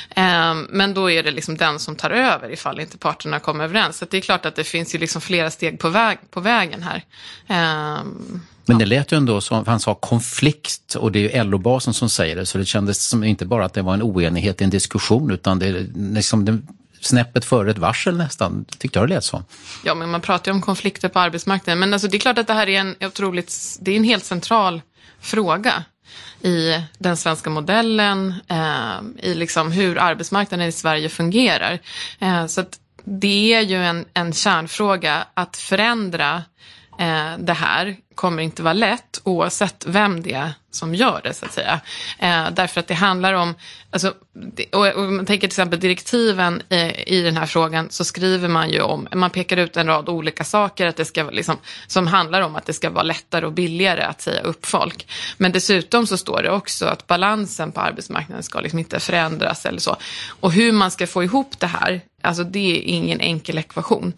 Eh, 0.09 0.55
men 0.69 0.93
då 0.93 1.11
är 1.11 1.23
det 1.23 1.31
liksom 1.31 1.57
den 1.57 1.79
som 1.79 1.95
tar 1.95 2.09
över 2.09 2.51
ifall 2.51 2.79
inte 2.79 2.97
parterna 2.97 3.39
kommer 3.39 3.63
överens. 3.63 3.97
Så 3.97 4.05
det 4.09 4.17
är 4.17 4.21
klart 4.21 4.45
att 4.45 4.55
det 4.55 4.63
finns 4.63 4.95
ju 4.95 4.99
liksom 4.99 5.21
flera 5.21 5.51
steg 5.51 5.79
på, 5.79 5.89
väg, 5.89 6.17
på 6.31 6.39
vägen 6.39 6.83
här. 6.83 7.03
Ehm, 7.47 8.41
men 8.69 8.77
det 8.77 8.85
lät 8.85 9.11
ju 9.11 9.17
ändå 9.17 9.41
som, 9.41 9.65
han 9.65 9.79
sa 9.79 9.95
konflikt 9.95 10.95
och 10.95 11.11
det 11.11 11.19
är 11.19 11.43
ju 11.43 11.43
LO-basen 11.43 11.93
som 11.93 12.09
säger 12.09 12.35
det, 12.35 12.45
så 12.45 12.57
det 12.57 12.65
kändes 12.65 13.07
som 13.07 13.23
inte 13.23 13.45
bara 13.45 13.65
att 13.65 13.73
det 13.73 13.81
var 13.81 13.93
en 13.93 14.03
oenighet 14.03 14.61
i 14.61 14.63
en 14.63 14.69
diskussion 14.69 15.31
utan 15.31 15.59
det 15.59 15.85
liksom 15.95 16.45
det, 16.45 16.59
snäppet 17.01 17.45
före 17.45 17.71
ett 17.71 17.77
varsel 17.77 18.17
nästan, 18.17 18.65
tyckte 18.77 18.99
jag 18.99 19.09
det 19.09 19.13
lät 19.13 19.23
som. 19.23 19.43
Ja, 19.83 19.95
men 19.95 20.09
man 20.09 20.21
pratar 20.21 20.51
ju 20.51 20.55
om 20.55 20.61
konflikter 20.61 21.09
på 21.09 21.19
arbetsmarknaden. 21.19 21.79
Men 21.79 21.93
alltså, 21.93 22.07
det 22.07 22.17
är 22.17 22.19
klart 22.19 22.37
att 22.37 22.47
det 22.47 22.53
här 22.53 22.69
är 22.69 22.79
en 22.79 22.95
otroligt, 23.01 23.77
det 23.81 23.91
är 23.91 23.97
en 23.97 24.03
helt 24.03 24.25
central 24.25 24.81
fråga 25.19 25.83
i 26.41 26.83
den 26.97 27.17
svenska 27.17 27.49
modellen, 27.49 28.33
eh, 28.47 29.29
i 29.29 29.33
liksom 29.33 29.71
hur 29.71 29.97
arbetsmarknaden 29.97 30.67
i 30.67 30.71
Sverige 30.71 31.09
fungerar. 31.09 31.79
Eh, 32.19 32.45
så 32.45 32.61
att 32.61 32.79
det 33.03 33.53
är 33.53 33.61
ju 33.61 33.83
en, 33.83 34.05
en 34.13 34.33
kärnfråga 34.33 35.25
att 35.33 35.57
förändra 35.57 36.43
eh, 36.99 37.37
det 37.39 37.53
här 37.53 37.95
kommer 38.15 38.43
inte 38.43 38.63
vara 38.63 38.73
lätt 38.73 39.21
oavsett 39.23 39.85
vem 39.87 40.21
det 40.23 40.33
är 40.33 40.51
som 40.71 40.95
gör 40.95 41.21
det 41.23 41.33
så 41.33 41.45
att 41.45 41.53
säga. 41.53 41.79
Eh, 42.19 42.51
därför 42.51 42.79
att 42.79 42.87
det 42.87 42.93
handlar 42.93 43.33
om, 43.33 43.55
alltså, 43.91 44.13
det- 44.55 44.65
och, 44.75 44.87
och 44.87 45.11
man 45.11 45.25
tänker 45.25 45.47
till 45.47 45.53
exempel 45.53 45.79
direktiven 45.79 46.61
eh, 46.69 47.09
i 47.09 47.21
den 47.21 47.37
här 47.37 47.45
frågan 47.45 47.87
så 47.89 48.03
skriver 48.05 48.47
man 48.47 48.69
ju 48.69 48.81
om, 48.81 49.07
man 49.15 49.29
pekar 49.29 49.57
ut 49.57 49.77
en 49.77 49.87
rad 49.87 50.09
olika 50.09 50.43
saker 50.43 50.87
att 50.87 50.95
det 50.95 51.05
ska, 51.05 51.23
liksom, 51.23 51.57
som 51.87 52.07
handlar 52.07 52.41
om 52.41 52.55
att 52.55 52.65
det 52.65 52.73
ska 52.73 52.89
vara 52.89 53.03
lättare 53.03 53.45
och 53.45 53.53
billigare 53.53 54.01
att 54.01 54.21
säga 54.21 54.41
upp 54.41 54.65
folk. 54.65 55.07
Men 55.37 55.51
dessutom 55.51 56.07
så 56.07 56.17
står 56.17 56.41
det 56.43 56.51
också 56.51 56.85
att 56.85 57.07
balansen 57.07 57.71
på 57.71 57.81
arbetsmarknaden 57.81 58.43
ska 58.43 58.59
liksom 58.59 58.79
inte 58.79 58.99
förändras 58.99 59.65
eller 59.65 59.79
så. 59.79 59.95
Och 60.39 60.51
hur 60.51 60.71
man 60.71 60.91
ska 60.91 61.07
få 61.07 61.23
ihop 61.23 61.59
det 61.59 61.67
här, 61.67 62.01
alltså 62.23 62.43
det 62.43 62.77
är 62.77 62.81
ingen 62.81 63.19
enkel 63.19 63.57
ekvation. 63.57 64.13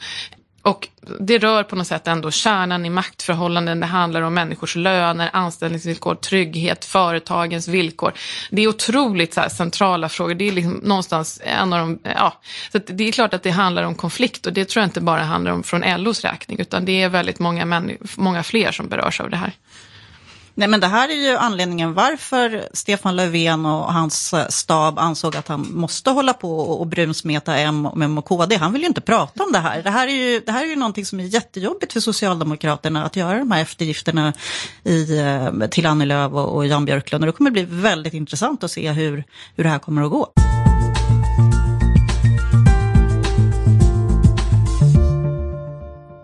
Och 0.61 0.87
det 1.19 1.37
rör 1.37 1.63
på 1.63 1.75
något 1.75 1.87
sätt 1.87 2.07
ändå 2.07 2.31
kärnan 2.31 2.85
i 2.85 2.89
maktförhållanden. 2.89 3.79
Det 3.79 3.85
handlar 3.85 4.21
om 4.21 4.33
människors 4.33 4.75
löner, 4.75 5.29
anställningsvillkor, 5.33 6.15
trygghet, 6.15 6.85
företagens 6.85 7.67
villkor. 7.67 8.13
Det 8.49 8.61
är 8.61 8.67
otroligt 8.67 9.33
så 9.33 9.41
här, 9.41 9.49
centrala 9.49 10.09
frågor. 10.09 10.35
Det 10.35 10.47
är 10.47 10.51
liksom 10.51 10.73
någonstans 10.73 11.41
en 11.43 11.73
av 11.73 11.79
de, 11.79 11.99
ja. 12.03 12.33
Så 12.71 12.77
att 12.77 12.83
det 12.87 13.07
är 13.07 13.11
klart 13.11 13.33
att 13.33 13.43
det 13.43 13.49
handlar 13.49 13.83
om 13.83 13.95
konflikt 13.95 14.45
och 14.45 14.53
det 14.53 14.65
tror 14.65 14.81
jag 14.81 14.87
inte 14.87 15.01
bara 15.01 15.23
handlar 15.23 15.51
om 15.51 15.63
från 15.63 16.03
LOs 16.03 16.23
räkning 16.23 16.59
utan 16.59 16.85
det 16.85 17.01
är 17.01 17.09
väldigt 17.09 17.39
många, 17.39 17.83
många 18.15 18.43
fler 18.43 18.71
som 18.71 18.87
berörs 18.87 19.21
av 19.21 19.29
det 19.29 19.37
här. 19.37 19.53
Nej, 20.55 20.67
men 20.67 20.79
det 20.79 20.87
här 20.87 21.09
är 21.09 21.29
ju 21.29 21.35
anledningen 21.37 21.93
varför 21.93 22.67
Stefan 22.73 23.15
Löfven 23.15 23.65
och 23.65 23.93
hans 23.93 24.33
eh, 24.33 24.47
stab 24.47 24.99
ansåg 24.99 25.35
att 25.35 25.47
han 25.47 25.67
måste 25.71 26.09
hålla 26.09 26.33
på 26.33 26.59
och 26.59 26.87
brunsmeta 26.87 27.57
M, 27.57 27.87
M 28.01 28.17
och 28.17 28.25
KD. 28.25 28.55
Han 28.55 28.73
vill 28.73 28.81
ju 28.81 28.87
inte 28.87 29.01
prata 29.01 29.43
om 29.43 29.51
det 29.51 29.59
här. 29.59 29.83
Det 29.83 29.89
här 29.89 30.07
är 30.07 30.11
ju, 30.11 30.39
det 30.39 30.51
här 30.51 30.63
är 30.63 30.67
ju 30.67 30.75
någonting 30.75 31.05
som 31.05 31.19
är 31.19 31.23
jättejobbigt 31.23 31.93
för 31.93 31.99
Socialdemokraterna 31.99 33.05
att 33.05 33.15
göra 33.15 33.39
de 33.39 33.51
här 33.51 33.61
eftergifterna 33.61 34.33
i, 34.83 35.17
eh, 35.19 35.67
till 35.67 35.85
Annie 35.85 36.05
Lööf 36.05 36.31
och, 36.31 36.55
och 36.55 36.67
Jan 36.67 36.85
Björklund. 36.85 37.23
Och 37.23 37.27
det 37.27 37.33
kommer 37.33 37.51
bli 37.51 37.65
väldigt 37.69 38.13
intressant 38.13 38.63
att 38.63 38.71
se 38.71 38.91
hur, 38.91 39.23
hur 39.55 39.63
det 39.63 39.69
här 39.69 39.79
kommer 39.79 40.01
att 40.01 40.11
gå. 40.11 40.33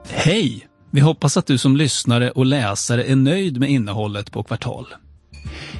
Hej! 0.09 0.67
Vi 0.91 0.99
hoppas 1.01 1.37
att 1.37 1.47
du 1.47 1.57
som 1.57 1.77
lyssnare 1.77 2.31
och 2.31 2.45
läsare 2.45 3.03
är 3.03 3.15
nöjd 3.15 3.59
med 3.59 3.69
innehållet 3.69 4.31
på 4.31 4.43
Kvartal. 4.43 4.87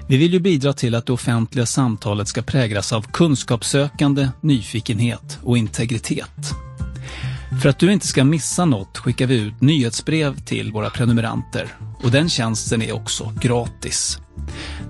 Vi 0.10 0.18
vill 0.18 0.34
ju 0.34 0.39
bidra 0.39 0.74
till 0.74 0.95
att 0.95 1.05
det 1.05 1.14
offentliga 1.14 1.66
samtalet 1.66 2.28
ska 2.28 2.41
präglas 2.41 2.93
av 2.93 3.01
kunskapssökande, 3.01 4.30
nyfikenhet 4.41 5.39
och 5.43 5.58
integritet. 5.58 6.53
För 7.62 7.70
att 7.70 7.80
du 7.80 7.93
inte 7.93 8.08
ska 8.08 8.24
missa 8.24 8.66
något 8.66 8.97
skickar 8.97 9.28
vi 9.28 9.36
ut 9.36 9.62
nyhetsbrev 9.62 10.39
till 10.45 10.72
våra 10.72 10.89
prenumeranter 10.89 11.68
och 12.03 12.12
den 12.12 12.30
tjänsten 12.30 12.82
är 12.82 12.95
också 12.95 13.34
gratis. 13.41 14.20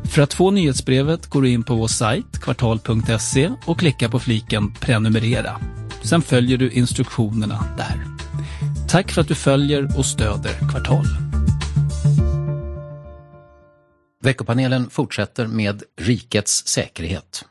För 0.03 0.21
att 0.21 0.33
få 0.33 0.51
nyhetsbrevet 0.51 1.27
går 1.27 1.41
du 1.41 1.49
in 1.49 1.63
på 1.63 1.75
vår 1.75 1.87
sajt 1.87 2.39
kvartal.se 2.41 3.51
och 3.65 3.79
klickar 3.79 4.09
på 4.09 4.19
fliken 4.19 4.73
prenumerera. 4.73 5.59
Sen 6.03 6.21
följer 6.21 6.57
du 6.57 6.71
instruktionerna 6.71 7.63
där. 7.77 8.26
Tack 8.89 9.11
för 9.11 9.21
att 9.21 9.27
du 9.27 9.35
följer 9.35 9.97
och 9.97 10.05
stöder 10.05 10.53
Kvartal. 10.71 11.05
Veckopanelen 14.23 14.89
fortsätter 14.89 15.47
med 15.47 15.83
rikets 16.01 16.67
säkerhet. 16.67 17.45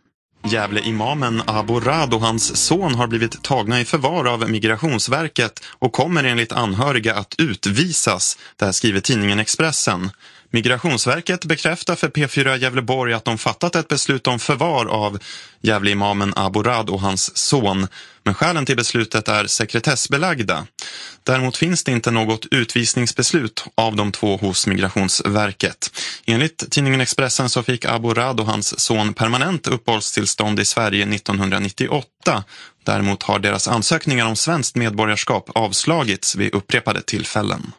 Gävle-imamen 0.47 1.43
Abo 1.47 1.81
Rad 1.81 2.15
och 2.15 2.21
hans 2.21 2.57
son 2.57 2.95
har 2.95 3.07
blivit 3.07 3.43
tagna 3.43 3.81
i 3.81 3.85
förvar 3.85 4.25
av 4.25 4.51
Migrationsverket 4.51 5.65
och 5.79 5.93
kommer 5.93 6.25
enligt 6.25 6.53
anhöriga 6.53 7.15
att 7.15 7.35
utvisas. 7.39 8.39
Det 8.57 8.65
här 8.65 8.73
skriver 8.73 9.01
tidningen 9.01 9.39
Expressen. 9.39 10.11
Migrationsverket 10.57 11.45
bekräftar 11.45 11.97
för 11.97 12.09
P4 12.09 12.57
Gävleborg 12.57 13.13
att 13.13 13.25
de 13.25 13.39
fattat 13.39 13.77
ett 13.77 13.89
beslut 13.89 14.27
om 14.27 14.39
förvar 14.39 14.87
av 14.87 15.19
Gävleimamen 15.61 16.33
Aborad 16.37 16.81
Abo 16.81 16.93
och 16.93 17.01
hans 17.01 17.37
son. 17.37 17.87
Men 18.25 18.35
skälen 18.35 18.67
till 18.67 18.77
beslutet 18.77 19.29
är 19.29 19.47
sekretessbelagda. 19.47 20.67
Däremot 21.23 21.57
finns 21.57 21.85
det 21.85 21.93
inte 21.93 22.11
något 22.11 22.47
utvisningsbeslut 22.51 23.65
av 23.75 23.97
de 23.97 24.13
två 24.13 24.37
hos 24.37 24.67
Migrationsverket. 24.67 25.91
Enligt 26.27 26.71
tidningen 26.71 27.01
Expressen 27.01 27.51
så 27.51 27.63
fick 27.63 27.85
Aborad 27.85 28.41
och 28.41 28.47
hans 28.47 28.81
son 28.81 29.15
permanent 29.15 29.67
uppehållstillstånd 29.67 30.61
i 30.61 30.65
Sverige 30.65 31.15
1998. 31.15 32.45
Däremot 32.85 33.23
har 33.23 33.39
deras 33.39 33.69
ansökningar 33.69 34.27
om 34.27 34.37
svenskt 34.37 34.77
medborgarskap 34.77 35.51
avslagits 35.55 36.37
vid 36.37 36.55
upprepade 36.55 37.03
tillfällen. 37.03 37.73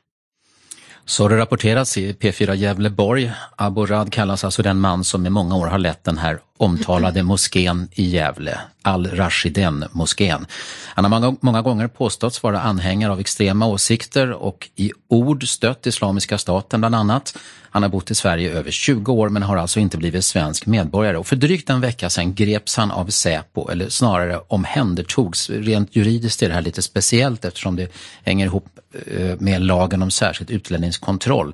Så 1.09 1.23
har 1.23 1.29
det 1.29 1.37
rapporterats 1.37 1.97
i 1.97 2.13
P4 2.13 2.53
Gävleborg. 2.53 3.31
Aborad 3.55 4.13
kallas 4.13 4.43
alltså 4.43 4.63
den 4.63 4.79
man 4.79 5.03
som 5.03 5.25
i 5.25 5.29
många 5.29 5.55
år 5.55 5.67
har 5.67 5.77
lett 5.77 6.03
den 6.03 6.17
här 6.17 6.39
omtalade 6.57 7.23
moskén 7.23 7.87
i 7.91 8.05
Gävle, 8.05 8.59
Al-Rashiden-moskén. 8.81 10.45
Han 10.85 11.05
har 11.05 11.09
många, 11.09 11.37
många 11.41 11.61
gånger 11.61 11.87
påståtts 11.87 12.43
vara 12.43 12.61
anhängare 12.61 13.11
av 13.11 13.19
extrema 13.19 13.67
åsikter 13.67 14.31
och 14.31 14.69
i 14.75 14.91
ord 15.07 15.47
stött 15.47 15.87
Islamiska 15.87 16.37
staten 16.37 16.81
bland 16.81 16.95
annat. 16.95 17.37
Han 17.69 17.83
har 17.83 17.89
bott 17.89 18.11
i 18.11 18.15
Sverige 18.15 18.49
i 18.49 18.51
över 18.51 18.71
20 18.71 19.13
år 19.13 19.29
men 19.29 19.43
har 19.43 19.57
alltså 19.57 19.79
inte 19.79 19.97
blivit 19.97 20.25
svensk 20.25 20.65
medborgare 20.65 21.17
och 21.17 21.27
för 21.27 21.35
drygt 21.35 21.69
en 21.69 21.81
vecka 21.81 22.09
sedan 22.09 22.33
greps 22.33 22.77
han 22.77 22.91
av 22.91 23.07
Säpo, 23.07 23.69
eller 23.69 23.89
snarare 23.89 24.39
omhändertogs. 24.47 25.49
Rent 25.49 25.95
juridiskt 25.95 26.43
är 26.43 26.47
det 26.47 26.53
här 26.53 26.61
lite 26.61 26.81
speciellt 26.81 27.45
eftersom 27.45 27.75
det 27.75 27.91
hänger 28.23 28.45
ihop 28.45 28.65
eh, 29.07 29.35
med 29.39 29.61
lagen 29.61 30.01
om 30.01 30.11
särskild 30.11 30.51
utlänningskontroll. 30.51 31.53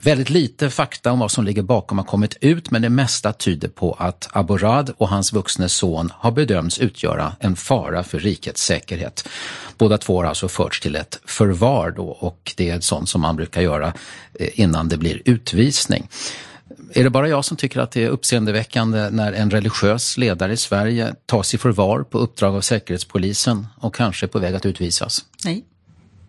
Väldigt 0.00 0.30
lite 0.30 0.70
fakta 0.70 1.12
om 1.12 1.18
vad 1.18 1.30
som 1.30 1.44
ligger 1.44 1.62
bakom 1.62 1.98
har 1.98 2.04
kommit 2.04 2.36
ut 2.40 2.70
men 2.70 2.82
det 2.82 2.88
mesta 2.88 3.32
tyder 3.32 3.68
på 3.68 3.92
att 3.92 4.28
Aborad 4.32 4.94
och 4.96 5.08
hans 5.08 5.32
vuxne 5.32 5.68
son 5.68 6.12
har 6.14 6.30
bedömts 6.30 6.78
utgöra 6.78 7.36
en 7.40 7.56
fara 7.56 8.02
för 8.02 8.18
rikets 8.18 8.62
säkerhet. 8.62 9.28
Båda 9.78 9.98
två 9.98 10.16
har 10.16 10.24
alltså 10.24 10.48
förts 10.48 10.80
till 10.80 10.96
ett 10.96 11.20
förvar 11.24 11.90
då 11.90 12.08
och 12.08 12.52
det 12.56 12.70
är 12.70 12.80
sånt 12.80 13.08
som 13.08 13.20
man 13.20 13.36
brukar 13.36 13.62
göra 13.62 13.92
eh, 14.34 14.60
innan 14.60 14.88
det 14.88 14.96
blir 14.96 15.22
utvisning. 15.24 16.08
Är 16.92 17.04
det 17.04 17.10
bara 17.10 17.28
jag 17.28 17.44
som 17.44 17.56
tycker 17.56 17.80
att 17.80 17.90
det 17.90 18.04
är 18.04 18.08
uppseendeväckande 18.08 19.10
när 19.10 19.32
en 19.32 19.50
religiös 19.50 20.18
ledare 20.18 20.52
i 20.52 20.56
Sverige 20.56 21.14
tas 21.26 21.54
i 21.54 21.58
förvar 21.58 22.02
på 22.02 22.18
uppdrag 22.18 22.54
av 22.54 22.60
Säkerhetspolisen 22.60 23.66
och 23.76 23.94
kanske 23.94 24.26
är 24.26 24.28
på 24.28 24.38
väg 24.38 24.54
att 24.54 24.66
utvisas? 24.66 25.24
Nej. 25.44 25.64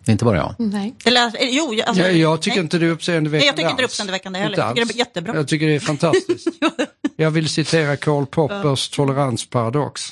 Det 0.08 0.12
är 0.12 0.14
inte 0.14 0.26
bara 0.26 0.38
jag. 0.38 0.55
Nej. 0.58 0.95
Eller, 1.05 1.26
eh, 1.26 1.32
jo, 1.51 1.82
alltså, 1.86 2.03
jag, 2.03 2.14
jag 2.18 2.41
tycker 2.41 2.58
nej. 2.58 2.64
inte 2.64 2.78
det 2.78 2.86
är 2.86 2.89
uppseendeväckande 2.89 3.39
Nej, 3.39 3.47
jag 3.47 3.55
tycker 3.55 3.70
inte 3.70 3.82
det 3.82 3.82
är 3.82 3.84
alls. 3.84 3.91
uppseendeväckande 3.91 4.39
heller. 4.39 4.58
Jag 4.58 4.68
tycker 4.68 4.76
det 4.76 4.82
är 4.82 4.93
alls. 4.93 4.95
jättebra. 4.95 5.36
Jag 5.36 5.47
tycker 5.47 5.68
det 5.68 5.76
är 5.76 5.80
fantastiskt. 5.80 6.47
jag 7.16 7.32
vill 7.32 7.49
citera 7.49 7.97
Karl 7.97 8.26
Poppers 8.26 8.89
toleransparadox. 8.89 10.12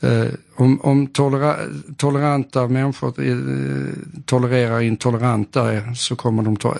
Eh, 0.00 0.26
om 0.54 0.80
om 0.80 1.06
tolera, 1.06 1.56
toleranta 1.96 2.68
människor 2.68 3.08
eh, 3.08 3.94
tolererar 4.24 4.80
intoleranta 4.80 5.94
så 5.94 6.16
kommer 6.16 6.42
de, 6.42 6.56
to, 6.56 6.74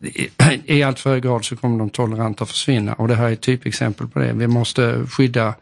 i, 0.00 0.30
i 0.64 0.82
allt 0.82 1.00
för 1.00 1.10
hög 1.10 1.22
grad 1.22 1.44
så 1.44 1.56
kommer 1.56 1.78
de 1.78 1.90
toleranta 1.90 2.46
försvinna. 2.46 2.94
Och 2.94 3.08
det 3.08 3.14
här 3.14 3.28
är 3.28 3.32
ett 3.32 3.40
typexempel 3.40 4.08
på 4.08 4.18
det. 4.18 4.32
Vi 4.32 4.46
måste 4.46 5.06
skydda, 5.10 5.54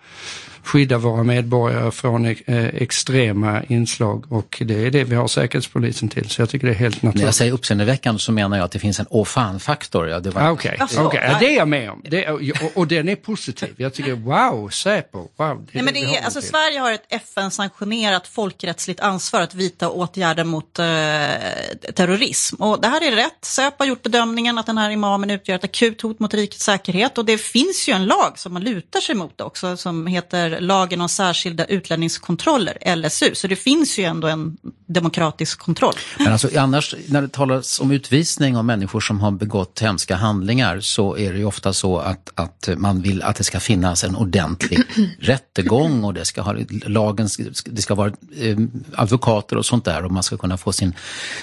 skydda 0.67 0.99
våra 0.99 1.23
medborgare 1.23 1.91
från 1.91 2.27
eh, 2.27 2.37
extrema 2.67 3.63
inslag 3.65 4.33
och 4.33 4.63
det 4.65 4.87
är 4.87 4.91
det 4.91 5.05
vi 5.05 5.15
har 5.15 5.29
Säkerhetspolisen 5.29 6.09
till. 6.09 6.31
Så 6.31 6.43
jag 6.43 6.49
tycker 6.51 6.67
det 6.67 6.73
är 6.73 6.77
helt 6.79 7.03
När 7.03 7.09
naturligt. 7.09 7.25
jag 7.27 7.35
säger 7.35 7.53
uppseendeväckande 7.53 8.19
så 8.19 8.33
menar 8.33 8.57
jag 8.57 8.65
att 8.65 8.71
det 8.73 8.79
finns 8.79 9.01
en 9.01 9.07
åh 9.11 9.25
fan-faktor. 9.25 10.09
Ja, 10.09 10.21
det 10.21 10.31
var- 10.31 10.43
Ah, 10.43 10.51
Okej, 10.51 10.77
Alltså, 10.81 11.01
okej. 11.03 11.21
ja, 11.33 11.37
det 11.41 11.47
är 11.47 11.57
jag 11.57 11.69
med 11.69 11.91
om. 11.91 12.03
Det 12.05 12.25
är, 12.25 12.33
och, 12.65 12.71
och 12.75 12.87
den 12.87 13.09
är 13.09 13.17
positiv. 13.17 13.75
Jag 13.77 13.95
tycker 13.95 14.13
wow, 14.13 14.69
Säpo, 14.69 15.19
wow. 15.19 15.29
Det 15.37 15.45
är 15.45 15.57
Nej, 15.73 15.85
men 15.85 15.95
det 15.95 16.05
har 16.05 16.17
är, 16.17 16.23
alltså, 16.25 16.41
till. 16.41 16.49
Sverige 16.51 16.79
har 16.79 16.93
ett 16.93 17.07
FN-sanktionerat 17.09 18.27
folkrättsligt 18.29 19.01
ansvar 19.01 19.41
att 19.41 19.55
vidta 19.55 19.89
åtgärder 19.91 20.45
mot 20.45 20.79
eh, 20.79 20.85
terrorism. 21.95 22.63
Och 22.63 22.81
det 22.81 22.89
här 22.89 23.13
är 23.13 23.17
rätt. 23.17 23.45
Säpo 23.45 23.77
har 23.79 23.87
gjort 23.87 24.03
bedömningen 24.03 24.59
att 24.59 24.67
den 24.67 24.79
här 24.79 24.91
imamen 24.91 25.31
utgör 25.31 25.57
ett 25.57 25.65
akut 25.65 26.01
hot 26.03 26.21
mot 26.21 26.35
rikets 26.35 26.65
säkerhet. 26.65 27.19
Och 27.19 27.25
det 27.25 27.39
finns 27.39 27.89
ju 27.89 27.93
en 27.93 28.05
lag 28.07 28.33
som 28.39 28.53
man 28.53 28.63
lutar 28.65 29.01
sig 29.01 29.15
mot 29.15 29.41
också, 29.41 29.77
som 29.77 30.07
heter 30.07 30.56
lagen 30.61 31.01
om 31.01 31.09
särskilda 31.09 31.65
utlänningskontroller, 31.65 32.97
LSU. 32.97 33.35
Så 33.35 33.47
det 33.47 33.57
finns 33.57 33.99
ju 33.99 34.05
ändå 34.05 34.29
en 34.29 34.57
demokratisk 34.87 35.59
kontroll. 35.59 35.95
Men 36.19 36.33
alltså, 36.33 36.49
annars, 36.59 36.95
när 37.09 37.23
det 37.23 37.29
talas 37.29 37.81
om 37.81 37.91
utvisning 37.91 38.57
av 38.57 38.65
människor 38.65 39.01
som 39.01 39.21
har 39.21 39.31
begått 39.31 39.81
hemska 39.81 40.17
handlingar 40.17 40.81
så 40.81 41.17
är 41.17 41.33
det 41.33 41.39
ju 41.39 41.45
ofta 41.45 41.73
så 41.73 41.99
att, 41.99 42.31
att 42.35 42.69
man 42.77 43.03
vill 43.03 43.23
att 43.23 43.37
det 43.37 43.45
ska 43.45 43.61
finnas 43.61 44.05
en 44.05 44.17
ordentlig 44.17 44.81
rättegång 45.21 46.05
och 46.05 46.15
det 46.15 46.25
ska, 46.25 46.43
ha, 46.43 46.55
lagen, 46.87 47.29
det 47.65 47.83
ska 47.83 47.95
vara 47.95 48.13
eh, 48.37 48.57
advokater 48.95 49.57
och 49.57 49.67
sånt 49.67 49.85
där 49.85 50.05
och 50.05 50.11
man 50.11 50.23
ska 50.23 50.37
kunna 50.37 50.57
få 50.57 50.73
sin, 50.73 50.95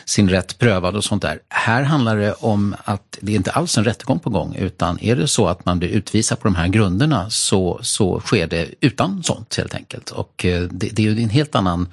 sin 0.05 0.29
rätt 0.29 0.57
prövad 0.59 0.95
och 0.95 1.03
sånt 1.03 1.21
där. 1.21 1.39
Här 1.49 1.83
handlar 1.83 2.17
det 2.17 2.33
om 2.33 2.75
att 2.83 3.17
det 3.21 3.31
är 3.31 3.35
inte 3.35 3.51
alls 3.51 3.77
en 3.77 3.83
rättegång 3.83 4.19
på 4.19 4.29
gång 4.29 4.55
utan 4.55 4.99
är 4.99 5.15
det 5.15 5.27
så 5.27 5.47
att 5.47 5.65
man 5.65 5.79
blir 5.79 5.89
utvisad 5.89 6.39
på 6.39 6.47
de 6.47 6.55
här 6.55 6.67
grunderna 6.67 7.29
så, 7.29 7.79
så 7.81 8.19
sker 8.19 8.47
det 8.47 8.69
utan 8.79 9.02
sånt 9.23 9.55
helt 9.55 9.75
enkelt. 9.75 10.09
Och 10.09 10.45
eh, 10.45 10.61
det, 10.61 10.89
det 10.89 11.05
är 11.05 11.11
ju 11.11 11.23
en 11.23 11.29
helt 11.29 11.55
annan 11.55 11.87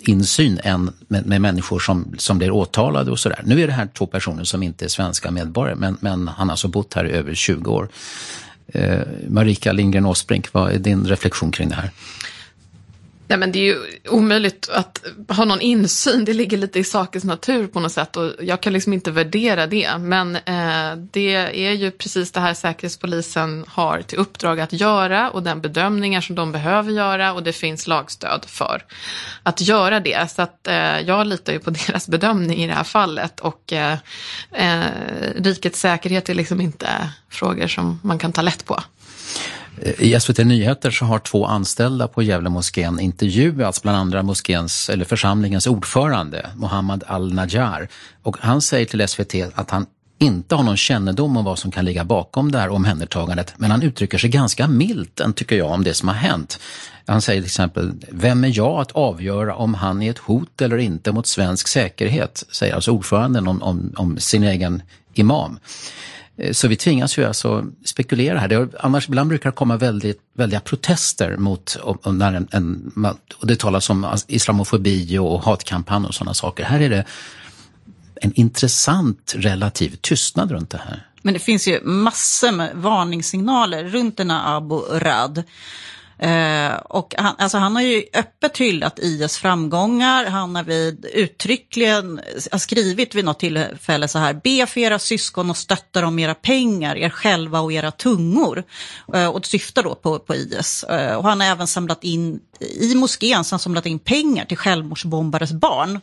insyn 0.00 0.60
än 0.64 0.92
med, 1.08 1.26
med 1.26 1.40
människor 1.40 1.78
som, 1.78 2.14
som 2.18 2.38
blir 2.38 2.50
åtalade 2.50 3.10
och 3.10 3.18
sådär. 3.18 3.40
Nu 3.44 3.62
är 3.62 3.66
det 3.66 3.72
här 3.72 3.88
två 3.94 4.06
personer 4.06 4.44
som 4.44 4.62
inte 4.62 4.84
är 4.84 4.88
svenska 4.88 5.30
medborgare 5.30 5.76
men, 5.76 5.96
men 6.00 6.28
han 6.28 6.48
har 6.48 6.52
alltså 6.52 6.68
bott 6.68 6.94
här 6.94 7.04
i 7.04 7.10
över 7.10 7.34
20 7.34 7.70
år. 7.70 7.88
Eh, 8.66 9.00
Marika 9.28 9.72
Lindgren 9.72 10.06
Åsbrink, 10.06 10.52
vad 10.52 10.72
är 10.72 10.78
din 10.78 11.06
reflektion 11.06 11.50
kring 11.50 11.68
det 11.68 11.74
här? 11.74 11.90
Nej, 13.28 13.38
men 13.38 13.52
det 13.52 13.58
är 13.58 13.64
ju 13.64 13.76
omöjligt 14.08 14.68
att 14.68 15.04
ha 15.28 15.44
någon 15.44 15.60
insyn. 15.60 16.24
Det 16.24 16.32
ligger 16.32 16.58
lite 16.58 16.78
i 16.78 16.84
sakens 16.84 17.24
natur 17.24 17.66
på 17.66 17.80
något 17.80 17.92
sätt 17.92 18.16
och 18.16 18.32
jag 18.40 18.60
kan 18.60 18.72
liksom 18.72 18.92
inte 18.92 19.10
värdera 19.10 19.66
det. 19.66 19.98
Men 19.98 20.36
eh, 20.36 20.96
det 21.10 21.34
är 21.66 21.72
ju 21.72 21.90
precis 21.90 22.32
det 22.32 22.40
här 22.40 22.54
Säkerhetspolisen 22.54 23.64
har 23.68 24.02
till 24.02 24.18
uppdrag 24.18 24.60
att 24.60 24.72
göra 24.72 25.30
och 25.30 25.42
den 25.42 25.60
bedömningar 25.60 26.20
som 26.20 26.36
de 26.36 26.52
behöver 26.52 26.92
göra 26.92 27.32
och 27.32 27.42
det 27.42 27.52
finns 27.52 27.86
lagstöd 27.86 28.44
för 28.46 28.84
att 29.42 29.60
göra 29.60 30.00
det. 30.00 30.30
Så 30.30 30.42
att 30.42 30.66
eh, 30.66 31.00
jag 31.00 31.26
litar 31.26 31.52
ju 31.52 31.58
på 31.58 31.70
deras 31.86 32.08
bedömning 32.08 32.58
i 32.58 32.66
det 32.66 32.74
här 32.74 32.84
fallet 32.84 33.40
och 33.40 33.72
eh, 33.72 33.98
eh, 34.52 34.86
rikets 35.36 35.80
säkerhet 35.80 36.28
är 36.28 36.34
liksom 36.34 36.60
inte 36.60 36.88
frågor 37.30 37.66
som 37.66 38.00
man 38.02 38.18
kan 38.18 38.32
ta 38.32 38.42
lätt 38.42 38.64
på. 38.64 38.82
Eh, 39.82 40.02
I 40.02 40.20
SVT 40.20 40.38
Nyheter 40.38 40.90
så 40.90 41.04
har 41.04 41.18
två 41.18 41.46
anställda 41.46 42.08
på 42.08 42.22
Gävle 42.22 42.48
moskén 42.48 43.00
intervjuats, 43.00 43.82
bland 43.82 43.98
andra 43.98 44.22
moskéns, 44.22 44.90
eller 44.90 45.04
församlingens 45.04 45.66
ordförande, 45.66 46.50
Mohammad 46.56 47.04
Al-Najjar. 47.06 47.88
Och 48.22 48.36
han 48.40 48.60
säger 48.60 48.86
till 48.86 49.08
SVT 49.08 49.34
att 49.54 49.70
han 49.70 49.86
inte 50.18 50.54
har 50.54 50.62
någon 50.62 50.76
kännedom 50.76 51.36
om 51.36 51.44
vad 51.44 51.58
som 51.58 51.70
kan 51.70 51.84
ligga 51.84 52.04
bakom 52.04 52.52
det 52.52 52.58
här 52.58 52.68
omhändertagandet, 52.68 53.54
men 53.56 53.70
han 53.70 53.82
uttrycker 53.82 54.18
sig 54.18 54.30
ganska 54.30 54.68
milt, 54.68 55.20
tycker 55.36 55.56
jag, 55.56 55.70
om 55.70 55.84
det 55.84 55.94
som 55.94 56.08
har 56.08 56.14
hänt. 56.14 56.60
Han 57.06 57.22
säger 57.22 57.40
till 57.40 57.46
exempel, 57.46 57.92
vem 58.08 58.44
är 58.44 58.56
jag 58.56 58.80
att 58.80 58.92
avgöra 58.92 59.54
om 59.54 59.74
han 59.74 60.02
är 60.02 60.10
ett 60.10 60.18
hot 60.18 60.60
eller 60.62 60.78
inte 60.78 61.12
mot 61.12 61.26
svensk 61.26 61.68
säkerhet? 61.68 62.44
Säger 62.50 62.74
alltså 62.74 62.90
ordföranden 62.90 63.48
om, 63.48 63.62
om, 63.62 63.92
om 63.96 64.18
sin 64.18 64.44
egen 64.44 64.82
imam. 65.14 65.58
Eh, 66.38 66.52
så 66.52 66.68
vi 66.68 66.76
tvingas 66.76 67.18
ju 67.18 67.24
alltså 67.24 67.66
spekulera 67.84 68.38
här. 68.38 68.48
Det, 68.48 68.68
annars 68.80 69.08
ibland 69.08 69.28
brukar 69.28 69.50
det 69.50 69.56
komma 69.56 69.76
väldigt, 69.76 70.20
väldiga 70.34 70.60
protester 70.60 71.36
mot, 71.36 71.76
när 72.04 72.32
en, 72.32 72.48
en, 72.50 72.92
och 73.40 73.46
det 73.46 73.58
talas 73.58 73.90
om 73.90 74.06
islamofobi 74.26 75.18
och 75.18 75.42
hatkampanj 75.42 76.06
och 76.06 76.14
sådana 76.14 76.34
saker. 76.34 76.64
Här 76.64 76.80
är 76.80 76.90
det 76.90 77.04
en 78.20 78.32
intressant 78.32 79.34
relativ 79.36 79.96
tystnad 80.00 80.50
runt 80.50 80.70
det 80.70 80.80
här. 80.84 81.04
Men 81.22 81.34
det 81.34 81.40
finns 81.40 81.68
ju 81.68 81.80
massor 81.84 82.52
med 82.52 82.70
varningssignaler 82.74 83.84
runt 83.84 84.16
den 84.16 84.30
här 84.30 84.56
Abu 84.56 84.76
Rad. 84.76 85.42
Eh, 86.18 86.74
och 86.74 87.14
han, 87.18 87.34
alltså 87.38 87.58
han 87.58 87.74
har 87.74 87.82
ju 87.82 88.04
öppet 88.14 88.58
hyllat 88.58 88.98
IS 88.98 89.38
framgångar. 89.38 90.24
Han 90.24 90.56
har 90.56 90.62
vid 90.62 91.04
uttryckligen 91.04 92.20
har 92.50 92.58
skrivit 92.58 93.14
vid 93.14 93.24
något 93.24 93.38
tillfälle 93.38 94.08
så 94.08 94.18
här. 94.18 94.40
Be 94.44 94.66
för 94.66 94.80
era 94.80 94.98
syskon 94.98 95.50
och 95.50 95.56
stötta 95.56 96.00
dem 96.00 96.14
med 96.14 96.24
era 96.24 96.34
pengar, 96.34 96.96
er 96.96 97.10
själva 97.10 97.60
och 97.60 97.72
era 97.72 97.90
tungor. 97.90 98.64
Eh, 99.14 99.26
och 99.26 99.46
syftar 99.46 99.82
då 99.82 99.94
på, 99.94 100.18
på 100.18 100.34
IS. 100.34 100.84
Eh, 100.84 101.16
och 101.16 101.24
han 101.24 101.40
har 101.40 101.46
även 101.46 101.66
samlat 101.66 102.04
in 102.04 102.40
i 102.60 102.94
moskén 102.94 103.44
han 103.50 103.58
samlat 103.58 103.86
in 103.86 103.98
pengar 103.98 104.44
till 104.44 104.56
självmordsbombares 104.56 105.52
barn. 105.52 106.00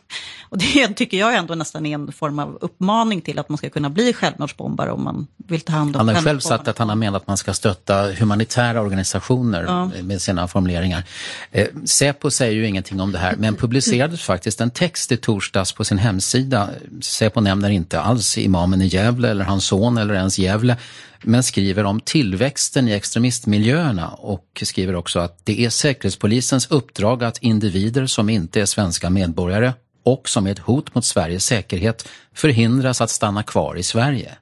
Och 0.48 0.58
det 0.58 0.88
tycker 0.96 1.18
jag 1.18 1.34
ändå 1.34 1.54
nästan 1.54 1.86
är 1.86 1.94
en 1.94 2.12
form 2.12 2.38
av 2.38 2.58
uppmaning 2.60 3.20
till 3.20 3.38
att 3.38 3.48
man 3.48 3.58
ska 3.58 3.70
kunna 3.70 3.90
bli 3.90 4.12
självmordsbombare 4.12 4.92
om 4.92 5.04
man 5.04 5.26
vill 5.36 5.60
ta 5.60 5.72
hand 5.72 5.96
om 5.96 6.08
Han 6.08 6.16
har 6.16 6.22
själv 6.22 6.40
sagt 6.40 6.68
att 6.68 6.78
han 6.78 6.88
har 6.88 6.96
menat 6.96 7.22
att 7.22 7.28
man 7.28 7.36
ska 7.36 7.54
stötta 7.54 8.12
humanitära 8.12 8.80
organisationer 8.80 9.62
ja. 9.62 9.90
med 10.02 10.22
sina 10.22 10.48
formuleringar. 10.48 11.04
Eh, 11.52 11.66
Säpo 11.84 12.30
säger 12.30 12.52
ju 12.52 12.66
ingenting 12.66 13.00
om 13.00 13.12
det 13.12 13.18
här, 13.18 13.36
men 13.36 13.54
publicerades 13.54 14.22
faktiskt 14.22 14.60
en 14.60 14.70
text 14.70 15.12
i 15.12 15.16
torsdags 15.16 15.72
på 15.72 15.84
sin 15.84 15.98
hemsida. 15.98 16.68
Säpo 17.00 17.40
nämner 17.40 17.70
inte 17.70 18.00
alls 18.00 18.38
imamen 18.38 18.82
i 18.82 18.86
Gävle 18.86 19.30
eller 19.30 19.44
hans 19.44 19.64
son 19.64 19.98
eller 19.98 20.14
ens 20.14 20.38
Gävle 20.38 20.76
men 21.26 21.42
skriver 21.42 21.84
om 21.84 22.00
tillväxten 22.00 22.88
i 22.88 22.92
extremistmiljöerna 22.92 24.08
och 24.08 24.62
skriver 24.62 24.94
också 24.94 25.18
att 25.18 25.40
det 25.44 25.64
är 25.64 25.70
Säkerhetspolisens 25.70 26.66
uppdrag 26.70 27.24
att 27.24 27.38
individer 27.38 28.06
som 28.06 28.28
inte 28.28 28.60
är 28.60 28.66
svenska 28.66 29.10
medborgare 29.10 29.72
och 30.04 30.28
som 30.28 30.46
är 30.46 30.50
ett 30.50 30.58
hot 30.58 30.94
mot 30.94 31.04
Sveriges 31.04 31.44
säkerhet 31.44 32.08
förhindras 32.34 33.00
att 33.00 33.10
stanna 33.10 33.42
kvar 33.42 33.76
i 33.76 33.82
Sverige. 33.82 34.36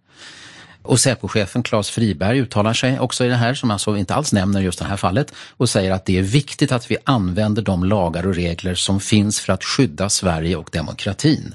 Och 0.82 1.00
Säpochefen 1.00 1.62
Claes 1.62 1.90
Friberg 1.90 2.38
uttalar 2.38 2.72
sig 2.72 2.98
också 2.98 3.24
i 3.24 3.28
det 3.28 3.36
här, 3.36 3.54
som 3.54 3.70
alltså 3.70 3.96
inte 3.96 4.14
alls 4.14 4.32
nämner 4.32 4.60
just 4.60 4.78
det 4.78 4.84
här 4.84 4.96
fallet, 4.96 5.34
och 5.50 5.68
säger 5.68 5.90
att 5.90 6.04
det 6.04 6.18
är 6.18 6.22
viktigt 6.22 6.72
att 6.72 6.90
vi 6.90 6.96
använder 7.04 7.62
de 7.62 7.84
lagar 7.84 8.26
och 8.26 8.34
regler 8.34 8.74
som 8.74 9.00
finns 9.00 9.40
för 9.40 9.52
att 9.52 9.64
skydda 9.64 10.08
Sverige 10.08 10.56
och 10.56 10.68
demokratin. 10.72 11.54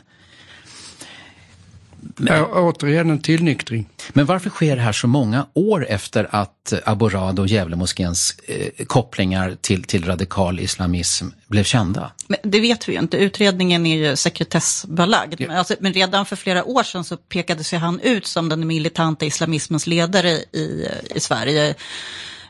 Men, 2.19 2.45
återigen 2.45 3.09
en 3.09 3.21
tillnyktring. 3.21 3.89
Men 4.13 4.25
varför 4.25 4.49
sker 4.49 4.75
det 4.75 4.81
här 4.81 4.91
så 4.91 5.07
många 5.07 5.45
år 5.53 5.87
efter 5.89 6.27
att 6.31 6.73
Aborad 6.85 7.39
och 7.39 7.47
Gävlemoskéns 7.47 8.35
eh, 8.45 8.85
kopplingar 8.85 9.57
till, 9.61 9.83
till 9.83 10.05
radikal 10.05 10.59
islamism 10.59 11.27
blev 11.47 11.63
kända? 11.63 12.11
Men 12.27 12.37
det 12.43 12.59
vet 12.59 12.89
vi 12.89 12.93
ju 12.93 12.99
inte. 12.99 13.17
Utredningen 13.17 13.85
är 13.85 13.97
ju 13.97 14.15
sekretessbelagd. 14.15 15.41
Ja. 15.41 15.47
Men, 15.47 15.57
alltså, 15.57 15.75
men, 15.79 15.93
redan 15.93 16.25
för 16.25 16.35
flera 16.35 16.63
år 16.63 16.83
sedan 16.83 17.03
så 17.03 17.17
pekade 17.17 17.63
sig 17.63 17.79
han 17.79 17.99
ut 17.99 18.25
som 18.25 18.49
den 18.49 18.67
militanta 18.67 19.25
islamismens 19.25 19.87
ledare 19.87 20.29
i, 20.31 20.87
i 21.15 21.19
Sverige 21.19 21.75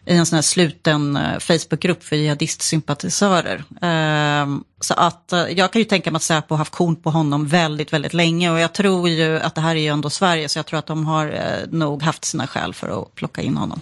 i 0.09 0.17
en 0.17 0.25
sån 0.25 0.35
här 0.35 0.41
sluten 0.41 1.15
eh, 1.15 1.39
Facebookgrupp 1.39 2.03
för 2.03 2.15
jihadistsympatisörer. 2.15 3.63
Ehm, 3.81 4.63
så 4.79 4.93
att 4.93 5.33
eh, 5.33 5.39
jag 5.39 5.73
kan 5.73 5.79
ju 5.79 5.85
tänka 5.85 6.11
mig 6.11 6.15
att 6.17 6.23
Säpo 6.23 6.53
har 6.53 6.57
haft 6.57 6.71
korn 6.71 6.95
på 6.95 7.09
honom 7.09 7.47
väldigt, 7.47 7.93
väldigt 7.93 8.13
länge 8.13 8.51
och 8.51 8.59
jag 8.59 8.73
tror 8.73 9.09
ju 9.09 9.39
att 9.39 9.55
det 9.55 9.61
här 9.61 9.75
är 9.75 9.79
ju 9.79 9.87
ändå 9.87 10.09
Sverige 10.09 10.49
så 10.49 10.59
jag 10.59 10.65
tror 10.65 10.79
att 10.79 10.85
de 10.85 11.05
har 11.05 11.25
eh, 11.27 11.71
nog 11.71 12.03
haft 12.03 12.25
sina 12.25 12.47
skäl 12.47 12.73
för 12.73 13.01
att 13.01 13.15
plocka 13.15 13.41
in 13.41 13.57
honom. 13.57 13.81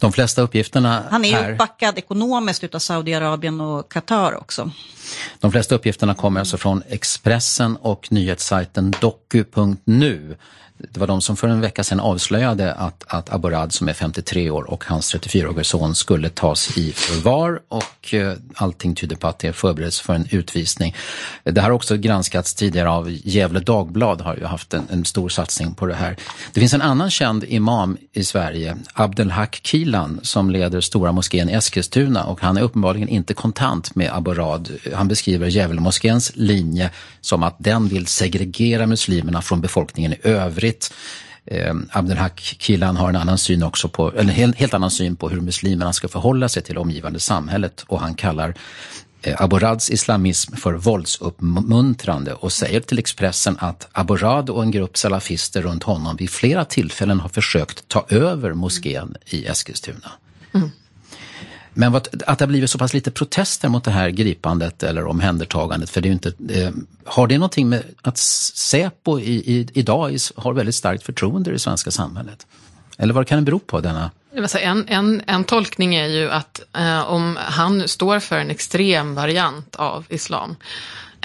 De 0.00 0.12
flesta 0.12 0.42
uppgifterna 0.42 1.04
Han 1.10 1.24
är 1.24 1.28
ju 1.28 1.34
här... 1.34 1.52
uppbackad 1.52 1.98
ekonomiskt 1.98 2.74
av 2.74 2.78
Saudiarabien 2.78 3.60
och 3.60 3.92
Qatar 3.92 4.34
också. 4.34 4.70
De 5.40 5.52
flesta 5.52 5.74
uppgifterna 5.74 6.14
kommer 6.14 6.40
alltså 6.40 6.56
från 6.56 6.82
Expressen 6.88 7.76
och 7.76 8.12
nyhetssajten 8.12 8.94
doku.nu 9.00 10.36
det 10.90 11.00
var 11.00 11.06
de 11.06 11.20
som 11.20 11.36
för 11.36 11.48
en 11.48 11.60
vecka 11.60 11.84
sedan 11.84 12.00
avslöjade 12.00 12.74
att, 12.74 13.04
att 13.06 13.32
Aborad 13.32 13.72
som 13.72 13.88
är 13.88 13.92
53 13.92 14.50
år 14.50 14.70
och 14.70 14.84
hans 14.84 15.14
34-årige 15.14 15.64
son 15.64 15.94
skulle 15.94 16.28
tas 16.28 16.78
i 16.78 16.92
förvar 16.92 17.60
och 17.68 18.14
eh, 18.14 18.32
allting 18.54 18.94
tyder 18.94 19.16
på 19.16 19.28
att 19.28 19.38
det 19.38 19.52
förbereds 19.52 20.00
för 20.00 20.14
en 20.14 20.26
utvisning. 20.30 20.96
Det 21.44 21.60
här 21.60 21.68
har 21.68 21.74
också 21.74 21.96
granskats 21.96 22.54
tidigare 22.54 22.90
av 22.90 23.10
Gävle 23.10 23.60
Dagblad 23.60 24.20
har 24.20 24.36
ju 24.36 24.44
haft 24.44 24.74
en, 24.74 24.86
en, 24.90 25.04
stor 25.04 25.28
satsning 25.28 25.74
på 25.74 25.86
det 25.86 25.94
här. 25.94 26.16
Det 26.52 26.60
finns 26.60 26.74
en 26.74 26.82
annan 26.82 27.10
känd 27.10 27.44
imam 27.44 27.96
i 28.12 28.24
Sverige, 28.24 28.76
Abdelhak 28.92 29.60
Kilan, 29.62 30.20
som 30.22 30.50
leder 30.50 30.80
Stora 30.80 31.12
moskén 31.12 31.50
i 31.50 31.52
Eskilstuna 31.52 32.24
och 32.24 32.40
han 32.40 32.56
är 32.56 32.62
uppenbarligen 32.62 33.08
inte 33.08 33.34
kontant 33.34 33.94
med 33.94 34.12
Aborad. 34.12 34.68
Han 34.94 35.08
beskriver 35.08 35.46
Gävlemoskéns 35.46 36.32
linje 36.34 36.90
som 37.20 37.42
att 37.42 37.56
den 37.58 37.88
vill 37.88 38.06
segregera 38.06 38.86
muslimerna 38.86 39.42
från 39.42 39.60
befolkningen 39.60 40.12
i 40.12 40.18
övrigt. 40.22 40.92
Eh, 41.44 41.74
Abdelhak 41.90 42.40
Kilan 42.58 42.96
har 42.96 43.08
en 43.08 43.16
annan 43.16 43.38
syn 43.38 43.62
också 43.62 43.88
på, 43.88 44.12
eller 44.12 44.20
en 44.20 44.28
helt, 44.28 44.56
helt 44.56 44.74
annan 44.74 44.90
syn 44.90 45.16
på 45.16 45.28
hur 45.28 45.40
muslimerna 45.40 45.92
ska 45.92 46.08
förhålla 46.08 46.48
sig 46.48 46.62
till 46.62 46.74
det 46.74 46.80
omgivande 46.80 47.20
samhället 47.20 47.84
och 47.88 48.00
han 48.00 48.14
kallar 48.14 48.54
eh, 49.22 49.42
Aborads 49.42 49.90
islamism 49.90 50.56
för 50.56 50.72
våldsuppmuntrande 50.72 52.34
och 52.34 52.52
säger 52.52 52.80
till 52.80 52.98
Expressen 52.98 53.56
att 53.58 53.88
Aborad 53.92 54.50
och 54.50 54.62
en 54.62 54.70
grupp 54.70 54.96
salafister 54.96 55.62
runt 55.62 55.82
honom 55.82 56.16
vid 56.16 56.30
flera 56.30 56.64
tillfällen 56.64 57.20
har 57.20 57.28
försökt 57.28 57.88
ta 57.88 58.06
över 58.08 58.52
moskén 58.52 59.16
i 59.26 59.46
Eskilstuna. 59.46 60.10
Mm. 60.54 60.70
Men 61.74 61.94
att 61.94 62.10
det 62.10 62.40
har 62.40 62.46
blivit 62.46 62.70
så 62.70 62.78
pass 62.78 62.94
lite 62.94 63.10
protester 63.10 63.68
mot 63.68 63.84
det 63.84 63.90
här 63.90 64.10
gripandet 64.10 64.82
eller 64.82 65.06
omhändertagandet, 65.06 65.90
för 65.90 66.00
det 66.00 66.08
är 66.08 66.12
inte, 66.12 66.32
eh, 66.48 66.70
har 67.04 67.26
det 67.26 67.38
någonting 67.38 67.68
med 67.68 67.82
att 68.02 68.18
Säpo 68.18 69.18
i, 69.18 69.32
i, 69.32 69.68
idag 69.72 70.16
har 70.36 70.52
väldigt 70.52 70.74
starkt 70.74 71.02
förtroende 71.02 71.50
i 71.50 71.52
det 71.52 71.58
svenska 71.58 71.90
samhället? 71.90 72.46
Eller 72.98 73.14
vad 73.14 73.26
kan 73.26 73.38
det 73.38 73.44
bero 73.44 73.58
på 73.58 73.80
denna 73.80 74.10
en, 74.60 74.88
en, 74.88 75.22
en 75.26 75.44
tolkning 75.44 75.94
är 75.94 76.06
ju 76.06 76.30
att 76.30 76.60
eh, 76.76 77.10
om 77.10 77.38
han 77.40 77.88
står 77.88 78.20
för 78.20 78.38
en 78.38 78.50
extrem 78.50 79.14
variant 79.14 79.76
av 79.76 80.04
islam 80.08 80.56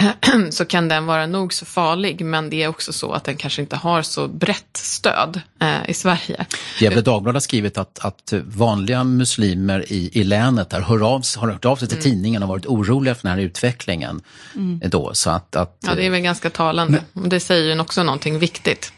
så 0.49 0.65
kan 0.65 0.87
den 0.87 1.05
vara 1.05 1.27
nog 1.27 1.53
så 1.53 1.65
farlig, 1.65 2.25
men 2.25 2.49
det 2.49 2.63
är 2.63 2.67
också 2.67 2.93
så 2.93 3.11
att 3.11 3.23
den 3.23 3.35
kanske 3.35 3.61
inte 3.61 3.75
har 3.75 4.01
så 4.01 4.27
brett 4.27 4.77
stöd 4.77 5.41
eh, 5.61 5.89
i 5.89 5.93
Sverige. 5.93 6.45
Gefle 6.79 7.01
Dagblad 7.01 7.35
har 7.35 7.39
skrivit 7.39 7.77
att, 7.77 7.99
att 8.05 8.33
vanliga 8.45 9.03
muslimer 9.03 9.91
i, 9.91 10.09
i 10.13 10.23
länet 10.23 10.69
där 10.69 10.81
hör 10.81 11.13
av, 11.13 11.23
har 11.37 11.47
hört 11.47 11.65
av 11.65 11.75
sig 11.75 11.87
till 11.87 11.97
mm. 11.97 12.03
tidningen 12.03 12.43
och 12.43 12.49
varit 12.49 12.65
oroliga 12.65 13.15
för 13.15 13.23
den 13.27 13.37
här 13.37 13.45
utvecklingen. 13.45 14.21
Mm. 14.55 14.81
Då, 14.89 15.13
så 15.13 15.29
att, 15.29 15.55
att, 15.55 15.77
ja, 15.85 15.95
det 15.95 16.05
är 16.05 16.09
väl 16.09 16.21
ganska 16.21 16.49
talande. 16.49 17.03
Men, 17.13 17.29
det 17.29 17.39
säger 17.39 17.75
ju 17.75 17.81
också 17.81 18.03
någonting 18.03 18.39
viktigt. 18.39 18.93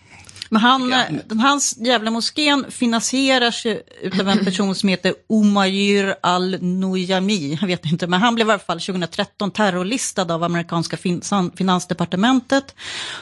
Men 0.50 0.62
han, 0.62 0.90
den, 1.26 1.40
hans 1.40 1.78
jävla 1.78 2.12
moskén 2.12 2.66
finansieras 2.70 3.66
ju 3.66 3.82
av 4.20 4.30
en 4.30 4.46
person 4.46 4.76
som 4.76 4.90
heter 4.90 5.14
Umayr 5.30 6.16
al-Nujami. 6.22 7.58
Jag 7.62 7.68
vet 7.68 7.86
inte, 7.86 8.08
men 8.08 8.22
han 8.22 8.36
blev 8.36 8.48
i 8.48 8.52
alla 8.52 8.60
fall 8.60 8.80
2013 8.80 9.52
terrorlistad 9.52 10.34
av 10.34 10.44
amerikanska 10.44 10.98
finansdepartementet. 11.56 12.76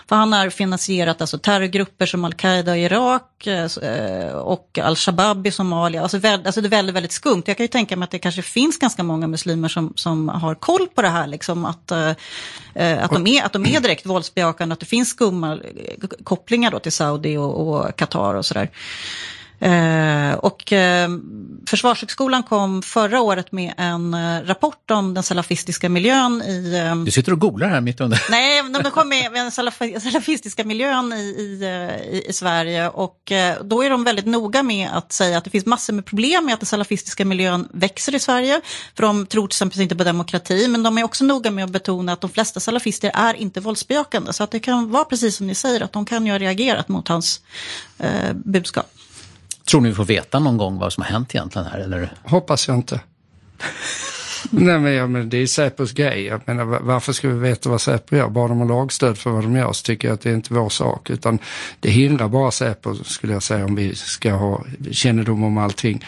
För 0.10 0.16
han 0.16 0.34
har 0.34 0.50
finansierat 0.50 1.22
alltså 1.22 1.38
terrorgrupper 1.38 2.06
som 2.06 2.26
al-Qaida 2.26 2.78
i 2.78 2.84
Irak 2.84 3.35
eh, 3.48 4.32
och 4.36 4.80
al-Shabaab 4.84 5.48
i 5.48 5.52
Somalia. 5.52 6.02
Alltså, 6.02 6.20
alltså 6.28 6.62
det 6.62 6.68
är 6.68 6.70
väldigt, 6.70 6.96
väldigt 6.96 7.12
skumt. 7.12 7.44
Jag 7.46 7.58
kan 7.58 7.64
ju 7.64 7.68
tänka 7.68 7.96
mig 7.96 8.04
att 8.04 8.12
det 8.12 8.20
kanske 8.20 8.42
finns 8.42 8.80
ganska 8.80 9.04
många 9.04 9.28
muslimer 9.28 9.70
som, 9.70 9.94
som 9.96 10.30
har 10.30 10.56
koll 10.56 10.88
på 10.96 11.02
det 11.02 11.10
här. 11.10 11.28
Liksom, 11.28 11.66
att, 11.66 11.92
eh, 11.92 12.10
att, 13.04 13.12
de 13.12 13.28
är, 13.28 13.44
att 13.44 13.54
de 13.54 13.66
är 13.66 13.80
direkt 13.80 14.06
våldsbejakande, 14.06 14.74
att 14.74 14.80
det 14.80 14.86
finns 14.86 15.10
skumma 15.10 15.60
kopplingar 16.24 16.72
då 16.72 16.80
till 16.80 16.92
Saudi 16.92 17.16
Saudi 17.16 17.38
och, 17.38 17.68
och 17.68 17.96
Qatar 17.96 18.36
och 18.36 18.46
sådär. 18.46 18.70
Eh, 19.60 20.34
och 20.34 20.74
eh, 20.74 21.10
Försvarshögskolan 21.68 22.44
kom 22.44 22.82
förra 22.82 23.22
året 23.22 23.52
med 23.52 23.74
en 23.78 24.14
eh, 24.14 24.42
rapport 24.44 24.92
om 24.92 25.14
den 25.14 25.24
salafistiska 25.24 25.90
miljön 25.90 26.42
i... 26.42 26.82
Du 27.06 27.12
sitter 27.12 27.32
och 27.32 27.40
googlar 27.40 27.68
här 27.68 27.82
mitt 27.82 28.02
under. 28.02 28.24
Nej, 28.30 28.64
de 28.84 28.92
kom 28.92 29.10
med 29.10 29.32
den 29.34 29.52
salafistiska 29.52 30.64
miljön 30.64 31.14
i, 31.14 31.16
i, 31.16 32.26
i, 32.30 32.34
Sverige 32.34 32.90
och 32.90 33.32
då 33.64 33.84
är 33.84 33.90
de 33.90 34.04
väldigt 34.04 34.26
noga 34.26 34.64
med 34.64 34.90
att 34.94 35.12
säga 35.12 35.38
att 35.38 35.44
det 35.44 35.50
finns 35.50 35.66
massor 35.66 35.94
med 35.94 36.06
problem 36.06 36.46
med 36.46 36.54
att 36.54 36.60
den 36.60 36.68
salafistiska 36.68 37.26
miljön 37.26 37.68
växer 37.74 38.16
i 38.16 38.20
Sverige. 38.20 38.62
För 38.96 39.04
de 39.04 39.26
tror 39.26 39.48
till 39.48 39.56
exempel 39.56 39.82
inte 39.82 39.96
på 39.96 40.04
demokrati, 40.04 40.68
men 40.68 40.84
de 40.84 40.98
är 40.98 41.04
också 41.04 41.24
noga 41.24 41.52
med 41.52 41.64
att 41.64 41.72
betona 41.72 42.14
att 42.14 42.22
de 42.22 42.30
flesta 42.30 42.60
salafister 42.60 43.12
är 43.14 43.34
inte 43.34 43.60
våldsbejakande. 43.60 44.34
Så 44.34 44.44
att 44.44 44.52
det 44.52 44.60
kan 44.60 44.92
vara 44.92 45.04
precis 45.04 45.36
som 45.36 45.48
ni 45.48 45.56
säger, 45.56 45.82
att 45.82 45.94
de 45.94 46.06
kan 46.06 46.26
ju 46.26 46.32
ha 46.32 46.40
reagerat 46.40 46.88
mot 46.88 47.08
hans 47.08 47.42
eh, 47.98 48.34
budskap. 48.34 48.95
Tror 49.66 49.82
ni 49.82 49.90
vi 49.90 49.96
får 49.96 50.06
veta 50.06 50.40
någon 50.40 50.58
gång 50.58 50.78
vad 50.80 50.94
som 50.94 51.04
har 51.04 51.10
hänt 51.10 51.36
egentligen 51.36 51.68
här? 51.68 51.80
Eller? 51.80 52.14
Hoppas 52.24 52.68
jag 52.68 52.78
inte. 52.78 53.00
Nej 54.50 54.80
men, 54.80 54.94
ja, 54.94 55.08
men 55.08 55.30
det 55.30 55.38
är 55.38 55.48
Säpos 55.48 55.92
grej. 55.92 56.26
Jag 56.26 56.42
menar, 56.46 56.66
varför 56.66 57.14
ska 57.14 57.30
vi 57.30 57.40
veta 57.40 57.70
vad 57.70 57.82
Säpo 57.82 58.16
gör? 58.16 58.30
Bara 58.30 58.48
de 58.48 58.60
har 58.60 58.68
lagstöd 58.68 59.18
för 59.18 59.30
vad 59.30 59.44
de 59.44 59.56
gör 59.56 59.74
så 59.74 59.84
tycker 59.84 60.08
jag 60.08 60.16
att 60.16 60.22
det 60.22 60.30
är 60.30 60.34
inte 60.34 60.54
vår 60.54 60.70
sak. 60.70 61.10
Utan 61.10 61.40
det 61.80 61.90
hindrar 61.90 62.28
bara 62.28 62.52
Säpo 62.52 62.96
skulle 62.96 63.34
jag 63.34 63.44
säga 63.44 63.66
om 63.66 63.76
vi 63.76 63.96
ska 63.96 64.32
ha 64.32 64.66
kännedom 64.92 65.44
om 65.44 65.58
allting. 65.58 66.06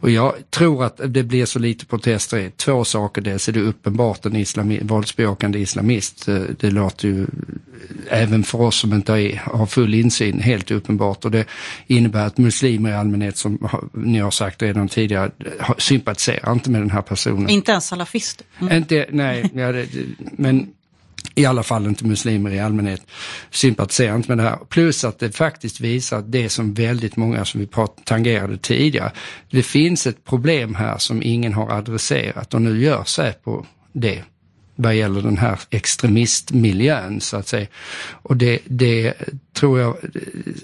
Och 0.00 0.10
jag 0.10 0.34
tror 0.50 0.84
att 0.84 1.00
det 1.06 1.22
blir 1.22 1.46
så 1.46 1.58
lite 1.58 1.86
protester. 1.86 2.38
i 2.38 2.50
Två 2.50 2.84
saker. 2.84 3.22
Dels 3.22 3.48
är 3.48 3.52
det 3.52 3.60
uppenbart 3.60 4.26
en 4.26 4.36
islami 4.36 4.80
våldsbejakande 4.82 5.58
islamist. 5.58 6.26
Det 6.58 6.70
låter 6.70 7.08
ju 7.08 7.26
även 8.08 8.44
för 8.44 8.60
oss 8.60 8.76
som 8.76 8.92
inte 8.92 9.40
har 9.44 9.66
full 9.66 9.94
insyn 9.94 10.40
helt 10.40 10.70
uppenbart. 10.70 11.24
Och 11.24 11.30
det 11.30 11.44
innebär 11.86 12.26
att 12.26 12.38
muslimer 12.38 12.90
i 12.90 12.94
allmänhet 12.94 13.36
som 13.36 13.68
ni 13.92 14.18
har 14.18 14.30
sagt 14.30 14.62
redan 14.62 14.88
tidigare 14.88 15.30
sympatiserar 15.78 16.52
inte 16.52 16.70
med 16.70 16.80
den 16.80 16.90
här 16.90 17.02
personen. 17.02 17.48
Inte 17.48 17.74
ens 17.78 17.86
salafist. 17.86 18.42
Mm. 18.60 18.76
Inte, 18.76 19.06
nej, 19.10 19.50
ja, 19.54 19.72
det, 19.72 19.88
men 20.32 20.68
i 21.34 21.46
alla 21.46 21.62
fall 21.62 21.86
inte 21.86 22.04
muslimer 22.06 22.50
i 22.50 22.60
allmänhet 22.60 23.02
sympatiserar 23.50 24.16
inte 24.16 24.28
med 24.28 24.38
det 24.38 24.50
här. 24.50 24.58
Plus 24.68 25.04
att 25.04 25.18
det 25.18 25.36
faktiskt 25.36 25.80
visar 25.80 26.18
att 26.18 26.32
det 26.32 26.48
som 26.48 26.74
väldigt 26.74 27.16
många 27.16 27.44
som 27.44 27.60
vi 27.60 27.66
prat, 27.66 27.98
tangerade 28.04 28.58
tidigare, 28.58 29.12
det 29.50 29.62
finns 29.62 30.06
ett 30.06 30.24
problem 30.24 30.74
här 30.74 30.98
som 30.98 31.22
ingen 31.22 31.54
har 31.54 31.70
adresserat 31.70 32.54
och 32.54 32.62
nu 32.62 32.82
gör 32.82 33.04
Säpo 33.04 33.64
det 33.92 34.22
vad 34.80 34.94
gäller 34.94 35.22
den 35.22 35.38
här 35.38 35.60
extremistmiljön 35.70 37.20
så 37.20 37.36
att 37.36 37.48
säga. 37.48 37.66
Och 38.22 38.36
det, 38.36 38.58
det 38.64 39.14
tror 39.52 39.80
jag 39.80 39.96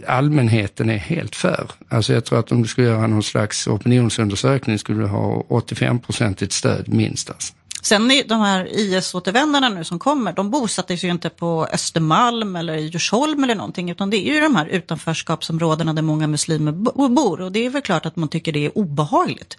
allmänheten 0.06 0.90
är 0.90 0.96
helt 0.96 1.36
för. 1.36 1.70
Alltså 1.88 2.12
jag 2.12 2.24
tror 2.24 2.38
att 2.38 2.52
om 2.52 2.62
du 2.62 2.68
skulle 2.68 2.86
göra 2.86 3.06
någon 3.06 3.22
slags 3.22 3.66
opinionsundersökning 3.66 4.78
skulle 4.78 5.00
du 5.00 5.06
ha 5.06 5.42
85-procentigt 5.48 6.52
stöd 6.52 6.88
minst. 6.88 7.30
Alltså. 7.30 7.52
Sen 7.82 8.22
de 8.28 8.40
här 8.40 8.68
IS-återvändarna 8.78 9.68
nu 9.68 9.84
som 9.84 9.98
kommer, 9.98 10.32
de 10.32 10.50
bosatte 10.50 10.96
sig 10.96 11.08
ju 11.08 11.12
inte 11.12 11.30
på 11.30 11.68
Östermalm 11.72 12.56
eller 12.56 12.74
i 12.74 12.86
Djursholm 12.86 13.44
eller 13.44 13.54
någonting, 13.54 13.90
utan 13.90 14.10
det 14.10 14.28
är 14.28 14.34
ju 14.34 14.40
de 14.40 14.56
här 14.56 14.66
utanförskapsområdena 14.66 15.92
där 15.92 16.02
många 16.02 16.26
muslimer 16.26 16.72
bor. 17.08 17.40
Och 17.40 17.52
det 17.52 17.66
är 17.66 17.70
väl 17.70 17.82
klart 17.82 18.06
att 18.06 18.16
man 18.16 18.28
tycker 18.28 18.52
det 18.52 18.66
är 18.66 18.78
obehagligt. 18.78 19.56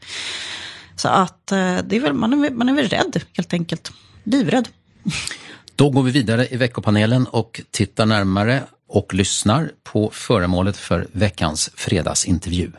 Så 0.96 1.08
att 1.08 1.52
eh, 1.52 1.78
det 1.84 1.96
är 1.96 2.00
väl, 2.00 2.14
man, 2.14 2.46
är, 2.46 2.52
man 2.52 2.70
är 2.70 2.74
väl 2.74 2.90
rädd 2.90 3.22
helt 3.34 3.54
enkelt 3.54 3.92
livrädd. 4.26 4.68
Då 5.76 5.90
går 5.90 6.04
vi 6.04 6.12
vidare 6.12 6.48
i 6.52 6.58
veckopanelen 6.58 7.28
och 7.28 7.62
tittar 7.72 8.06
närmare 8.06 8.64
och 8.90 9.14
lyssnar 9.14 9.72
på 9.84 10.10
föremålet 10.14 10.78
för 10.78 11.08
veckans 11.12 11.70
fredagsintervju. 11.76 12.72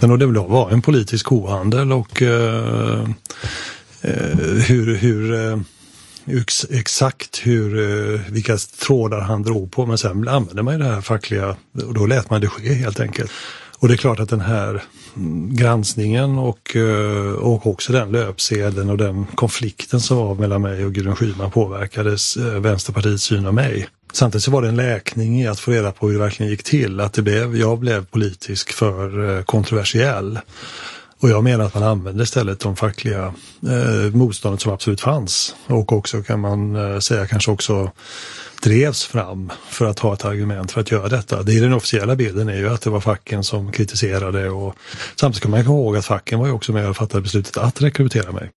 Men 0.00 0.18
det 0.18 0.26
var 0.26 0.70
en 0.70 0.82
politisk 0.82 1.26
kohandel 1.26 1.92
och 1.92 2.22
eh, 2.22 3.08
eh 4.00 4.38
hur, 4.68 4.96
hur 4.96 5.34
eh, 5.34 5.58
exakt 6.70 7.40
hur, 7.42 7.78
eh, 7.78 8.20
vilka 8.30 8.56
trådar 8.56 9.20
han 9.20 9.42
drog 9.42 9.72
på 9.72 9.86
men 9.86 9.98
sen 9.98 10.28
använde 10.28 10.62
man 10.62 10.74
ju 10.74 10.80
det 10.80 10.94
här 10.94 11.00
fackliga 11.00 11.56
och 11.86 11.94
då 11.94 12.06
lät 12.06 12.30
man 12.30 12.40
det 12.40 12.48
ske 12.48 12.74
helt 12.74 13.00
enkelt. 13.00 13.30
Och 13.84 13.88
det 13.88 13.94
är 13.94 13.98
klart 13.98 14.20
att 14.20 14.28
den 14.28 14.40
här 14.40 14.82
mm, 15.16 15.56
granskningen 15.56 16.38
och, 16.38 16.76
eh, 16.76 17.32
och 17.32 17.66
också 17.66 17.92
den 17.92 18.12
löpsedeln 18.12 18.90
och 18.90 18.98
den 18.98 19.26
konflikten 19.34 20.00
som 20.00 20.16
var 20.16 20.34
mellan 20.34 20.62
mig 20.62 20.84
och 20.84 20.92
Gudrun 20.92 21.16
Schyman 21.16 21.50
påverkades 21.50 22.36
eh, 22.36 22.60
Vänsterpartiets 22.60 23.22
syn 23.22 23.46
av 23.46 23.54
mig. 23.54 23.88
Samtidigt 24.12 24.44
så 24.44 24.50
var 24.50 24.62
det 24.62 24.68
en 24.68 24.76
läkning 24.76 25.42
i 25.42 25.46
att 25.46 25.60
få 25.60 25.70
reda 25.70 25.92
på 25.92 26.06
hur 26.06 26.14
det 26.14 26.20
verkligen 26.20 26.52
gick 26.52 26.62
till. 26.62 27.00
Att 27.00 27.12
det 27.12 27.22
blev, 27.22 27.56
jag 27.56 27.78
blev 27.78 28.04
politisk 28.04 28.72
för 28.72 29.36
eh, 29.36 29.42
kontroversiell. 29.42 30.38
Och 31.20 31.30
jag 31.30 31.44
menar 31.44 31.64
att 31.64 31.74
man 31.74 31.82
använde 31.82 32.22
istället 32.22 32.60
de 32.60 32.76
fackliga 32.76 33.34
eh, 33.62 34.14
motståndet 34.14 34.60
som 34.60 34.72
absolut 34.72 35.00
fanns. 35.00 35.54
Och 35.66 35.92
också 35.92 36.22
kan 36.22 36.40
man 36.40 36.76
eh, 36.76 36.98
säga 36.98 37.26
kanske 37.26 37.50
också 37.50 37.90
drevs 38.64 39.04
fram 39.04 39.52
för 39.68 39.86
att 39.86 39.98
ha 39.98 40.14
ett 40.14 40.24
argument 40.24 40.72
för 40.72 40.80
att 40.80 40.90
göra 40.90 41.08
detta. 41.08 41.42
Det 41.42 41.56
är 41.56 41.60
den 41.60 41.72
officiella 41.72 42.16
bilden 42.16 42.48
är 42.48 42.56
ju 42.56 42.68
att 42.68 42.82
det 42.82 42.90
var 42.90 43.00
facken 43.00 43.44
som 43.44 43.72
kritiserade 43.72 44.50
och 44.50 44.76
samtidigt 45.16 45.36
ska 45.36 45.48
man 45.48 45.64
komma 45.64 45.76
ihåg 45.76 45.96
att 45.96 46.06
facken 46.06 46.38
var 46.38 46.46
ju 46.46 46.52
också 46.52 46.72
med 46.72 46.88
och 46.88 46.96
fattade 46.96 47.22
beslutet 47.22 47.56
att 47.56 47.82
rekrytera 47.82 48.32
mig. 48.32 48.50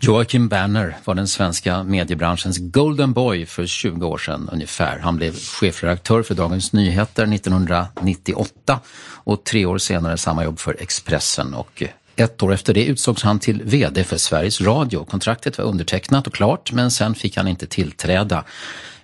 Joakim 0.00 0.48
Berner 0.48 0.96
var 1.04 1.14
den 1.14 1.28
svenska 1.28 1.82
mediebranschens 1.82 2.58
golden 2.58 3.12
boy 3.12 3.46
för 3.46 3.66
20 3.66 4.06
år 4.06 4.18
sedan 4.18 4.48
ungefär. 4.52 4.98
Han 4.98 5.16
blev 5.16 5.34
chefredaktör 5.36 6.22
för 6.22 6.34
Dagens 6.34 6.72
Nyheter 6.72 7.34
1998 7.34 8.80
och 9.24 9.44
tre 9.44 9.66
år 9.66 9.78
senare 9.78 10.16
samma 10.16 10.44
jobb 10.44 10.58
för 10.58 10.76
Expressen 10.80 11.54
och 11.54 11.82
ett 12.16 12.42
år 12.42 12.52
efter 12.52 12.74
det 12.74 12.84
utsågs 12.84 13.22
han 13.22 13.38
till 13.38 13.62
VD 13.62 14.04
för 14.04 14.16
Sveriges 14.16 14.60
Radio. 14.60 15.04
Kontraktet 15.04 15.58
var 15.58 15.64
undertecknat 15.64 16.26
och 16.26 16.34
klart 16.34 16.72
men 16.72 16.90
sen 16.90 17.14
fick 17.14 17.36
han 17.36 17.48
inte 17.48 17.66
tillträda. 17.66 18.44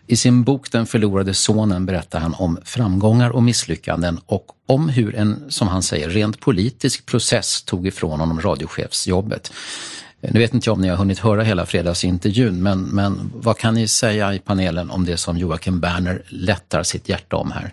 I 0.07 0.16
sin 0.16 0.42
bok 0.42 0.72
Den 0.72 0.86
förlorade 0.86 1.34
sonen 1.34 1.86
berättar 1.86 2.20
han 2.20 2.34
om 2.34 2.59
framgångar 2.64 3.30
och 3.30 3.42
misslyckanden 3.42 4.20
och 4.26 4.46
om 4.66 4.88
hur 4.88 5.14
en, 5.14 5.44
som 5.48 5.68
han 5.68 5.82
säger, 5.82 6.11
rent 6.11 6.40
politisk 6.40 7.07
process 7.07 7.62
tog 7.62 7.86
ifrån 7.86 8.20
honom 8.20 8.40
radiochefsjobbet. 8.40 9.52
Nu 10.20 10.40
vet 10.40 10.54
inte 10.54 10.68
jag 10.68 10.74
om 10.74 10.80
ni 10.80 10.88
har 10.88 10.96
hunnit 10.96 11.18
höra 11.18 11.42
hela 11.42 11.66
fredagsintervjun, 11.66 12.62
men, 12.62 12.82
men 12.82 13.30
vad 13.34 13.59
kan 13.59 13.74
ni 13.74 13.88
säga 13.88 14.34
i 14.34 14.38
panelen 14.38 14.90
om 14.90 15.04
det 15.04 15.16
som 15.16 15.38
Joakim 15.38 15.80
Berner 15.80 16.22
lättar 16.28 16.82
sitt 16.82 17.09
hjärta 17.09 17.36
om 17.36 17.50
här? 17.50 17.72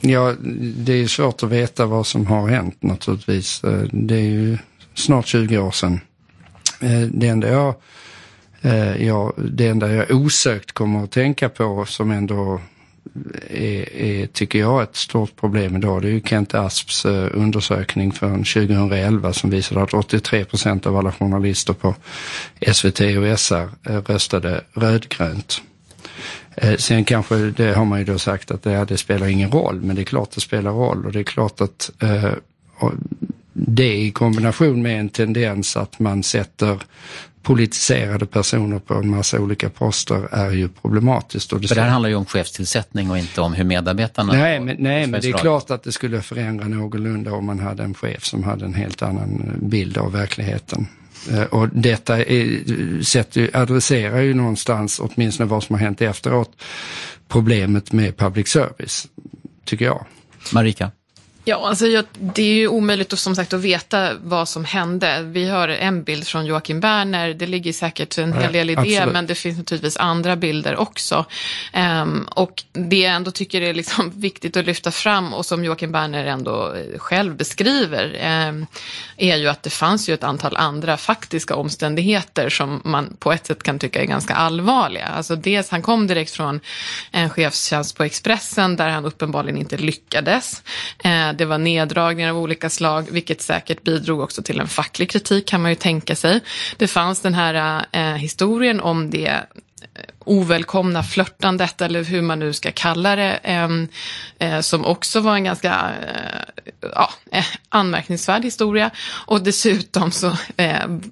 Ja, 0.00 0.34
det 0.76 0.92
är 0.92 1.06
svårt 1.06 1.42
att 1.42 1.50
veta 1.50 1.86
vad 1.86 2.06
som 2.06 2.26
har 2.26 2.48
hänt 2.48 2.82
naturligtvis. 2.82 3.64
Eh, 3.64 3.82
det 3.92 4.14
är 4.14 4.30
ju 4.30 4.58
snart 4.94 5.26
20 5.26 5.58
år 5.58 5.70
sedan. 5.70 6.00
Eh, 6.80 7.00
det 7.00 7.28
enda 7.28 7.48
jag, 7.48 7.74
eh, 8.60 9.06
jag, 9.06 9.32
det 9.36 9.66
enda 9.66 9.92
jag 9.92 10.10
osökt 10.10 10.72
kommer 10.72 11.04
att 11.04 11.10
tänka 11.10 11.48
på 11.48 11.84
som 11.86 12.10
ändå 12.10 12.60
är, 13.50 13.92
är, 13.96 14.26
tycker 14.26 14.58
jag, 14.58 14.82
ett 14.82 14.96
stort 14.96 15.36
problem 15.36 15.76
idag. 15.76 16.02
Det 16.02 16.08
är 16.08 16.12
ju 16.12 16.20
Kent 16.20 16.54
Asps 16.54 17.04
undersökning 17.04 18.12
från 18.12 18.44
2011 18.44 19.32
som 19.32 19.50
visade 19.50 19.82
att 19.82 19.94
83 19.94 20.44
procent 20.44 20.86
av 20.86 20.96
alla 20.96 21.12
journalister 21.12 21.72
på 21.72 21.94
SVT 22.72 23.00
och 23.00 23.38
SR 23.38 23.68
röstade 24.12 24.60
rödgrönt. 24.72 25.62
Eh, 26.62 26.76
sen 26.76 27.04
kanske, 27.04 27.36
det 27.36 27.74
har 27.74 27.84
man 27.84 27.98
ju 27.98 28.04
då 28.04 28.18
sagt 28.18 28.50
att 28.50 28.62
det, 28.62 28.84
det 28.84 28.96
spelar 28.96 29.26
ingen 29.26 29.50
roll, 29.50 29.80
men 29.80 29.96
det 29.96 30.02
är 30.02 30.04
klart 30.04 30.30
det 30.30 30.40
spelar 30.40 30.70
roll 30.70 31.06
och 31.06 31.12
det 31.12 31.18
är 31.18 31.24
klart 31.24 31.60
att 31.60 31.90
eh, 31.98 32.30
det 33.52 33.96
i 33.96 34.10
kombination 34.10 34.82
med 34.82 35.00
en 35.00 35.08
tendens 35.08 35.76
att 35.76 35.98
man 35.98 36.22
sätter 36.22 36.82
politiserade 37.42 38.26
personer 38.26 38.78
på 38.78 38.94
en 38.94 39.10
massa 39.10 39.40
olika 39.40 39.70
poster 39.70 40.28
är 40.34 40.50
ju 40.50 40.68
problematiskt. 40.68 41.52
Och 41.52 41.60
det, 41.60 41.68
För 41.68 41.74
det 41.74 41.80
här 41.80 41.88
handlar 41.88 42.08
ju 42.08 42.14
om 42.14 42.26
chefstillsättning 42.26 43.10
och 43.10 43.18
inte 43.18 43.40
om 43.40 43.54
hur 43.54 43.64
medarbetarna... 43.64 44.32
Nej, 44.32 44.60
men, 44.60 44.76
nej, 44.78 45.06
men 45.06 45.20
det 45.20 45.28
är 45.28 45.32
klart 45.32 45.70
att 45.70 45.82
det 45.82 45.92
skulle 45.92 46.22
förändra 46.22 46.68
någorlunda 46.68 47.32
om 47.32 47.46
man 47.46 47.58
hade 47.58 47.82
en 47.82 47.94
chef 47.94 48.24
som 48.24 48.42
hade 48.42 48.64
en 48.64 48.74
helt 48.74 49.02
annan 49.02 49.58
bild 49.62 49.98
av 49.98 50.12
verkligheten. 50.12 50.86
Eh, 51.30 51.42
och 51.42 51.68
detta 51.68 52.24
är, 52.24 53.02
sätt, 53.02 53.36
adresserar 53.52 54.20
ju 54.20 54.34
någonstans, 54.34 55.00
åtminstone 55.00 55.48
vad 55.48 55.62
som 55.62 55.74
har 55.74 55.80
hänt 55.80 56.02
efteråt, 56.02 56.50
problemet 57.28 57.92
med 57.92 58.16
public 58.16 58.48
service, 58.48 59.08
tycker 59.64 59.84
jag. 59.84 60.06
Marika? 60.54 60.90
Ja, 61.48 61.68
alltså 61.68 61.86
jag, 61.86 62.04
det 62.12 62.42
är 62.42 62.54
ju 62.54 62.68
omöjligt 62.68 63.12
att, 63.12 63.18
som 63.18 63.36
sagt 63.36 63.52
att 63.52 63.60
veta 63.60 64.14
vad 64.22 64.48
som 64.48 64.64
hände. 64.64 65.22
Vi 65.22 65.48
har 65.48 65.68
en 65.68 66.02
bild 66.02 66.26
från 66.26 66.46
Joakim 66.46 66.80
Berner, 66.80 67.34
det 67.34 67.46
ligger 67.46 67.72
säkert 67.72 68.18
en 68.18 68.32
hel 68.32 68.52
del 68.52 68.70
i 68.70 68.74
det, 68.74 69.06
men 69.06 69.26
det 69.26 69.34
finns 69.34 69.58
naturligtvis 69.58 69.96
andra 69.96 70.36
bilder 70.36 70.76
också. 70.76 71.24
Um, 72.02 72.28
och 72.30 72.64
det 72.72 72.96
jag 72.96 73.14
ändå 73.14 73.30
tycker 73.30 73.60
är 73.60 73.74
liksom 73.74 74.10
viktigt 74.20 74.56
att 74.56 74.66
lyfta 74.66 74.90
fram 74.90 75.34
och 75.34 75.46
som 75.46 75.64
Joakim 75.64 75.92
Berner 75.92 76.26
ändå 76.26 76.74
själv 76.96 77.36
beskriver 77.36 78.04
um, 78.48 78.66
är 79.16 79.36
ju 79.36 79.48
att 79.48 79.62
det 79.62 79.70
fanns 79.70 80.08
ju 80.08 80.14
ett 80.14 80.24
antal 80.24 80.56
andra 80.56 80.96
faktiska 80.96 81.54
omständigheter 81.54 82.48
som 82.48 82.80
man 82.84 83.16
på 83.18 83.32
ett 83.32 83.46
sätt 83.46 83.62
kan 83.62 83.78
tycka 83.78 84.02
är 84.02 84.06
ganska 84.06 84.34
allvarliga. 84.34 85.06
Alltså 85.06 85.36
dels, 85.36 85.70
han 85.70 85.82
kom 85.82 86.06
direkt 86.06 86.30
från 86.30 86.60
en 87.10 87.30
chefstjänst 87.30 87.96
på 87.96 88.04
Expressen 88.04 88.76
där 88.76 88.88
han 88.88 89.04
uppenbarligen 89.04 89.58
inte 89.58 89.76
lyckades. 89.76 90.62
Uh, 91.04 91.37
det 91.38 91.44
var 91.44 91.58
neddragningar 91.58 92.30
av 92.30 92.38
olika 92.38 92.70
slag, 92.70 93.06
vilket 93.10 93.42
säkert 93.42 93.82
bidrog 93.82 94.20
också 94.20 94.42
till 94.42 94.60
en 94.60 94.68
facklig 94.68 95.10
kritik 95.10 95.48
kan 95.48 95.62
man 95.62 95.70
ju 95.70 95.74
tänka 95.74 96.16
sig. 96.16 96.40
Det 96.76 96.88
fanns 96.88 97.20
den 97.20 97.34
här 97.34 97.84
eh, 97.92 98.14
historien 98.14 98.80
om 98.80 99.10
det 99.10 99.26
eh, 99.26 99.42
ovälkomna 100.28 101.02
flörtandet 101.02 101.80
eller 101.80 102.04
hur 102.04 102.22
man 102.22 102.38
nu 102.38 102.52
ska 102.52 102.70
kalla 102.72 103.16
det, 103.16 103.40
eh, 104.38 104.60
som 104.60 104.84
också 104.84 105.20
var 105.20 105.34
en 105.34 105.44
ganska 105.44 105.90
eh, 106.02 106.64
ja, 106.94 107.10
eh, 107.32 107.44
anmärkningsvärd 107.68 108.42
historia. 108.42 108.90
Och 109.26 109.42
dessutom 109.42 110.10
så 110.10 110.36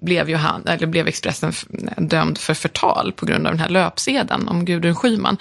blev, 0.01 0.31
ju 0.31 0.37
han, 0.37 0.67
eller 0.67 0.87
blev 0.87 1.09
Expressen 1.09 1.53
dömd 1.97 2.39
för 2.39 2.55
förtal 2.55 3.13
på 3.17 3.27
grund 3.27 3.47
av 3.47 3.53
den 3.53 3.61
här 3.61 3.69
löpsedeln 3.69 4.49
om 4.49 4.65
Gudrun 4.65 4.95
Schyman. 4.95 5.37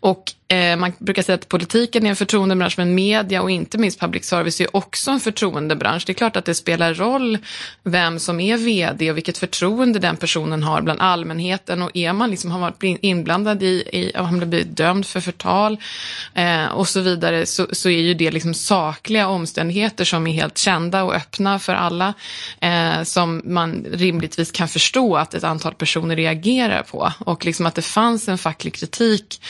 Och 0.00 0.32
man 0.78 0.92
brukar 0.98 1.22
säga 1.22 1.34
att 1.34 1.48
politiken 1.48 2.06
är 2.06 2.10
en 2.10 2.16
förtroendebransch, 2.16 2.74
men 2.78 2.94
media 2.94 3.42
och 3.42 3.50
inte 3.50 3.78
minst 3.78 4.00
public 4.00 4.24
service 4.24 4.60
är 4.60 4.76
också 4.76 5.10
en 5.10 5.20
förtroendebransch. 5.20 6.02
Det 6.06 6.12
är 6.12 6.14
klart 6.14 6.36
att 6.36 6.44
det 6.44 6.54
spelar 6.54 6.94
roll 6.94 7.38
vem 7.82 8.18
som 8.18 8.40
är 8.40 8.56
vd 8.56 9.10
och 9.10 9.16
vilket 9.16 9.38
förtroende 9.38 9.98
den 9.98 10.16
personen 10.16 10.62
har 10.62 10.82
bland 10.82 11.00
allmänheten. 11.00 11.82
Och 11.82 11.90
är 11.96 12.12
man 12.12 12.30
liksom, 12.30 12.50
har 12.50 12.60
varit 12.60 12.78
inblandad 13.08 13.62
i, 13.62 13.84
i 13.92 14.12
om 14.16 14.38
man 14.38 14.50
blivit 14.50 14.76
dömd 14.76 15.06
för 15.06 15.20
förtal 15.20 15.76
eh, 16.34 16.66
och 16.66 16.88
så 16.88 17.00
vidare, 17.00 17.46
så, 17.46 17.66
så, 17.72 17.88
är 17.88 18.00
ju 18.00 18.14
det 18.14 18.30
liksom 18.30 18.54
sakliga 18.54 19.28
omständigheter 19.28 20.04
som 20.04 20.26
är 20.26 20.32
helt 20.32 20.58
kända 20.58 21.02
och 21.04 21.14
öppna 21.14 21.58
för 21.58 21.74
alla, 21.74 22.14
eh, 22.60 23.02
som 23.02 23.42
man 23.44 23.86
rimligtvis 23.92 24.50
kan 24.50 24.68
förstå 24.68 25.16
att 25.16 25.34
ett 25.34 25.44
antal 25.44 25.74
personer 25.74 26.16
reagerar 26.16 26.82
på. 26.82 27.12
Och 27.18 27.44
liksom 27.44 27.66
att 27.66 27.74
det 27.74 27.82
fanns 27.82 28.28
en 28.28 28.38
facklig 28.38 28.74
kritik 28.74 29.40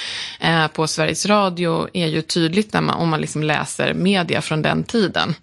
eh, 0.40 0.66
på 0.66 0.86
Sveriges 0.86 1.26
Radio 1.26 1.88
är 1.92 2.06
ju 2.06 2.22
tydligt 2.22 2.72
när 2.72 2.80
man, 2.80 2.94
om 2.94 3.08
man 3.08 3.20
liksom 3.20 3.42
läser 3.42 3.94
media 3.94 4.42
från 4.42 4.62
den 4.62 4.84
tiden. 4.84 5.34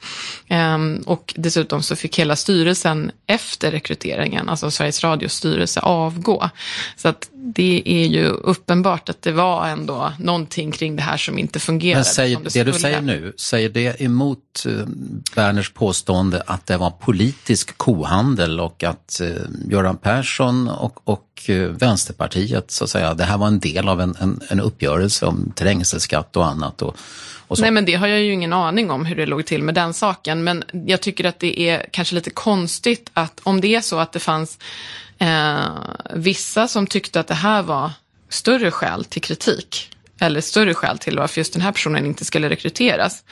Ehm, 0.48 1.04
och 1.06 1.34
dessutom 1.38 1.84
så 1.84 1.96
fick 1.96 2.20
hela 2.20 2.36
styrelsen 2.36 3.12
efter 3.28 3.72
rekryteringen, 3.72 4.50
alltså 4.50 4.72
Sveriges 4.72 5.04
Radios 5.04 5.34
styrelse, 5.34 5.80
avgå. 5.80 6.50
Så 6.96 7.08
att 7.08 7.30
det 7.48 7.84
är 7.86 8.06
ju 8.06 8.28
uppenbart 8.28 9.10
att 9.10 9.22
det 9.22 9.32
var 9.32 9.68
ändå 9.68 10.14
någonting 10.20 10.72
kring 10.72 10.96
det 10.96 11.02
här 11.02 11.18
som 11.18 11.40
inte 11.40 11.60
fungerade. 11.60 11.98
Men 11.98 12.06
säger, 12.06 12.40
det, 12.40 12.54
det 12.54 12.64
du 12.64 12.74
säger 12.74 13.02
nu, 13.02 13.34
säger 13.38 13.70
det 13.70 14.02
emot 14.02 14.66
uh, 14.68 14.86
Berners 15.36 15.72
påstående 15.72 16.44
att 16.48 16.66
det 16.66 16.78
var 16.78 16.90
politisk 16.90 17.78
kohandel 17.78 18.60
och 18.60 18.84
att 18.84 19.22
uh, 19.22 19.36
Göran 19.70 19.98
Persson 19.98 20.68
och, 20.70 21.00
och 21.04 21.50
uh, 21.50 21.68
Vänsterpartiet, 21.70 22.72
så 22.72 22.84
att 22.84 22.90
säga, 22.90 23.14
det 23.14 23.24
här 23.24 23.38
var 23.38 23.48
en 23.48 23.60
del 23.60 23.90
av 23.90 24.02
en, 24.02 24.16
en, 24.20 24.42
en 24.50 24.60
uppgörelse 24.60 25.26
om 25.26 25.52
trängselskatt 25.56 26.38
och 26.38 26.46
annat. 26.46 26.82
Och, 26.82 26.96
och 27.48 27.60
Nej, 27.60 27.72
men 27.72 27.86
det 27.86 27.94
har 27.94 28.08
jag 28.08 28.20
ju 28.20 28.34
ingen 28.34 28.54
aning 28.54 28.92
om 28.92 29.06
hur 29.06 29.16
det 29.16 29.26
låg 29.26 29.46
till 29.46 29.64
med 29.64 29.76
den 29.76 29.94
saken. 29.94 30.44
Men 30.44 30.64
jag 30.72 31.02
tycker 31.02 31.26
att 31.26 31.40
det 31.40 31.60
är 31.60 31.86
kanske 31.92 32.16
lite 32.16 32.30
konstigt 32.30 33.10
att 33.14 33.40
om 33.44 33.62
det 33.62 33.76
är 33.76 33.82
så 33.82 34.00
att 34.00 34.12
det 34.12 34.20
fanns 34.20 34.58
eh, 35.20 35.68
vissa 36.14 36.68
som 36.68 36.88
tyckte 36.88 37.20
att 37.20 37.28
det 37.28 37.34
här 37.34 37.62
var 37.62 37.92
större 38.30 38.72
skäl 38.72 39.06
till 39.06 39.22
kritik 39.22 39.96
eller 40.20 40.42
större 40.42 40.74
skäl 40.74 40.98
till 40.98 41.18
varför 41.18 41.40
just 41.40 41.54
den 41.54 41.62
här 41.62 41.72
personen 41.72 42.06
inte 42.06 42.26
skulle 42.26 42.50
rekryteras, 42.50 43.24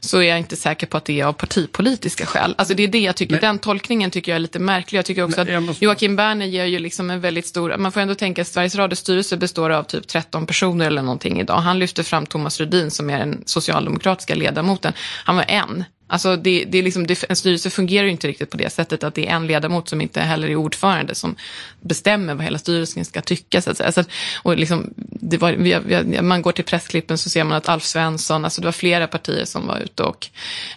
så 0.00 0.18
är 0.18 0.22
jag 0.22 0.38
inte 0.38 0.56
säker 0.56 0.86
på 0.86 0.96
att 0.96 1.04
det 1.04 1.20
är 1.20 1.24
av 1.24 1.32
partipolitiska 1.32 2.26
skäl. 2.26 2.54
Alltså 2.58 2.74
det 2.74 2.82
är 2.82 2.88
det 2.88 2.98
jag 2.98 3.16
tycker, 3.16 3.32
men, 3.32 3.40
den 3.40 3.58
tolkningen 3.58 4.10
tycker 4.10 4.32
jag 4.32 4.36
är 4.36 4.40
lite 4.40 4.58
märklig. 4.58 4.98
Jag 4.98 5.04
tycker 5.06 5.22
också 5.22 5.40
att 5.40 5.62
måste... 5.62 5.84
Joakim 5.84 6.16
Berner 6.16 6.46
ger 6.46 6.64
ju 6.64 6.78
liksom 6.78 7.10
en 7.10 7.20
väldigt 7.20 7.46
stor, 7.46 7.76
man 7.76 7.92
får 7.92 8.00
ändå 8.00 8.14
tänka 8.14 8.42
att 8.42 8.48
Sveriges 8.48 8.74
Radios 8.74 8.98
styrelse 8.98 9.36
består 9.36 9.70
av 9.70 9.82
typ 9.82 10.08
13 10.08 10.46
personer 10.46 10.86
eller 10.86 11.02
någonting 11.02 11.40
idag. 11.40 11.58
Han 11.58 11.78
lyfter 11.78 12.02
fram 12.02 12.26
Thomas 12.26 12.60
Rudin 12.60 12.90
som 12.90 13.10
är 13.10 13.18
den 13.18 13.42
socialdemokratiska 13.46 14.34
ledamoten. 14.34 14.92
Han 15.24 15.36
var 15.36 15.44
en 15.48 15.84
Alltså 16.10 16.36
det, 16.36 16.64
det 16.64 16.78
är 16.78 16.82
liksom, 16.82 17.06
det, 17.06 17.24
en 17.28 17.36
styrelse 17.36 17.70
fungerar 17.70 18.04
ju 18.04 18.10
inte 18.10 18.28
riktigt 18.28 18.50
på 18.50 18.56
det 18.56 18.70
sättet 18.70 19.04
att 19.04 19.14
det 19.14 19.28
är 19.28 19.36
en 19.36 19.46
ledamot 19.46 19.88
som 19.88 20.00
inte 20.00 20.20
heller 20.20 20.48
är 20.48 20.56
ordförande 20.56 21.14
som 21.14 21.36
bestämmer 21.80 22.34
vad 22.34 22.44
hela 22.44 22.58
styrelsen 22.58 23.04
ska 23.04 23.20
tycka. 23.20 23.62
Så 23.62 23.70
att 23.70 23.76
säga. 23.76 23.86
Alltså, 23.86 24.04
och 24.42 24.56
liksom, 24.56 24.94
det 24.96 25.38
var, 25.38 25.52
vi, 25.52 25.78
vi, 25.84 26.22
man 26.22 26.42
går 26.42 26.52
till 26.52 26.64
pressklippen 26.64 27.18
så 27.18 27.30
ser 27.30 27.44
man 27.44 27.56
att 27.56 27.68
Alf 27.68 27.84
Svensson, 27.84 28.44
alltså 28.44 28.60
det 28.60 28.66
var 28.66 28.72
flera 28.72 29.06
partier 29.06 29.44
som 29.44 29.66
var 29.66 29.78
ute 29.78 30.02
och 30.02 30.26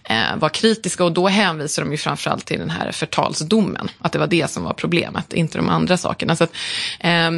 eh, 0.04 0.36
var 0.36 0.50
kritiska 0.50 1.06
och 1.06 1.12
då 1.12 1.28
hänvisar 1.28 1.84
de 1.84 1.92
ju 1.92 1.98
framförallt 1.98 2.46
till 2.46 2.60
den 2.60 2.70
här 2.70 2.92
förtalsdomen, 2.92 3.90
att 4.00 4.12
det 4.12 4.20
var 4.20 4.28
det 4.28 4.52
som 4.52 4.64
var 4.64 4.74
problemet, 4.74 5.34
inte 5.34 5.58
de 5.58 5.70
andra 5.70 5.98
sakerna. 5.98 6.36
Så 6.36 6.44
att, 6.44 6.54
eh, 7.00 7.32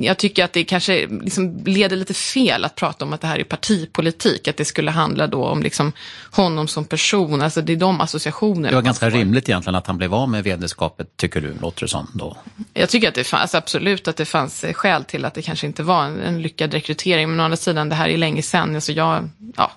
jag 0.00 0.16
tycker 0.16 0.44
att 0.44 0.52
det 0.52 0.64
kanske 0.64 1.06
liksom 1.06 1.64
leder 1.66 1.96
lite 1.96 2.14
fel 2.14 2.64
att 2.64 2.74
prata 2.74 3.04
om 3.04 3.12
att 3.12 3.20
det 3.20 3.26
här 3.26 3.38
är 3.38 3.44
partipolitik, 3.44 4.48
att 4.48 4.56
det 4.56 4.64
skulle 4.64 4.90
handla 4.90 5.26
då 5.26 5.44
om 5.44 5.62
liksom 5.62 5.92
honom 6.30 6.68
som 6.68 6.84
person 6.84 7.27
person, 7.28 7.42
alltså 7.42 7.62
det 7.62 7.72
är 7.72 7.76
de 7.76 8.00
associationerna. 8.00 8.68
Det 8.68 8.74
var 8.74 8.82
ganska 8.82 9.10
rimligt 9.10 9.48
egentligen 9.48 9.74
att 9.74 9.86
han 9.86 9.98
blev 9.98 10.14
av 10.14 10.28
med 10.28 10.44
vederskapet, 10.44 11.16
tycker 11.16 11.40
du, 11.40 11.54
låter 11.60 11.82
det 11.82 11.88
som 11.88 12.10
då? 12.14 12.36
Jag 12.74 12.88
tycker 12.88 13.08
att 13.08 13.14
det 13.14 13.24
fanns, 13.24 13.54
absolut 13.54 14.08
att 14.08 14.16
det 14.16 14.24
fanns 14.24 14.64
skäl 14.72 15.04
till 15.04 15.24
att 15.24 15.34
det 15.34 15.42
kanske 15.42 15.66
inte 15.66 15.82
var 15.82 16.04
en, 16.04 16.20
en 16.20 16.42
lyckad 16.42 16.74
rekrytering, 16.74 17.30
men 17.30 17.40
å 17.40 17.42
andra 17.42 17.56
sidan, 17.56 17.88
det 17.88 17.94
här 17.94 18.08
är 18.08 18.16
länge 18.16 18.42
sedan, 18.42 18.74
alltså 18.74 18.92
jag, 18.92 19.28
ja, 19.56 19.70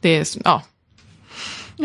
det 0.00 0.08
är, 0.08 0.26
ja, 0.44 0.62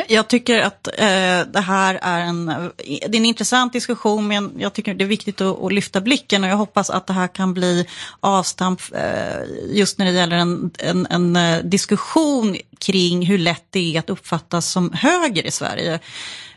jag 0.07 0.27
tycker 0.27 0.61
att 0.61 0.87
eh, 0.87 1.41
det 1.53 1.63
här 1.65 1.99
är 2.01 2.19
en, 2.19 2.45
det 2.77 3.05
är 3.05 3.15
en 3.15 3.25
intressant 3.25 3.73
diskussion, 3.73 4.27
men 4.27 4.51
jag 4.57 4.73
tycker 4.73 4.93
det 4.93 5.03
är 5.03 5.07
viktigt 5.07 5.41
att, 5.41 5.63
att 5.63 5.73
lyfta 5.73 6.01
blicken 6.01 6.43
och 6.43 6.49
jag 6.49 6.57
hoppas 6.57 6.89
att 6.89 7.07
det 7.07 7.13
här 7.13 7.27
kan 7.27 7.53
bli 7.53 7.85
avstamp 8.19 8.81
eh, 8.93 9.41
just 9.69 9.97
när 9.97 10.05
det 10.05 10.11
gäller 10.11 10.37
en, 10.37 10.71
en, 10.79 11.07
en, 11.09 11.35
eh, 11.35 11.63
diskussion 11.63 12.57
kring 12.79 13.25
hur 13.25 13.37
lätt 13.37 13.65
det 13.69 13.95
är 13.95 13.99
att 13.99 14.09
uppfattas 14.09 14.71
som 14.71 14.93
höger 14.93 15.45
i 15.45 15.51
Sverige. 15.51 15.99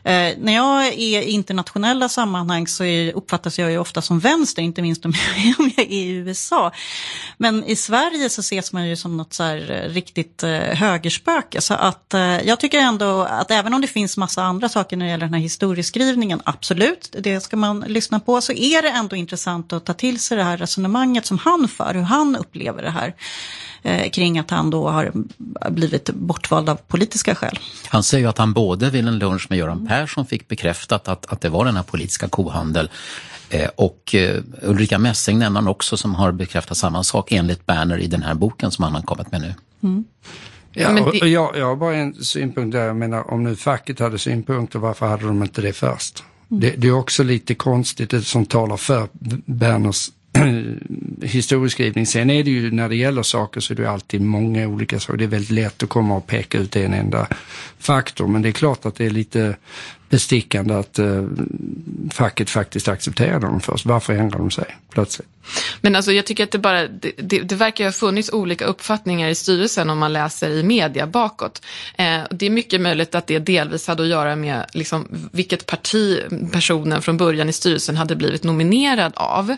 Eh, 0.05 0.35
när 0.39 0.55
jag 0.55 0.87
är 0.87 1.23
i 1.23 1.31
internationella 1.31 2.09
sammanhang 2.09 2.67
så 2.67 2.85
är, 2.85 3.13
uppfattas 3.13 3.59
jag 3.59 3.71
ju 3.71 3.79
ofta 3.79 4.03
som 4.03 4.19
vänster, 4.19 4.63
inte 4.63 4.83
minst 4.83 5.05
om 5.05 5.13
jag, 5.37 5.61
om 5.61 5.71
jag 5.77 5.87
är 5.87 5.91
i 5.91 6.09
USA. 6.09 6.73
Men 7.37 7.65
i 7.65 7.77
Sverige 7.77 8.31
så 8.31 8.41
ses 8.41 8.73
man 8.73 8.89
ju 8.89 8.97
som 8.97 9.17
något 9.17 9.33
så 9.33 9.43
här 9.43 9.71
eh, 9.71 9.93
riktigt 9.93 10.43
eh, 10.43 10.51
högerspöke. 10.51 11.61
Så 11.61 11.75
att 11.75 12.15
eh, 12.15 12.21
jag 12.21 12.61
tycker 12.61 12.79
ändå 12.79 13.23
att 13.23 13.51
även 13.51 13.75
om 13.75 13.81
det 13.81 13.87
finns 13.87 14.17
massa 14.17 14.43
andra 14.43 14.69
saker 14.69 14.97
när 14.97 15.07
det 15.07 15.11
gäller 15.11 15.27
den 15.27 15.35
här 15.35 15.41
historieskrivningen, 15.41 16.41
absolut, 16.45 17.17
det 17.19 17.41
ska 17.41 17.57
man 17.57 17.81
lyssna 17.81 18.21
på, 18.21 18.41
så 18.41 18.53
är 18.53 18.83
det 18.83 18.89
ändå 18.89 19.17
intressant 19.17 19.73
att 19.73 19.85
ta 19.85 19.93
till 19.93 20.21
sig 20.21 20.37
det 20.37 20.45
här 20.45 20.57
resonemanget 20.57 21.27
som 21.27 21.39
han 21.39 21.69
för, 21.69 21.95
hur 21.95 22.03
han 22.03 22.37
upplever 22.37 22.83
det 22.83 22.91
här 22.91 23.15
kring 24.13 24.39
att 24.39 24.51
han 24.51 24.71
då 24.71 24.89
har 24.89 25.13
blivit 25.71 26.11
bortvald 26.11 26.69
av 26.69 26.75
politiska 26.75 27.35
skäl. 27.35 27.59
Han 27.89 28.03
säger 28.03 28.29
att 28.29 28.39
han 28.39 28.53
både 28.53 28.91
vid 28.91 29.09
en 29.09 29.19
lunch 29.19 29.47
med 29.51 29.59
Göran 29.59 29.87
Persson 29.87 30.27
fick 30.27 30.49
bekräftat 30.49 31.09
att, 31.09 31.33
att 31.33 31.41
det 31.41 31.49
var 31.49 31.65
den 31.65 31.77
här 31.77 31.83
politiska 31.83 32.29
kohandel 32.29 32.91
eh, 33.51 33.69
och 33.77 34.15
eh, 34.15 34.43
Ulrika 34.63 34.99
Messing 34.99 35.39
nämner 35.39 35.61
han 35.61 35.69
också 35.69 35.97
som 35.97 36.15
har 36.15 36.33
bekräftat 36.33 36.77
samma 36.77 37.05
sak 37.05 37.33
enligt 37.33 37.67
Berner 37.67 37.99
i 37.99 38.07
den 38.07 38.23
här 38.23 38.35
boken 38.35 38.71
som 38.71 38.85
han 38.85 38.95
har 38.95 39.03
kommit 39.03 39.33
med 39.33 39.41
nu. 39.41 39.55
Mm. 39.83 40.05
Ja, 40.73 41.01
och 41.01 41.29
jag, 41.29 41.57
jag 41.57 41.67
har 41.67 41.77
bara 41.77 41.97
en 41.97 42.15
synpunkt 42.15 42.73
där. 42.73 42.87
Jag 42.87 42.97
menar, 42.97 43.31
om 43.31 43.43
nu 43.43 43.57
facket 43.57 43.99
hade 43.99 44.19
synpunkter, 44.19 44.79
varför 44.79 45.07
hade 45.07 45.27
de 45.27 45.43
inte 45.43 45.63
det 45.63 45.73
först? 45.73 46.25
Mm. 46.51 46.61
Det, 46.61 46.71
det, 46.71 46.89
är 46.89 46.93
också 46.93 47.23
lite 47.23 47.55
konstigt, 47.55 48.11
det 48.11 48.23
som 48.23 48.47
talar 48.47 48.77
för 48.77 49.09
Berners 49.45 50.11
historieskrivning. 51.23 52.07
Sen 52.07 52.31
är 52.31 52.45
det 52.45 52.51
ju 52.51 52.71
när 52.71 52.89
det 52.89 52.97
gäller 52.97 53.23
saker 53.23 53.61
så 53.61 53.73
är 53.73 53.77
det 53.77 53.91
alltid 53.91 54.21
många 54.21 54.69
olika 54.69 55.01
saker. 55.01 55.19
Det 55.19 55.25
är 55.25 55.29
väldigt 55.29 55.51
lätt 55.51 55.83
att 55.83 55.89
komma 55.89 56.17
och 56.17 56.27
peka 56.27 56.59
ut 56.59 56.77
en 56.77 56.95
enda 56.95 57.27
faktor. 57.79 58.29
Men 58.29 58.43
det 58.43 58.49
är 58.49 58.53
klart 58.53 58.87
att 58.87 58.95
det 58.95 59.07
är 59.07 59.11
lite 59.11 59.57
bestickande 60.11 60.75
att 60.75 60.99
eh, 60.99 61.25
facket 62.13 62.51
faktiskt 62.51 62.89
accepterade 62.89 63.47
dem 63.47 63.61
först. 63.61 63.87
Varför 63.87 64.13
ändrar 64.13 64.39
de 64.39 64.51
sig 64.51 64.77
plötsligt? 64.91 65.29
Men 65.81 65.97
alltså 65.97 66.13
jag 66.13 66.27
tycker 66.27 66.45
att 66.45 66.51
det 66.51 66.59
bara, 66.59 66.89
det, 66.89 67.13
det, 67.19 67.41
det 67.41 67.55
verkar 67.55 67.85
ha 67.85 67.93
funnits 67.93 68.33
olika 68.33 68.65
uppfattningar 68.65 69.29
i 69.29 69.35
styrelsen 69.35 69.91
om 69.91 69.99
man 69.99 70.13
läser 70.13 70.51
i 70.51 70.63
media 70.63 71.07
bakåt. 71.07 71.63
Eh, 71.97 72.23
det 72.31 72.47
är 72.47 72.51
mycket 72.51 72.81
möjligt 72.81 73.15
att 73.15 73.27
det 73.27 73.39
delvis 73.39 73.87
hade 73.87 74.03
att 74.03 74.09
göra 74.09 74.37
med 74.37 74.67
liksom, 74.73 75.29
vilket 75.33 75.67
parti 75.67 76.21
personen 76.53 77.03
från 77.03 77.17
början 77.17 77.49
i 77.49 77.53
styrelsen 77.53 77.97
hade 77.97 78.17
blivit 78.17 78.45
nominerad 78.45 79.13
av. 79.17 79.51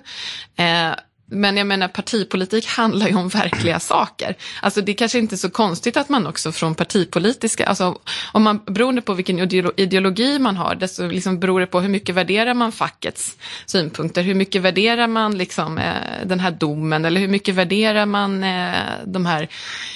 Eh, 0.56 0.90
men 1.32 1.56
jag 1.56 1.66
menar 1.66 1.88
partipolitik 1.88 2.66
handlar 2.66 3.08
ju 3.08 3.14
om 3.14 3.28
verkliga 3.28 3.80
saker. 3.80 4.36
Alltså 4.62 4.80
det 4.80 4.92
är 4.92 4.96
kanske 4.96 5.18
inte 5.18 5.34
är 5.34 5.36
så 5.36 5.50
konstigt 5.50 5.96
att 5.96 6.08
man 6.08 6.26
också 6.26 6.52
från 6.52 6.74
partipolitiska, 6.74 7.66
alltså 7.66 7.98
om 8.32 8.42
man, 8.42 8.60
beroende 8.66 9.02
på 9.02 9.14
vilken 9.14 9.38
ideologi 9.76 10.38
man 10.38 10.56
har, 10.56 10.74
desto 10.74 11.06
liksom 11.06 11.40
beror 11.40 11.60
det 11.60 11.66
på 11.66 11.80
hur 11.80 11.88
mycket 11.88 12.14
värderar 12.14 12.54
man 12.54 12.72
fackets 12.72 13.36
synpunkter, 13.66 14.22
hur 14.22 14.34
mycket 14.34 14.62
värderar 14.62 15.06
man 15.06 15.38
liksom 15.38 15.78
eh, 15.78 16.26
den 16.26 16.40
här 16.40 16.50
domen 16.50 17.04
eller 17.04 17.20
hur 17.20 17.28
mycket 17.28 17.54
värderar 17.54 18.06
man 18.06 18.44
eh, 18.44 18.72
de 19.06 19.26
här 19.26 19.48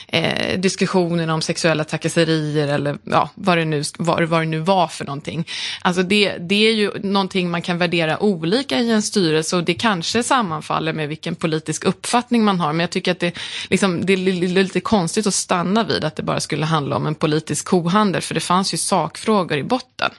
eh, 0.09 0.61
diskussionerna 0.61 1.35
om 1.35 1.43
sexuella 1.43 1.85
trakasserier 1.85 2.69
eller 2.69 2.99
ja, 3.05 3.31
vad, 3.35 3.59
det 3.59 3.65
nu, 3.65 3.83
vad, 3.99 4.25
vad 4.25 4.41
det 4.41 4.47
nu 4.47 4.59
var 4.59 4.89
för 4.89 5.05
någonting. 5.05 5.49
Alltså 5.81 6.03
det, 6.03 6.37
det 6.39 6.69
är 6.69 6.73
ju 6.73 6.91
någonting 7.03 7.51
man 7.51 7.63
kan 7.63 7.79
värdera 7.79 8.23
olika 8.23 8.79
i 8.79 8.91
en 8.91 9.03
styrelse 9.03 9.57
och 9.57 9.65
det 9.65 9.75
kanske 9.75 10.23
sammanfaller 10.23 10.93
med 10.93 11.09
vilken 11.09 11.35
politisk 11.35 11.85
uppfattning 11.85 12.45
man 12.45 12.61
har. 12.61 12.73
Men 12.73 12.81
jag 12.81 12.91
tycker 12.91 13.13
att 13.13 13.21
det, 13.21 13.39
liksom, 13.71 14.07
det 14.07 14.13
är 14.13 14.17
lite 14.49 14.81
konstigt 14.81 15.27
att 15.27 15.35
stanna 15.35 15.85
vid 15.85 16.05
att 16.05 16.17
det 16.17 16.23
bara 16.23 16.41
skulle 16.41 16.67
handla 16.67 16.97
om 16.97 17.07
en 17.07 17.15
politisk 17.15 17.67
kohandel, 17.67 18.23
för 18.23 18.35
det 18.35 18.41
fanns 18.41 18.75
ju 18.75 18.79
sakfrågor 18.79 19.59
i 19.59 19.65
botten. 19.65 20.11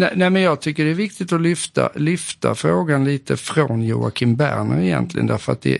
Nej, 0.00 0.12
nej, 0.16 0.30
men 0.30 0.42
jag 0.42 0.60
tycker 0.60 0.84
det 0.84 0.90
är 0.90 0.94
viktigt 0.94 1.32
att 1.32 1.40
lyfta, 1.40 1.90
lyfta 1.94 2.54
frågan 2.54 3.04
lite 3.04 3.36
från 3.36 3.82
Joakim 3.82 4.36
Berner 4.36 4.80
egentligen 4.80 5.26
därför 5.26 5.52
att 5.52 5.62
det, 5.62 5.78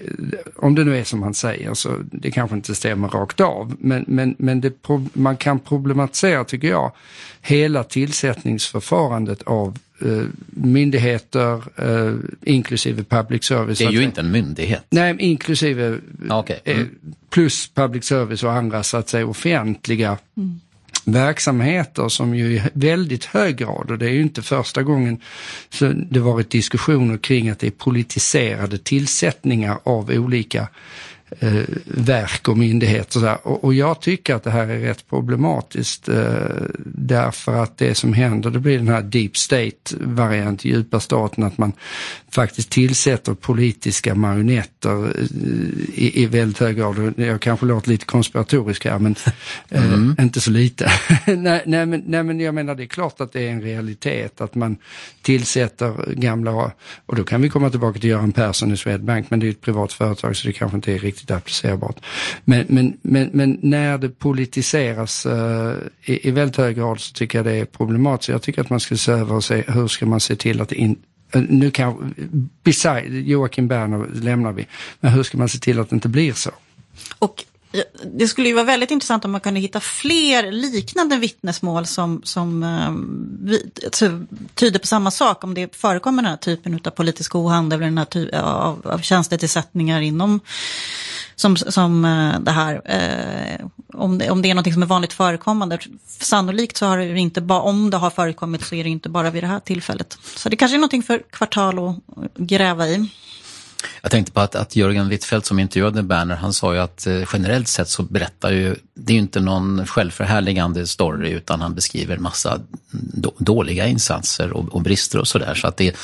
om 0.56 0.74
det 0.74 0.84
nu 0.84 0.98
är 0.98 1.04
som 1.04 1.22
han 1.22 1.34
säger 1.34 1.74
så 1.74 1.96
det 2.12 2.30
kanske 2.30 2.56
inte 2.56 2.74
stämmer 2.74 3.08
rakt 3.08 3.40
av 3.40 3.76
men, 3.78 4.04
men, 4.08 4.34
men 4.38 4.60
det, 4.60 4.72
man 5.12 5.36
kan 5.36 5.58
problematisera 5.58 6.44
tycker 6.44 6.68
jag 6.68 6.92
hela 7.40 7.84
tillsättningsförfarandet 7.84 9.42
av 9.42 9.78
eh, 10.04 10.22
myndigheter 10.46 11.62
eh, 11.76 12.14
inklusive 12.42 13.04
public 13.04 13.44
service. 13.44 13.78
Det 13.78 13.84
är 13.84 13.90
ju 13.90 14.02
inte 14.02 14.20
en 14.20 14.30
myndighet. 14.30 14.86
Nej, 14.90 15.16
inklusive 15.18 15.98
okay. 16.30 16.56
Eh, 16.64 16.76
mm. 16.76 16.88
plus 17.30 17.68
public 17.74 18.04
service 18.04 18.42
och 18.42 18.52
andra 18.52 18.82
så 18.82 18.96
att 18.96 19.08
säga 19.08 19.26
offentliga 19.26 20.18
mm 20.36 20.60
verksamheter 21.04 22.08
som 22.08 22.34
ju 22.34 22.52
i 22.52 22.62
väldigt 22.72 23.24
hög 23.24 23.56
grad, 23.56 23.90
och 23.90 23.98
det 23.98 24.06
är 24.06 24.12
ju 24.12 24.22
inte 24.22 24.42
första 24.42 24.82
gången 24.82 25.20
så 25.70 25.92
det 26.10 26.20
varit 26.20 26.50
diskussioner 26.50 27.16
kring 27.18 27.48
att 27.48 27.58
det 27.58 27.66
är 27.66 27.70
politiserade 27.70 28.78
tillsättningar 28.78 29.78
av 29.84 30.10
olika 30.10 30.68
eh, 31.38 31.62
verk 31.84 32.48
och 32.48 32.58
myndigheter. 32.58 33.38
Och, 33.42 33.64
och, 33.64 33.74
jag 33.74 34.00
tycker 34.00 34.34
att 34.34 34.44
det 34.44 34.50
här 34.50 34.68
är 34.68 34.78
rätt 34.78 35.08
problematiskt 35.08 36.08
eh, 36.08 36.34
därför 36.84 37.62
att 37.62 37.78
det 37.78 37.94
som 37.94 38.12
händer, 38.12 38.50
det 38.50 38.58
blir 38.58 38.78
den 38.78 38.88
här 38.88 39.02
deep 39.02 39.36
state 39.36 39.96
variant, 40.00 40.64
djupa 40.64 41.00
staten, 41.00 41.44
att 41.44 41.58
man 41.58 41.72
faktiskt 42.30 42.70
tillsätter 42.70 43.34
politiska 43.34 44.14
marionetter 44.14 45.04
eh, 45.04 45.24
i, 45.94 46.22
i 46.22 46.26
väldigt 46.26 46.58
hög 46.58 46.76
grad. 46.76 47.14
Jag 47.16 47.40
kanske 47.40 47.66
låter 47.66 47.88
lite 47.88 48.04
konspiratorisk 48.04 48.84
här 48.84 48.98
men 48.98 49.14
eh, 49.68 49.84
mm. 49.84 50.14
eh, 50.18 50.24
inte 50.24 50.40
så 50.40 50.50
lite. 50.50 50.90
nej, 51.26 51.62
nej, 51.66 51.86
men, 51.86 52.02
nej 52.06 52.22
men 52.22 52.40
jag 52.40 52.54
menar 52.54 52.74
det 52.74 52.82
är 52.82 52.86
klart 52.86 53.20
att 53.20 53.32
det 53.32 53.48
är 53.48 53.50
en 53.50 53.62
realitet 53.62 54.40
att 54.40 54.54
man 54.54 54.76
tillsätter 55.22 56.14
gamla, 56.14 56.72
och 57.06 57.16
då 57.16 57.24
kan 57.24 57.42
vi 57.42 57.48
komma 57.48 57.70
tillbaka 57.70 57.98
till 57.98 58.10
Göran 58.10 58.32
Persson 58.32 58.72
i 58.72 58.76
Swedbank 58.76 59.30
men 59.30 59.40
det 59.40 59.46
är 59.46 59.50
ett 59.50 59.60
privat 59.60 59.92
företag 59.92 60.36
så 60.36 60.46
det 60.46 60.52
kanske 60.52 60.76
inte 60.76 60.92
är 60.92 60.98
riktigt 60.98 61.19
applicerbart. 61.30 61.96
Men, 62.44 62.66
men, 62.68 62.96
men, 63.02 63.30
men 63.32 63.58
när 63.62 63.98
det 63.98 64.08
politiseras 64.08 65.26
eh, 65.26 65.74
i, 66.04 66.28
i 66.28 66.30
väldigt 66.30 66.56
hög 66.56 66.76
grad 66.76 67.00
så 67.00 67.12
tycker 67.12 67.38
jag 67.38 67.46
det 67.46 67.52
är 67.52 67.64
problematiskt. 67.64 68.28
Jag 68.28 68.42
tycker 68.42 68.60
att 68.60 68.70
man 68.70 68.80
ska 68.80 68.96
se 68.96 69.12
över 69.12 69.34
och 69.34 69.44
se 69.44 69.64
hur 69.68 69.88
ska 69.88 70.06
man 70.06 70.20
se 70.20 70.36
till 70.36 70.60
att 70.60 70.68
det 70.68 70.76
inte 70.76 71.02
eh, 71.34 71.42
nu 71.48 71.70
kan, 71.70 72.14
beside, 72.62 73.28
Joakim 73.28 73.68
Berner 73.68 74.06
lämnar 74.14 74.52
vi, 74.52 74.66
men 75.00 75.12
hur 75.12 75.22
ska 75.22 75.38
man 75.38 75.48
se 75.48 75.58
till 75.58 75.80
att 75.80 75.90
det 75.90 75.94
inte 75.94 76.08
blir 76.08 76.32
så? 76.32 76.50
Och 77.18 77.44
det 78.14 78.28
skulle 78.28 78.48
ju 78.48 78.54
vara 78.54 78.64
väldigt 78.64 78.90
intressant 78.90 79.24
om 79.24 79.30
man 79.30 79.40
kunde 79.40 79.60
hitta 79.60 79.80
fler 79.80 80.52
liknande 80.52 81.16
vittnesmål 81.16 81.86
som, 81.86 82.20
som 82.24 82.62
ehm, 82.62 83.50
alltså, 83.84 84.20
tyder 84.54 84.78
på 84.78 84.86
samma 84.86 85.10
sak. 85.10 85.44
Om 85.44 85.54
det 85.54 85.76
förekommer 85.76 86.22
den 86.22 86.30
här 86.30 86.36
typen 86.36 86.80
av 86.84 86.90
politisk 86.90 87.34
ohandel 87.34 87.78
eller 87.78 87.86
den 87.86 87.98
här 87.98 88.04
typen 88.04 88.40
av, 88.40 88.86
av 88.86 88.98
tjänstetillsättningar 88.98 90.00
inom 90.00 90.40
som, 91.40 91.56
som 91.56 92.04
eh, 92.04 92.40
det 92.40 92.50
här. 92.50 92.82
Eh, 92.84 93.66
om, 93.94 94.18
det, 94.18 94.30
om 94.30 94.42
det 94.42 94.50
är 94.50 94.54
något 94.54 94.72
som 94.72 94.82
är 94.82 94.86
vanligt 94.86 95.12
förekommande. 95.12 95.78
Sannolikt 96.06 96.76
så 96.76 96.86
har 96.86 96.98
det 96.98 97.18
inte 97.18 97.40
bara, 97.40 97.60
om 97.60 97.90
det 97.90 97.96
har 97.96 98.10
förekommit 98.10 98.64
så 98.64 98.74
är 98.74 98.84
det 98.84 98.90
inte 98.90 99.08
bara 99.08 99.30
vid 99.30 99.42
det 99.42 99.46
här 99.46 99.60
tillfället. 99.60 100.18
Så 100.36 100.48
det 100.48 100.56
kanske 100.56 100.76
är 100.76 100.78
någonting 100.78 101.02
för 101.02 101.22
Kvartal 101.30 101.78
att 101.78 101.94
gräva 102.36 102.88
i. 102.88 103.08
Jag 104.02 104.10
tänkte 104.10 104.32
på 104.32 104.40
att, 104.40 104.54
att 104.54 104.76
Jörgen 104.76 105.08
Wittfeldt 105.08 105.46
som 105.46 105.58
intervjuade 105.58 106.02
Berner, 106.02 106.34
han 106.34 106.52
sa 106.52 106.74
ju 106.74 106.80
att 106.80 107.06
eh, 107.06 107.22
generellt 107.32 107.68
sett 107.68 107.88
så 107.88 108.02
berättar 108.02 108.50
ju, 108.52 108.76
det 108.94 109.12
är 109.12 109.14
ju 109.14 109.20
inte 109.20 109.40
någon 109.40 109.86
självförhärligande 109.86 110.86
story 110.86 111.30
utan 111.30 111.60
han 111.60 111.74
beskriver 111.74 112.16
massa 112.16 112.60
då, 112.90 113.32
dåliga 113.38 113.86
insatser 113.86 114.52
och, 114.52 114.74
och, 114.74 114.82
brister 114.82 115.18
och 115.18 115.28
sådär. 115.28 115.54
Så 115.54 115.66
att 115.66 115.76
det, 115.76 115.96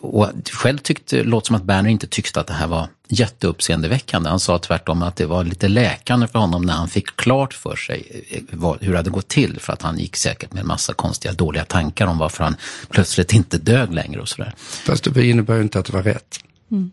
och 0.00 0.28
själv 0.52 0.78
tyckte, 0.78 1.16
det 1.16 1.24
låter 1.24 1.46
som 1.46 1.56
att 1.56 1.64
Berner 1.64 1.90
inte 1.90 2.06
tyckte 2.06 2.40
att 2.40 2.46
det 2.46 2.54
här 2.54 2.66
var 2.66 2.88
jätteuppseendeväckande. 3.08 4.30
Han 4.30 4.40
sa 4.40 4.58
tvärtom 4.58 5.02
att 5.02 5.16
det 5.16 5.26
var 5.26 5.44
lite 5.44 5.68
läkande 5.68 6.26
för 6.26 6.38
honom 6.38 6.62
när 6.62 6.74
han 6.74 6.88
fick 6.88 7.16
klart 7.16 7.54
för 7.54 7.76
sig 7.76 8.24
eh, 8.30 8.42
vad, 8.50 8.82
hur 8.82 8.92
det 8.92 8.98
hade 8.98 9.10
gått 9.10 9.28
till 9.28 9.60
för 9.60 9.72
att 9.72 9.82
han 9.82 9.98
gick 9.98 10.16
säkert 10.16 10.52
med 10.52 10.60
en 10.60 10.66
massa 10.66 10.94
konstiga 10.94 11.34
dåliga 11.34 11.64
tankar 11.64 12.06
om 12.06 12.18
varför 12.18 12.44
han 12.44 12.56
plötsligt 12.90 13.32
inte 13.32 13.58
dög 13.58 13.92
längre 13.92 14.20
och 14.20 14.28
sådär. 14.28 14.54
Fast 14.58 15.14
det 15.14 15.26
innebär 15.26 15.54
ju 15.54 15.62
inte 15.62 15.78
att 15.78 15.86
det 15.86 15.92
var 15.92 16.02
rätt. 16.02 16.38
Mm. 16.70 16.90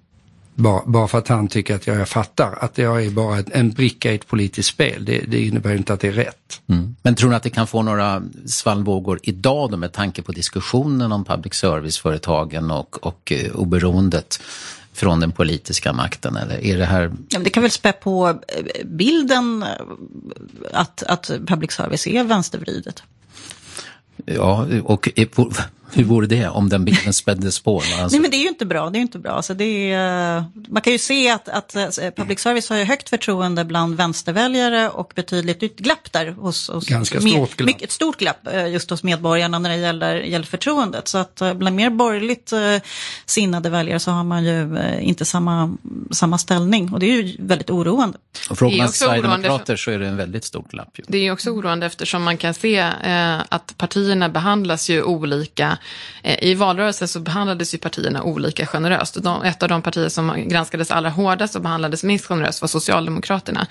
Bara, 0.60 0.82
bara 0.86 1.08
för 1.08 1.18
att 1.18 1.28
han 1.28 1.48
tycker 1.48 1.76
att 1.76 1.88
jag, 1.88 1.98
jag 1.98 2.10
fattar 2.10 2.58
att 2.62 2.78
jag 2.78 3.06
är 3.06 3.10
bara 3.10 3.40
en 3.52 3.72
bricka 3.72 4.12
i 4.12 4.16
ett 4.16 4.28
politiskt 4.28 4.70
spel. 4.70 5.06
Det, 5.06 5.20
det 5.28 5.42
innebär 5.46 5.76
inte 5.76 5.94
att 5.94 6.00
det 6.00 6.08
är 6.08 6.12
rätt. 6.12 6.62
Mm. 6.68 6.96
Men 7.02 7.16
tror 7.16 7.30
ni 7.30 7.36
att 7.36 7.44
det 7.44 7.50
kan 7.50 7.68
få 7.68 7.82
några 7.82 8.24
svallvågor 8.46 9.20
idag 9.24 9.72
då 9.72 9.78
med 9.78 9.94
tanke 9.94 10.22
på 10.22 10.32
diskussionen 10.32 11.12
om 11.12 11.26
public 11.26 11.54
service-företagen 11.54 12.72
och, 12.72 13.06
och 13.06 13.32
uh, 13.36 13.56
oberoendet 13.56 14.42
från 14.94 15.20
den 15.20 15.32
politiska 15.32 15.94
makten? 15.94 16.36
Eller 16.36 16.66
är 16.66 16.78
det 16.78 16.86
här... 16.86 17.12
Ja, 17.30 17.40
det 17.40 17.50
kan 17.50 17.64
väl 17.64 17.72
spä 17.72 17.92
på 17.92 18.30
eh, 18.30 18.86
bilden 18.86 19.64
eh, 19.64 19.70
att, 20.74 21.04
att 21.04 21.32
public 21.48 21.72
service 21.72 22.08
är 22.08 22.24
vänstervridet. 22.24 23.04
Ja, 24.26 24.68
och 24.84 25.10
hur 25.94 26.04
vore 26.04 26.28
det 26.28 26.48
om 26.48 26.70
den 26.70 26.86
bilden 26.86 27.14
späddes 27.14 27.60
på? 27.60 27.78
Alltså... 27.78 28.08
Nej 28.12 28.20
men 28.20 28.32
det 28.32 28.38
är 28.38 28.42
ju 28.42 28.48
inte 28.48 28.66
bra. 28.66 28.90
Det 28.90 29.00
är 29.00 29.02
inte 29.02 29.20
bra. 29.20 29.32
Alltså 29.32 29.54
det 29.54 29.92
är, 29.92 30.44
man 30.68 30.82
kan 30.82 30.94
ju 30.94 31.00
se 31.00 31.30
att, 31.30 31.50
att 31.50 31.76
eh, 31.76 32.12
public 32.16 32.40
service 32.40 32.70
har 32.70 32.78
ju 32.78 32.84
högt 32.84 33.10
förtroende 33.10 33.66
bland 33.66 33.98
vänsterväljare 33.98 34.90
och 34.90 35.12
betydligt 35.16 35.78
glapp 35.78 36.12
där 36.12 36.32
hos, 36.32 36.70
hos 36.70 36.88
Ganska 36.88 37.22
stort 37.22 37.56
glapp. 37.56 37.66
Mycket, 37.66 37.92
stort 37.92 38.18
glapp 38.18 38.48
eh, 38.48 38.68
just 38.68 38.90
hos 38.90 39.04
medborgarna 39.04 39.60
när 39.60 39.70
det 39.70 39.76
gäller, 39.76 40.16
gäller 40.16 40.46
förtroendet. 40.46 41.08
Så 41.08 41.18
att 41.18 41.42
eh, 41.42 41.54
bland 41.54 41.76
mer 41.76 41.90
borgerligt 41.90 42.54
sinnade 43.26 43.70
väljare 43.70 44.00
så 44.00 44.12
har 44.12 44.24
man 44.24 44.44
ju 44.44 44.80
inte 45.02 45.26
samma, 45.26 45.78
samma 46.12 46.38
ställning 46.38 46.94
och 46.94 47.00
det 47.00 47.06
är 47.06 47.22
ju 47.22 47.36
väldigt 47.40 47.70
oroande. 47.70 48.18
Och 48.50 48.58
frågar 48.58 48.78
man 48.78 48.90
Sverigedemokrater 48.90 49.76
så 49.76 49.92
är 49.92 50.00
det 50.00 50.08
en 50.08 50.18
väldigt 50.18 50.46
stort 50.46 50.72
glapp. 50.72 51.00
Ju. 51.00 51.04
Det 51.08 51.18
är 51.18 51.32
också 51.32 51.50
oroande 51.50 51.86
eftersom 51.86 52.24
man 52.24 52.38
kan 52.38 52.54
se 52.54 52.78
eh, 52.78 53.40
att 53.50 53.78
partierna 53.78 54.30
behandlas 54.30 54.90
ju 54.90 55.04
olika 55.04 55.70
Eh, 55.70 55.79
Eh, 56.24 56.44
I 56.44 56.56
valrörelsen 56.56 57.08
så 57.08 57.20
behandlades 57.20 57.74
ju 57.74 57.78
partierna 57.78 58.24
olika 58.24 58.66
generöst. 58.66 59.24
De, 59.24 59.44
ett 59.44 59.64
av 59.64 59.70
de 59.70 59.82
partier 59.82 60.10
som 60.10 60.48
granskades 60.50 60.92
allra 60.92 61.10
hårdast 61.10 61.56
och 61.56 61.62
behandlades 61.62 62.04
minst 62.04 62.26
generöst 62.26 62.62
var 62.62 62.68
Socialdemokraterna. 62.68 63.68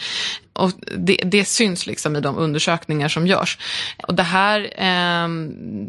Och 0.58 0.72
det, 0.96 1.20
det 1.24 1.44
syns 1.44 1.86
liksom 1.86 2.16
i 2.16 2.20
de 2.20 2.38
undersökningar 2.38 3.08
som 3.08 3.26
görs. 3.26 3.58
Och 4.06 4.14
det 4.14 4.22
här, 4.22 4.60
eh, 4.60 5.28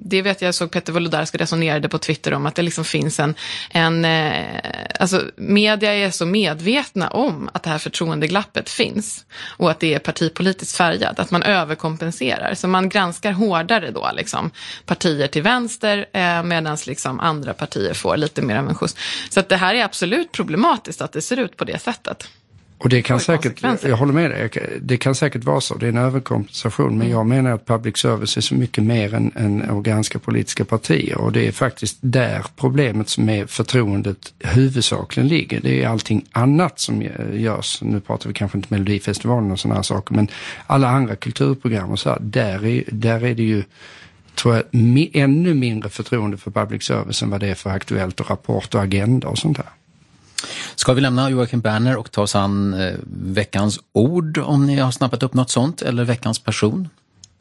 det 0.03 0.21
vet 0.21 0.41
jag 0.41 0.55
såg 0.55 0.71
Peter 0.71 0.93
Wolodarski 0.93 1.37
resonerade 1.37 1.89
på 1.89 1.97
Twitter 1.97 2.33
om, 2.33 2.45
att 2.45 2.55
det 2.55 2.61
liksom 2.61 2.85
finns 2.85 3.19
en, 3.19 3.35
en 3.69 4.05
eh, 4.05 4.59
alltså 4.99 5.23
media 5.35 5.93
är 5.93 6.11
så 6.11 6.25
medvetna 6.25 7.07
om 7.07 7.49
att 7.53 7.63
det 7.63 7.69
här 7.69 7.77
förtroendeglappet 7.77 8.69
finns 8.69 9.25
och 9.57 9.71
att 9.71 9.79
det 9.79 9.93
är 9.93 9.99
partipolitiskt 9.99 10.77
färgat, 10.77 11.19
att 11.19 11.31
man 11.31 11.43
överkompenserar. 11.43 12.53
Så 12.53 12.67
man 12.67 12.89
granskar 12.89 13.31
hårdare 13.31 13.91
då 13.91 14.09
liksom 14.13 14.51
partier 14.85 15.27
till 15.27 15.41
vänster 15.41 16.05
eh, 16.13 16.43
medan 16.43 16.77
liksom 16.87 17.19
andra 17.19 17.53
partier 17.53 17.93
får 17.93 18.17
lite 18.17 18.41
mer 18.41 18.55
av 18.55 18.69
en 18.69 18.75
skjuts. 18.75 18.95
Så 19.29 19.39
att 19.39 19.49
det 19.49 19.57
här 19.57 19.75
är 19.75 19.83
absolut 19.83 20.31
problematiskt 20.31 21.01
att 21.01 21.11
det 21.11 21.21
ser 21.21 21.37
ut 21.37 21.57
på 21.57 21.65
det 21.65 21.79
sättet. 21.79 22.27
Och 22.79 22.89
det 22.89 23.01
kan 23.01 23.19
säkert, 23.19 23.63
jag 23.83 23.97
håller 23.97 24.13
med 24.13 24.31
dig, 24.31 24.49
det 24.81 24.97
kan 24.97 25.15
säkert 25.15 25.43
vara 25.43 25.61
så, 25.61 25.75
det 25.75 25.85
är 25.85 25.89
en 25.89 25.97
överkompensation. 25.97 26.97
Men 26.97 27.09
jag 27.09 27.25
menar 27.25 27.51
att 27.51 27.65
public 27.65 27.97
service 27.97 28.37
är 28.37 28.41
så 28.41 28.55
mycket 28.55 28.83
mer 28.83 29.13
än, 29.13 29.31
än 29.35 29.61
att 29.69 29.83
granska 29.83 30.19
politiska 30.19 30.65
partier. 30.65 31.17
Och 31.17 31.31
det 31.31 31.47
är 31.47 31.51
faktiskt 31.51 31.97
där 32.01 32.45
problemet 32.55 33.17
med 33.17 33.49
förtroendet 33.49 34.33
huvudsakligen 34.39 35.27
ligger. 35.27 35.61
Det 35.61 35.83
är 35.83 35.87
allting 35.87 36.25
annat 36.31 36.79
som 36.79 37.01
görs. 37.33 37.81
Nu 37.81 37.99
pratar 37.99 38.27
vi 38.27 38.33
kanske 38.33 38.57
inte 38.57 38.73
Melodifestivalen 38.73 39.51
och 39.51 39.59
sådana 39.59 39.75
här 39.75 39.83
saker, 39.83 40.15
men 40.15 40.27
alla 40.67 40.89
andra 40.89 41.15
kulturprogram 41.15 41.91
och 41.91 41.99
så 41.99 42.09
här, 42.09 42.19
där 42.21 42.65
är, 42.65 42.83
där 42.87 43.25
är 43.25 43.35
det 43.35 43.43
ju 43.43 43.63
tror 44.35 44.55
jag, 44.55 44.63
ännu 45.13 45.53
mindre 45.53 45.89
förtroende 45.89 46.37
för 46.37 46.51
public 46.51 46.83
service 46.83 47.23
än 47.23 47.29
vad 47.29 47.39
det 47.39 47.47
är 47.47 47.55
för 47.55 47.69
Aktuellt 47.69 48.19
och 48.19 48.29
Rapport 48.29 48.75
och 48.75 48.81
Agenda 48.81 49.27
och 49.27 49.37
sånt 49.37 49.57
där. 49.57 49.69
Ska 50.75 50.93
vi 50.93 51.01
lämna 51.01 51.29
Joakim 51.29 51.61
Berner 51.61 51.97
och 51.97 52.11
ta 52.11 52.21
oss 52.21 52.35
an 52.35 52.73
eh, 52.73 52.95
veckans 53.23 53.79
ord 53.93 54.37
om 54.37 54.65
ni 54.67 54.75
har 54.79 54.91
snappat 54.91 55.23
upp 55.23 55.33
något 55.33 55.49
sånt 55.49 55.81
eller 55.81 56.03
veckans 56.03 56.39
person? 56.39 56.89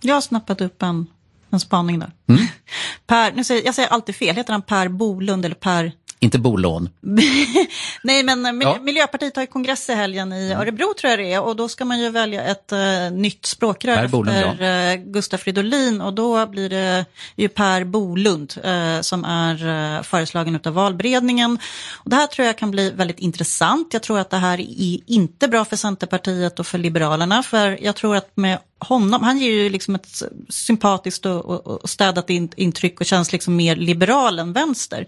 Jag 0.01 0.15
har 0.15 0.21
snappat 0.21 0.61
upp 0.61 0.83
en, 0.83 1.07
en 1.51 1.61
spaning 1.61 1.99
där. 1.99 2.11
Mm. 2.27 2.47
Per, 3.07 3.33
nu 3.33 3.45
säger, 3.45 3.65
jag 3.65 3.75
säger 3.75 3.89
alltid 3.89 4.17
fel, 4.17 4.37
heter 4.37 4.53
han 4.53 4.63
Per 4.63 4.89
Bolund 4.89 5.45
eller 5.45 5.55
Per 5.55 5.93
Inte 6.21 6.39
bolån. 6.39 6.89
Nej, 8.03 8.23
men 8.23 8.61
Ja. 8.61 8.79
Miljöpartiet 8.81 9.37
har 9.37 9.43
ju 9.43 9.47
kongress 9.47 9.89
i 9.89 9.95
helgen 9.95 10.33
i 10.33 10.53
Örebro 10.53 10.95
tror 11.01 11.11
jag 11.11 11.19
det 11.19 11.33
är 11.33 11.43
och 11.43 11.57
då 11.57 11.69
ska 11.69 11.85
man 11.85 12.01
ju 12.01 12.11
välja 12.11 12.45
ett 12.45 12.73
eh, 12.73 12.79
nytt 13.13 13.47
språkrör 13.47 13.97
Per 13.97 14.09
Bolund, 14.09 14.37
efter 14.37 14.97
uh, 14.97 15.05
Gustaf 15.05 15.41
Fridolin 15.41 16.01
och 16.01 16.15
då 16.15 16.47
blir 16.47 16.69
det 16.69 17.05
ju 17.37 17.49
Per 17.49 17.85
Bolund 17.85 18.55
eh, 18.65 19.01
som 19.01 19.25
är 19.25 19.67
uh, 19.67 20.03
föreslagen 20.03 20.61
av 20.65 20.73
valberedningen. 20.73 21.59
Och 21.93 22.11
det 22.11 22.17
här 22.17 22.27
tror 22.27 22.47
jag 22.47 22.59
kan 22.59 22.71
bli 22.71 22.91
väldigt 22.91 23.19
intressant. 23.19 23.93
Jag 23.93 24.03
tror 24.03 24.19
att 24.19 24.31
det 24.31 24.37
här 24.37 24.61
är 24.61 24.99
inte 25.07 25.49
bra 25.49 25.65
för 25.65 25.77
Centerpartiet 25.77 26.59
och 26.59 26.67
för 26.67 26.79
Liberalerna 26.79 27.43
för 27.43 27.79
jag 27.83 27.97
tror 27.97 28.17
att 28.17 28.31
med 28.35 28.59
honom, 28.79 29.23
han 29.23 29.39
ger 29.39 29.51
ju 29.51 29.69
liksom 29.69 29.95
ett 29.95 30.23
sympatiskt 30.49 31.27
och, 31.27 31.67
och, 31.67 31.91
städat 31.91 32.31
in, 32.31 32.49
intryck 32.57 33.01
och 33.01 33.07
känns 33.07 33.33
liksom 33.33 33.57
mer 33.57 33.77
liberal 33.77 34.39
än 34.39 34.53
vänster. 34.53 35.07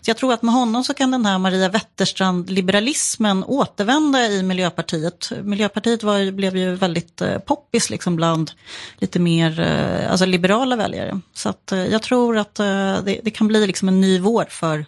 Så 0.00 0.10
jag 0.10 0.16
tror 0.16 0.32
att 0.32 0.42
med 0.42 0.54
honom 0.54 0.84
så 0.84 0.94
kan 0.94 1.10
den 1.10 1.26
här 1.26 1.38
Maria 1.38 1.68
Wetterstrand-liberalismen 1.68 3.44
återvända 3.44 4.26
i 4.26 4.42
Miljöpartiet. 4.42 5.32
Miljöpartiet 5.42 6.02
var, 6.02 6.30
blev 6.30 6.56
ju 6.56 6.74
väldigt 6.74 7.20
eh, 7.20 7.38
poppis 7.38 7.90
liksom 7.90 8.16
bland 8.16 8.50
lite 8.98 9.18
mer 9.18 9.60
eh, 9.60 10.10
alltså 10.10 10.26
liberala 10.26 10.76
väljare. 10.76 11.20
Så 11.34 11.48
att, 11.48 11.72
eh, 11.72 11.86
jag 11.86 12.02
tror 12.02 12.38
att 12.38 12.58
eh, 12.58 12.66
det, 13.04 13.20
det 13.24 13.30
kan 13.30 13.48
bli 13.48 13.66
liksom 13.66 13.88
en 13.88 14.00
ny 14.00 14.18
vår 14.18 14.44
för 14.50 14.86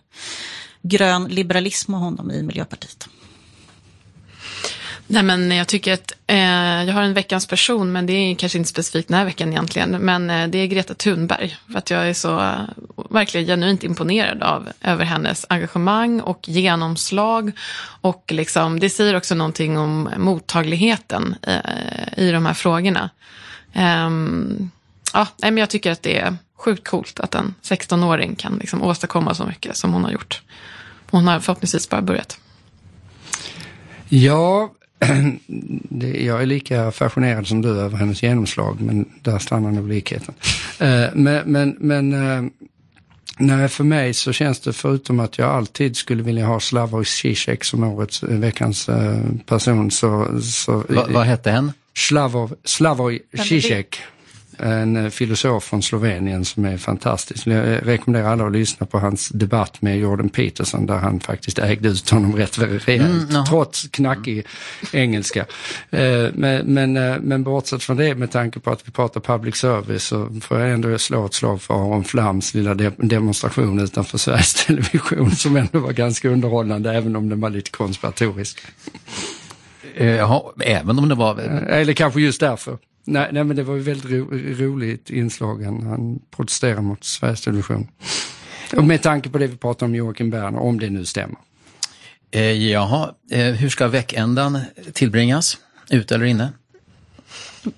grön 0.82 1.24
liberalism 1.24 1.94
och 1.94 2.00
honom 2.00 2.30
i 2.30 2.42
Miljöpartiet. 2.42 3.08
Nej, 5.06 5.22
men 5.22 5.50
jag 5.50 5.68
tycker 5.68 5.92
att 5.92 6.12
eh, 6.26 6.84
jag 6.84 6.94
har 6.94 7.02
en 7.02 7.14
veckans 7.14 7.46
person, 7.46 7.92
men 7.92 8.06
det 8.06 8.12
är 8.12 8.34
kanske 8.34 8.58
inte 8.58 8.70
specifikt 8.70 9.08
den 9.08 9.16
här 9.16 9.24
veckan 9.24 9.52
egentligen. 9.52 9.90
Men 9.90 10.30
eh, 10.30 10.48
det 10.48 10.58
är 10.58 10.66
Greta 10.66 10.94
Thunberg, 10.94 11.56
för 11.72 11.78
att 11.78 11.90
jag 11.90 12.08
är 12.08 12.14
så 12.14 12.40
eh, 12.40 12.60
verkligen 13.10 13.46
genuint 13.46 13.84
imponerad 13.84 14.42
av 14.42 14.68
över 14.82 15.04
hennes 15.04 15.46
engagemang 15.48 16.20
och 16.20 16.48
genomslag. 16.48 17.52
Och 18.00 18.32
liksom, 18.32 18.80
det 18.80 18.90
säger 18.90 19.16
också 19.16 19.34
någonting 19.34 19.78
om 19.78 20.10
mottagligheten 20.16 21.34
eh, 21.42 22.18
i 22.24 22.30
de 22.32 22.46
här 22.46 22.54
frågorna. 22.54 23.10
Ehm, 23.72 24.70
ja, 25.12 25.28
nej, 25.36 25.50
men 25.50 25.60
jag 25.60 25.70
tycker 25.70 25.92
att 25.92 26.02
det 26.02 26.18
är 26.18 26.36
sjukt 26.58 26.88
coolt 26.88 27.20
att 27.20 27.34
en 27.34 27.54
16-åring 27.62 28.34
kan 28.34 28.56
liksom 28.56 28.82
åstadkomma 28.82 29.34
så 29.34 29.44
mycket 29.46 29.76
som 29.76 29.92
hon 29.92 30.04
har 30.04 30.10
gjort. 30.10 30.42
Hon 31.10 31.26
har 31.26 31.40
förhoppningsvis 31.40 31.88
bara 31.88 32.02
börjat. 32.02 32.38
Ja, 34.08 34.70
jag 36.24 36.42
är 36.42 36.46
lika 36.46 36.90
fascinerad 36.90 37.46
som 37.46 37.62
du 37.62 37.68
över 37.68 37.96
hennes 37.98 38.22
genomslag, 38.22 38.80
men 38.80 39.08
där 39.22 39.38
stannar 39.38 39.70
nog 39.70 39.88
likheten. 39.88 40.34
Eh, 40.78 41.06
men 41.14 41.52
men, 41.52 41.76
men 41.78 42.12
eh, 42.12 42.50
nej, 43.38 43.68
för 43.68 43.84
mig 43.84 44.14
så 44.14 44.32
känns 44.32 44.60
det 44.60 44.72
förutom 44.72 45.20
att 45.20 45.38
jag 45.38 45.50
alltid 45.50 45.96
skulle 45.96 46.22
vilja 46.22 46.46
ha 46.46 46.60
Slavoj 46.60 47.04
Zizek 47.04 47.64
som 47.64 47.84
årets 47.84 48.22
eh, 48.22 48.38
veckans 48.38 48.88
person 49.46 49.90
så... 49.90 50.40
så 50.42 50.84
Va, 50.88 51.06
vad 51.08 51.26
hette 51.26 51.50
hen? 51.50 51.72
Slavoj, 51.96 52.48
Slavoj? 52.64 53.20
Zizek. 53.48 54.02
En 54.58 54.96
eh, 54.96 55.10
filosof 55.10 55.64
från 55.64 55.82
Slovenien 55.82 56.44
som 56.44 56.64
är 56.64 56.76
fantastisk. 56.76 57.46
Jag 57.46 57.88
rekommenderar 57.88 58.32
alla 58.32 58.46
att 58.46 58.52
lyssna 58.52 58.86
på 58.86 58.98
hans 58.98 59.28
debatt 59.28 59.82
med 59.82 59.98
Jordan 59.98 60.28
Peterson 60.28 60.86
där 60.86 60.96
han 60.96 61.20
faktiskt 61.20 61.58
ägde 61.58 61.88
ut 61.88 62.10
honom 62.10 62.36
rätt 62.36 62.58
rejält. 62.58 63.30
Mm, 63.30 63.44
trots 63.44 63.88
knackig 63.88 64.46
engelska. 64.92 65.40
Eh, 65.90 66.28
Men, 66.34 66.66
men, 66.66 66.96
eh, 66.96 67.16
men 67.20 67.42
bortsett 67.42 67.82
från 67.82 67.96
det 67.96 68.14
med 68.14 68.30
tanke 68.30 68.60
på 68.60 68.70
att 68.70 68.88
vi 68.88 68.92
pratar 68.92 69.20
public 69.20 69.56
service 69.56 70.04
så 70.04 70.40
får 70.42 70.60
jag 70.60 70.70
ändå 70.70 70.98
slå 70.98 71.26
ett 71.26 71.34
slag 71.34 71.62
för 71.62 71.74
Aron 71.74 72.04
Flams 72.04 72.54
lilla 72.54 72.74
de 72.74 72.90
demonstration 72.96 73.78
utanför 73.80 74.18
Sveriges 74.18 74.54
Television 74.66 75.30
som 75.30 75.56
ändå 75.56 75.78
var 75.78 75.92
ganska 75.92 76.28
underhållande 76.28 76.92
även 76.94 77.16
om 77.16 77.28
den 77.28 77.40
var 77.40 77.50
lite 77.50 77.70
konspiratorisk. 77.70 78.60
Eh, 79.96 80.06
Jaha, 80.06 80.42
även 80.60 80.98
om 80.98 81.08
det 81.08 81.14
var... 81.14 81.38
Eller 81.68 81.92
kanske 81.92 82.20
just 82.20 82.40
därför. 82.40 82.78
Nej, 83.04 83.28
nej 83.32 83.44
men 83.44 83.56
det 83.56 83.62
var 83.62 83.74
ju 83.74 83.80
väldigt 83.80 84.10
ro, 84.10 84.28
roligt 84.66 85.10
inslag. 85.10 85.62
Han, 85.62 86.20
protesterar 86.30 86.80
mot 86.80 87.04
Sveriges 87.04 87.40
Television. 87.40 87.88
Och 88.76 88.84
med 88.84 89.02
tanke 89.02 89.30
på 89.30 89.38
det 89.38 89.46
vi 89.46 89.56
pratade 89.56 89.84
om 89.84 89.94
Joakim 89.94 90.30
Berner, 90.30 90.58
om 90.58 90.80
det 90.80 90.90
nu 90.90 91.04
stämmer. 91.04 91.36
Eh, 92.30 92.70
jaha, 92.70 93.14
eh, 93.30 93.44
hur 93.44 93.68
ska 93.68 93.88
veckändan 93.88 94.60
tillbringas? 94.92 95.58
Ute 95.90 96.14
eller 96.14 96.24
inne? 96.24 96.52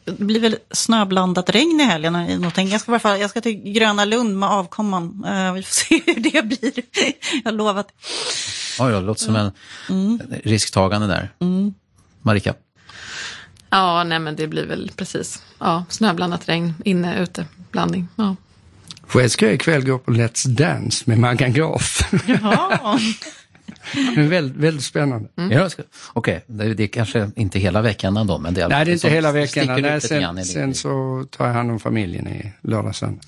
Det 0.04 0.18
blir 0.18 0.40
väl 0.40 0.56
snöblandat 0.70 1.50
regn 1.50 1.80
i 1.80 1.84
helgen. 1.84 2.14
har 2.14 2.62
jag 2.62 2.80
ska, 2.80 2.98
bara, 2.98 3.18
jag 3.18 3.30
ska 3.30 3.40
till 3.40 3.72
Gröna 3.72 4.04
Lund 4.04 4.38
med 4.38 4.48
avkomman. 4.48 5.24
Eh, 5.26 5.52
vi 5.52 5.62
får 5.62 5.72
se 5.72 6.02
hur 6.12 6.20
det 6.20 6.42
blir. 6.42 6.72
jag 7.44 7.50
har 7.50 7.52
lovat. 7.52 7.88
Oj, 8.80 8.92
det 8.92 9.00
låter 9.00 9.24
som 9.24 9.36
en 9.36 9.52
risktagande 10.44 11.06
där. 11.06 11.30
Mm. 11.40 11.74
Marika? 12.22 12.54
Ja, 13.76 14.04
nej 14.04 14.18
men 14.18 14.36
det 14.36 14.46
blir 14.46 14.66
väl 14.66 14.90
precis. 14.96 15.42
Ja, 15.58 15.84
snöblandat 15.88 16.48
regn, 16.48 16.74
inne, 16.84 17.22
ute, 17.22 17.46
blandning. 17.70 18.08
Ja. 18.16 18.36
Själv 19.06 19.28
ska 19.28 19.46
jag 19.46 19.54
ikväll 19.54 19.84
gå 19.84 19.98
på 19.98 20.10
Let's 20.10 20.48
Dance 20.48 21.04
med 21.06 21.18
Maggan 21.18 21.52
Graf. 21.52 22.12
Jaha. 22.26 22.98
det 24.14 24.20
är 24.20 24.28
väldigt, 24.28 24.56
väldigt 24.56 24.84
spännande. 24.84 25.28
Ja, 25.50 25.70
ska- 25.70 25.82
Okej, 26.12 26.44
det, 26.46 26.74
det 26.74 26.82
är 26.82 26.88
kanske 26.88 27.30
inte 27.36 27.58
hela 27.58 27.82
veckan 27.82 28.16
ändå, 28.16 28.38
men 28.38 28.54
det 28.54 28.62
är 28.62 28.68
Nej, 28.68 28.84
det 28.84 28.90
är 28.90 28.92
inte 28.92 29.08
hela 29.08 29.32
veckan. 29.32 29.82
Nej, 29.82 30.00
sen, 30.00 30.44
sen 30.44 30.74
så 30.74 31.24
tar 31.30 31.46
jag 31.46 31.54
hand 31.54 31.70
om 31.70 31.80
familjen 31.80 32.28
i 32.28 32.52
lördag 32.62 32.94
söndag. 32.94 33.20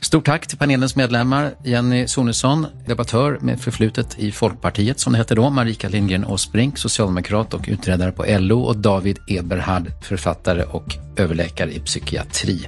Stort 0.00 0.26
tack 0.26 0.46
till 0.46 0.58
panelens 0.58 0.96
medlemmar. 0.96 1.54
Jenny 1.64 2.06
Sonesson, 2.06 2.66
debattör 2.86 3.38
med 3.40 3.60
förflutet 3.60 4.18
i 4.18 4.32
Folkpartiet 4.32 5.00
som 5.00 5.12
det 5.12 5.18
hette 5.18 5.34
då. 5.34 5.50
Marika 5.50 5.88
Lindgren 5.88 6.24
Åsbrink, 6.24 6.78
socialdemokrat 6.78 7.54
och 7.54 7.64
utredare 7.68 8.12
på 8.12 8.24
LO. 8.28 8.60
Och 8.60 8.76
David 8.76 9.18
Eberhard, 9.28 9.92
författare 10.02 10.62
och 10.62 10.96
överläkare 11.16 11.72
i 11.72 11.80
psykiatri. 11.80 12.66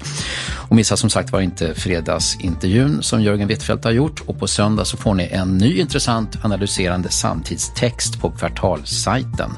Och 0.68 0.76
missa 0.76 0.96
som 0.96 1.10
sagt 1.10 1.32
var 1.32 1.40
inte 1.40 1.74
fredagsintervjun 1.74 3.02
som 3.02 3.22
Jörgen 3.22 3.48
Wittfeldt 3.48 3.84
har 3.84 3.90
gjort. 3.92 4.20
Och 4.20 4.38
på 4.38 4.46
söndag 4.46 4.84
så 4.84 4.96
får 4.96 5.14
ni 5.14 5.28
en 5.32 5.58
ny 5.58 5.78
intressant 5.78 6.44
analyserande 6.44 7.08
samtidstext 7.20 8.20
på 8.20 8.30
Kvartalssajten. 8.30 9.50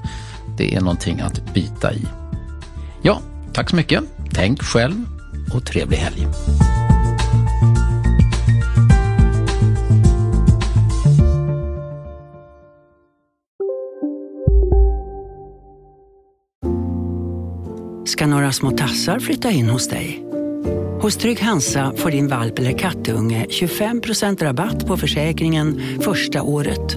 Det 0.59 0.75
är 0.75 0.81
någonting 0.81 1.21
att 1.21 1.55
bita 1.55 1.93
i. 1.93 2.07
Ja, 3.03 3.21
tack 3.53 3.71
så 3.71 3.77
mycket. 3.77 4.05
Tänk 4.33 4.63
själv 4.63 4.95
och 5.55 5.67
trevlig 5.67 5.97
helg. 5.97 6.27
ska 18.23 18.27
några 18.27 18.53
små 18.53 18.71
tassar 18.71 19.19
flytta 19.19 19.51
in 19.51 19.69
hos 19.69 19.89
dig. 19.89 20.25
Hos 21.01 21.17
Trygg 21.17 21.41
Hansa 21.41 21.93
får 21.97 22.11
din 22.11 22.29
valp 22.29 22.59
eller 22.59 22.79
kattunge 22.79 23.47
25% 23.49 24.43
rabatt 24.43 24.87
på 24.87 24.97
försäkringen 24.97 25.83
första 26.01 26.43
året. 26.43 26.97